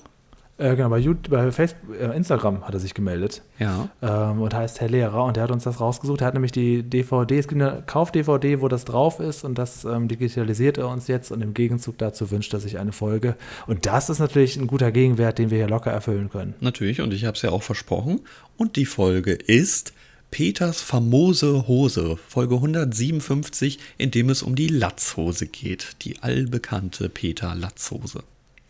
[0.58, 3.42] Äh, genau, bei, YouTube, bei Facebook, äh, Instagram hat er sich gemeldet.
[3.58, 3.88] Ja.
[4.02, 6.20] Ähm, und heißt Herr Lehrer und der hat uns das rausgesucht.
[6.20, 9.84] Er hat nämlich die DVD, es gibt eine Kauf-DVD, wo das drauf ist und das
[9.84, 13.36] ähm, digitalisiert er uns jetzt und im Gegenzug dazu wünscht er sich eine Folge.
[13.66, 16.54] Und das ist natürlich ein guter Gegenwert, den wir hier locker erfüllen können.
[16.60, 18.20] Natürlich, und ich habe es ja auch versprochen.
[18.56, 19.94] Und die Folge ist
[20.30, 25.96] Peters famose Hose, Folge 157, in dem es um die Latzhose geht.
[26.02, 28.22] Die allbekannte Peter Latzhose.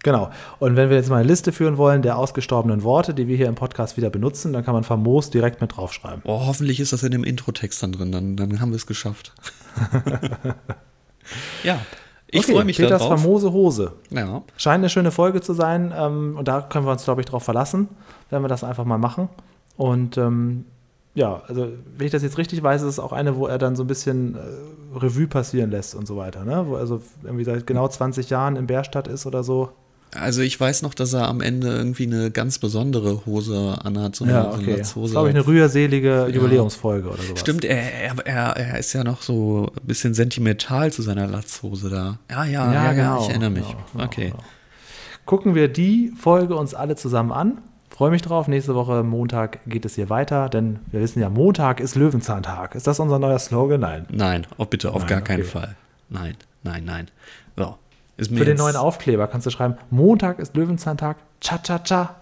[0.03, 0.31] Genau.
[0.59, 3.47] Und wenn wir jetzt mal eine Liste führen wollen der ausgestorbenen Worte, die wir hier
[3.47, 6.23] im Podcast wieder benutzen, dann kann man famos direkt mit draufschreiben.
[6.25, 9.33] Oh, hoffentlich ist das in dem Introtext dann drin, dann, dann haben wir es geschafft.
[11.63, 11.79] ja,
[12.29, 13.21] ich Okay, freue mich Peters darauf.
[13.21, 13.93] famose Hose.
[14.11, 17.27] Ja, Scheint eine schöne Folge zu sein ähm, und da können wir uns, glaube ich,
[17.27, 17.89] drauf verlassen,
[18.31, 19.29] wenn wir das einfach mal machen.
[19.77, 20.65] Und ähm,
[21.15, 23.77] ja, also wenn ich das jetzt richtig weiß, ist es auch eine, wo er dann
[23.77, 26.65] so ein bisschen äh, Revue passieren lässt und so weiter, ne?
[26.67, 29.71] Wo er so irgendwie seit genau 20 Jahren in Bärstadt ist oder so.
[30.15, 34.25] Also ich weiß noch, dass er am Ende irgendwie eine ganz besondere Hose anhat, so
[34.25, 34.59] eine, Ja, so okay.
[34.59, 35.13] Das ist, Latzhose.
[35.13, 37.41] glaube ich, eine rührselige Jubiläumsfolge oder sowas.
[37.41, 42.19] Stimmt, er, er, er, ist ja noch so ein bisschen sentimental zu seiner Latzhose da.
[42.31, 43.23] Ja, ja, ja, Ja, ja, genau.
[43.23, 43.67] ich erinnere mich.
[43.93, 44.31] Genau, okay.
[44.31, 44.43] genau.
[45.25, 47.59] Gucken wir die Folge uns alle zusammen an.
[47.89, 48.49] Freue mich drauf.
[48.49, 52.75] Nächste Woche Montag geht es hier weiter, denn wir wissen ja, Montag ist Löwenzahntag.
[52.75, 53.81] Ist das unser neuer Slogan?
[53.81, 54.07] Nein.
[54.11, 55.51] Nein, oh, bitte, auf Nein, gar keinen okay.
[55.51, 55.77] Fall.
[56.09, 57.09] Nein, nein, nein.
[57.57, 57.77] So.
[58.19, 61.17] Für den neuen Aufkleber kannst du schreiben: Montag ist Löwenzahntag.
[61.41, 62.17] Cha cha cha.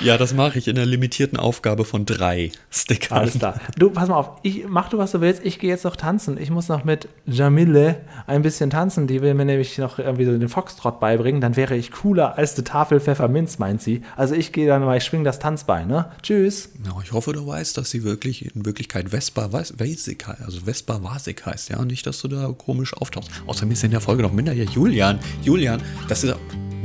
[0.00, 3.18] Ja, das mache ich in der limitierten Aufgabe von drei Stickern.
[3.18, 3.60] Alles klar.
[3.78, 5.44] Du, pass mal auf, ich, mach du, was du willst.
[5.44, 6.38] Ich gehe jetzt noch tanzen.
[6.40, 9.06] Ich muss noch mit Jamile ein bisschen tanzen.
[9.06, 11.40] Die will mir nämlich noch irgendwie so den Foxtrot beibringen.
[11.40, 14.02] Dann wäre ich cooler als die Tafel Pfefferminz, meint sie.
[14.16, 16.10] Also ich gehe dann mal, ich schwing das Tanzbein, ne?
[16.22, 16.70] Tschüss.
[16.84, 20.60] Ja, ich hoffe, du weißt, dass sie wirklich in Wirklichkeit Vespa Vas- Vasik heißt, also
[20.60, 23.30] Vespa Vasik heißt, ja, nicht, dass du da komisch auftauchst.
[23.46, 25.18] Außerdem ist in der Folge noch minder ja Julian.
[25.42, 26.34] Julian, das ist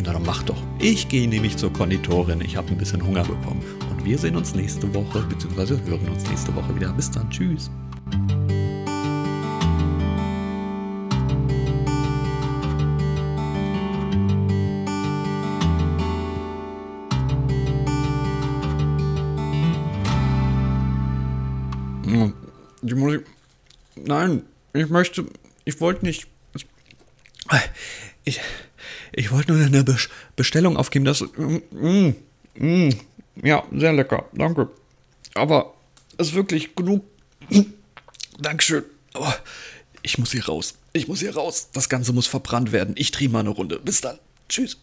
[0.04, 0.62] na dann mach doch.
[0.80, 2.42] Ich gehe nämlich zur Konditorin.
[2.42, 3.62] Ich habe ein bisschen Hunger bekommen.
[3.90, 6.92] Und wir sehen uns nächste Woche, beziehungsweise hören uns nächste Woche wieder.
[6.94, 7.30] Bis dann.
[7.30, 7.70] Tschüss.
[22.82, 23.22] Die muss ich.
[23.96, 24.44] Nein,
[24.74, 25.26] ich möchte.
[25.64, 26.28] Ich wollte nicht.
[28.24, 28.40] Ich,
[29.14, 31.06] ich wollte nur eine Bes- Bestellung aufgeben.
[31.06, 31.22] Das.
[31.22, 32.10] Mm,
[32.56, 32.90] mm,
[33.44, 34.26] ja, sehr lecker.
[34.34, 34.70] Danke.
[35.34, 35.74] Aber
[36.18, 37.04] es ist wirklich genug.
[38.40, 38.84] Dankeschön.
[39.14, 39.36] Aber
[40.02, 40.76] ich muss hier raus.
[40.94, 41.70] Ich muss hier raus.
[41.74, 42.96] Das Ganze muss verbrannt werden.
[42.98, 43.80] Ich drehe mal eine Runde.
[43.80, 44.18] Bis dann.
[44.50, 44.78] Tschüss.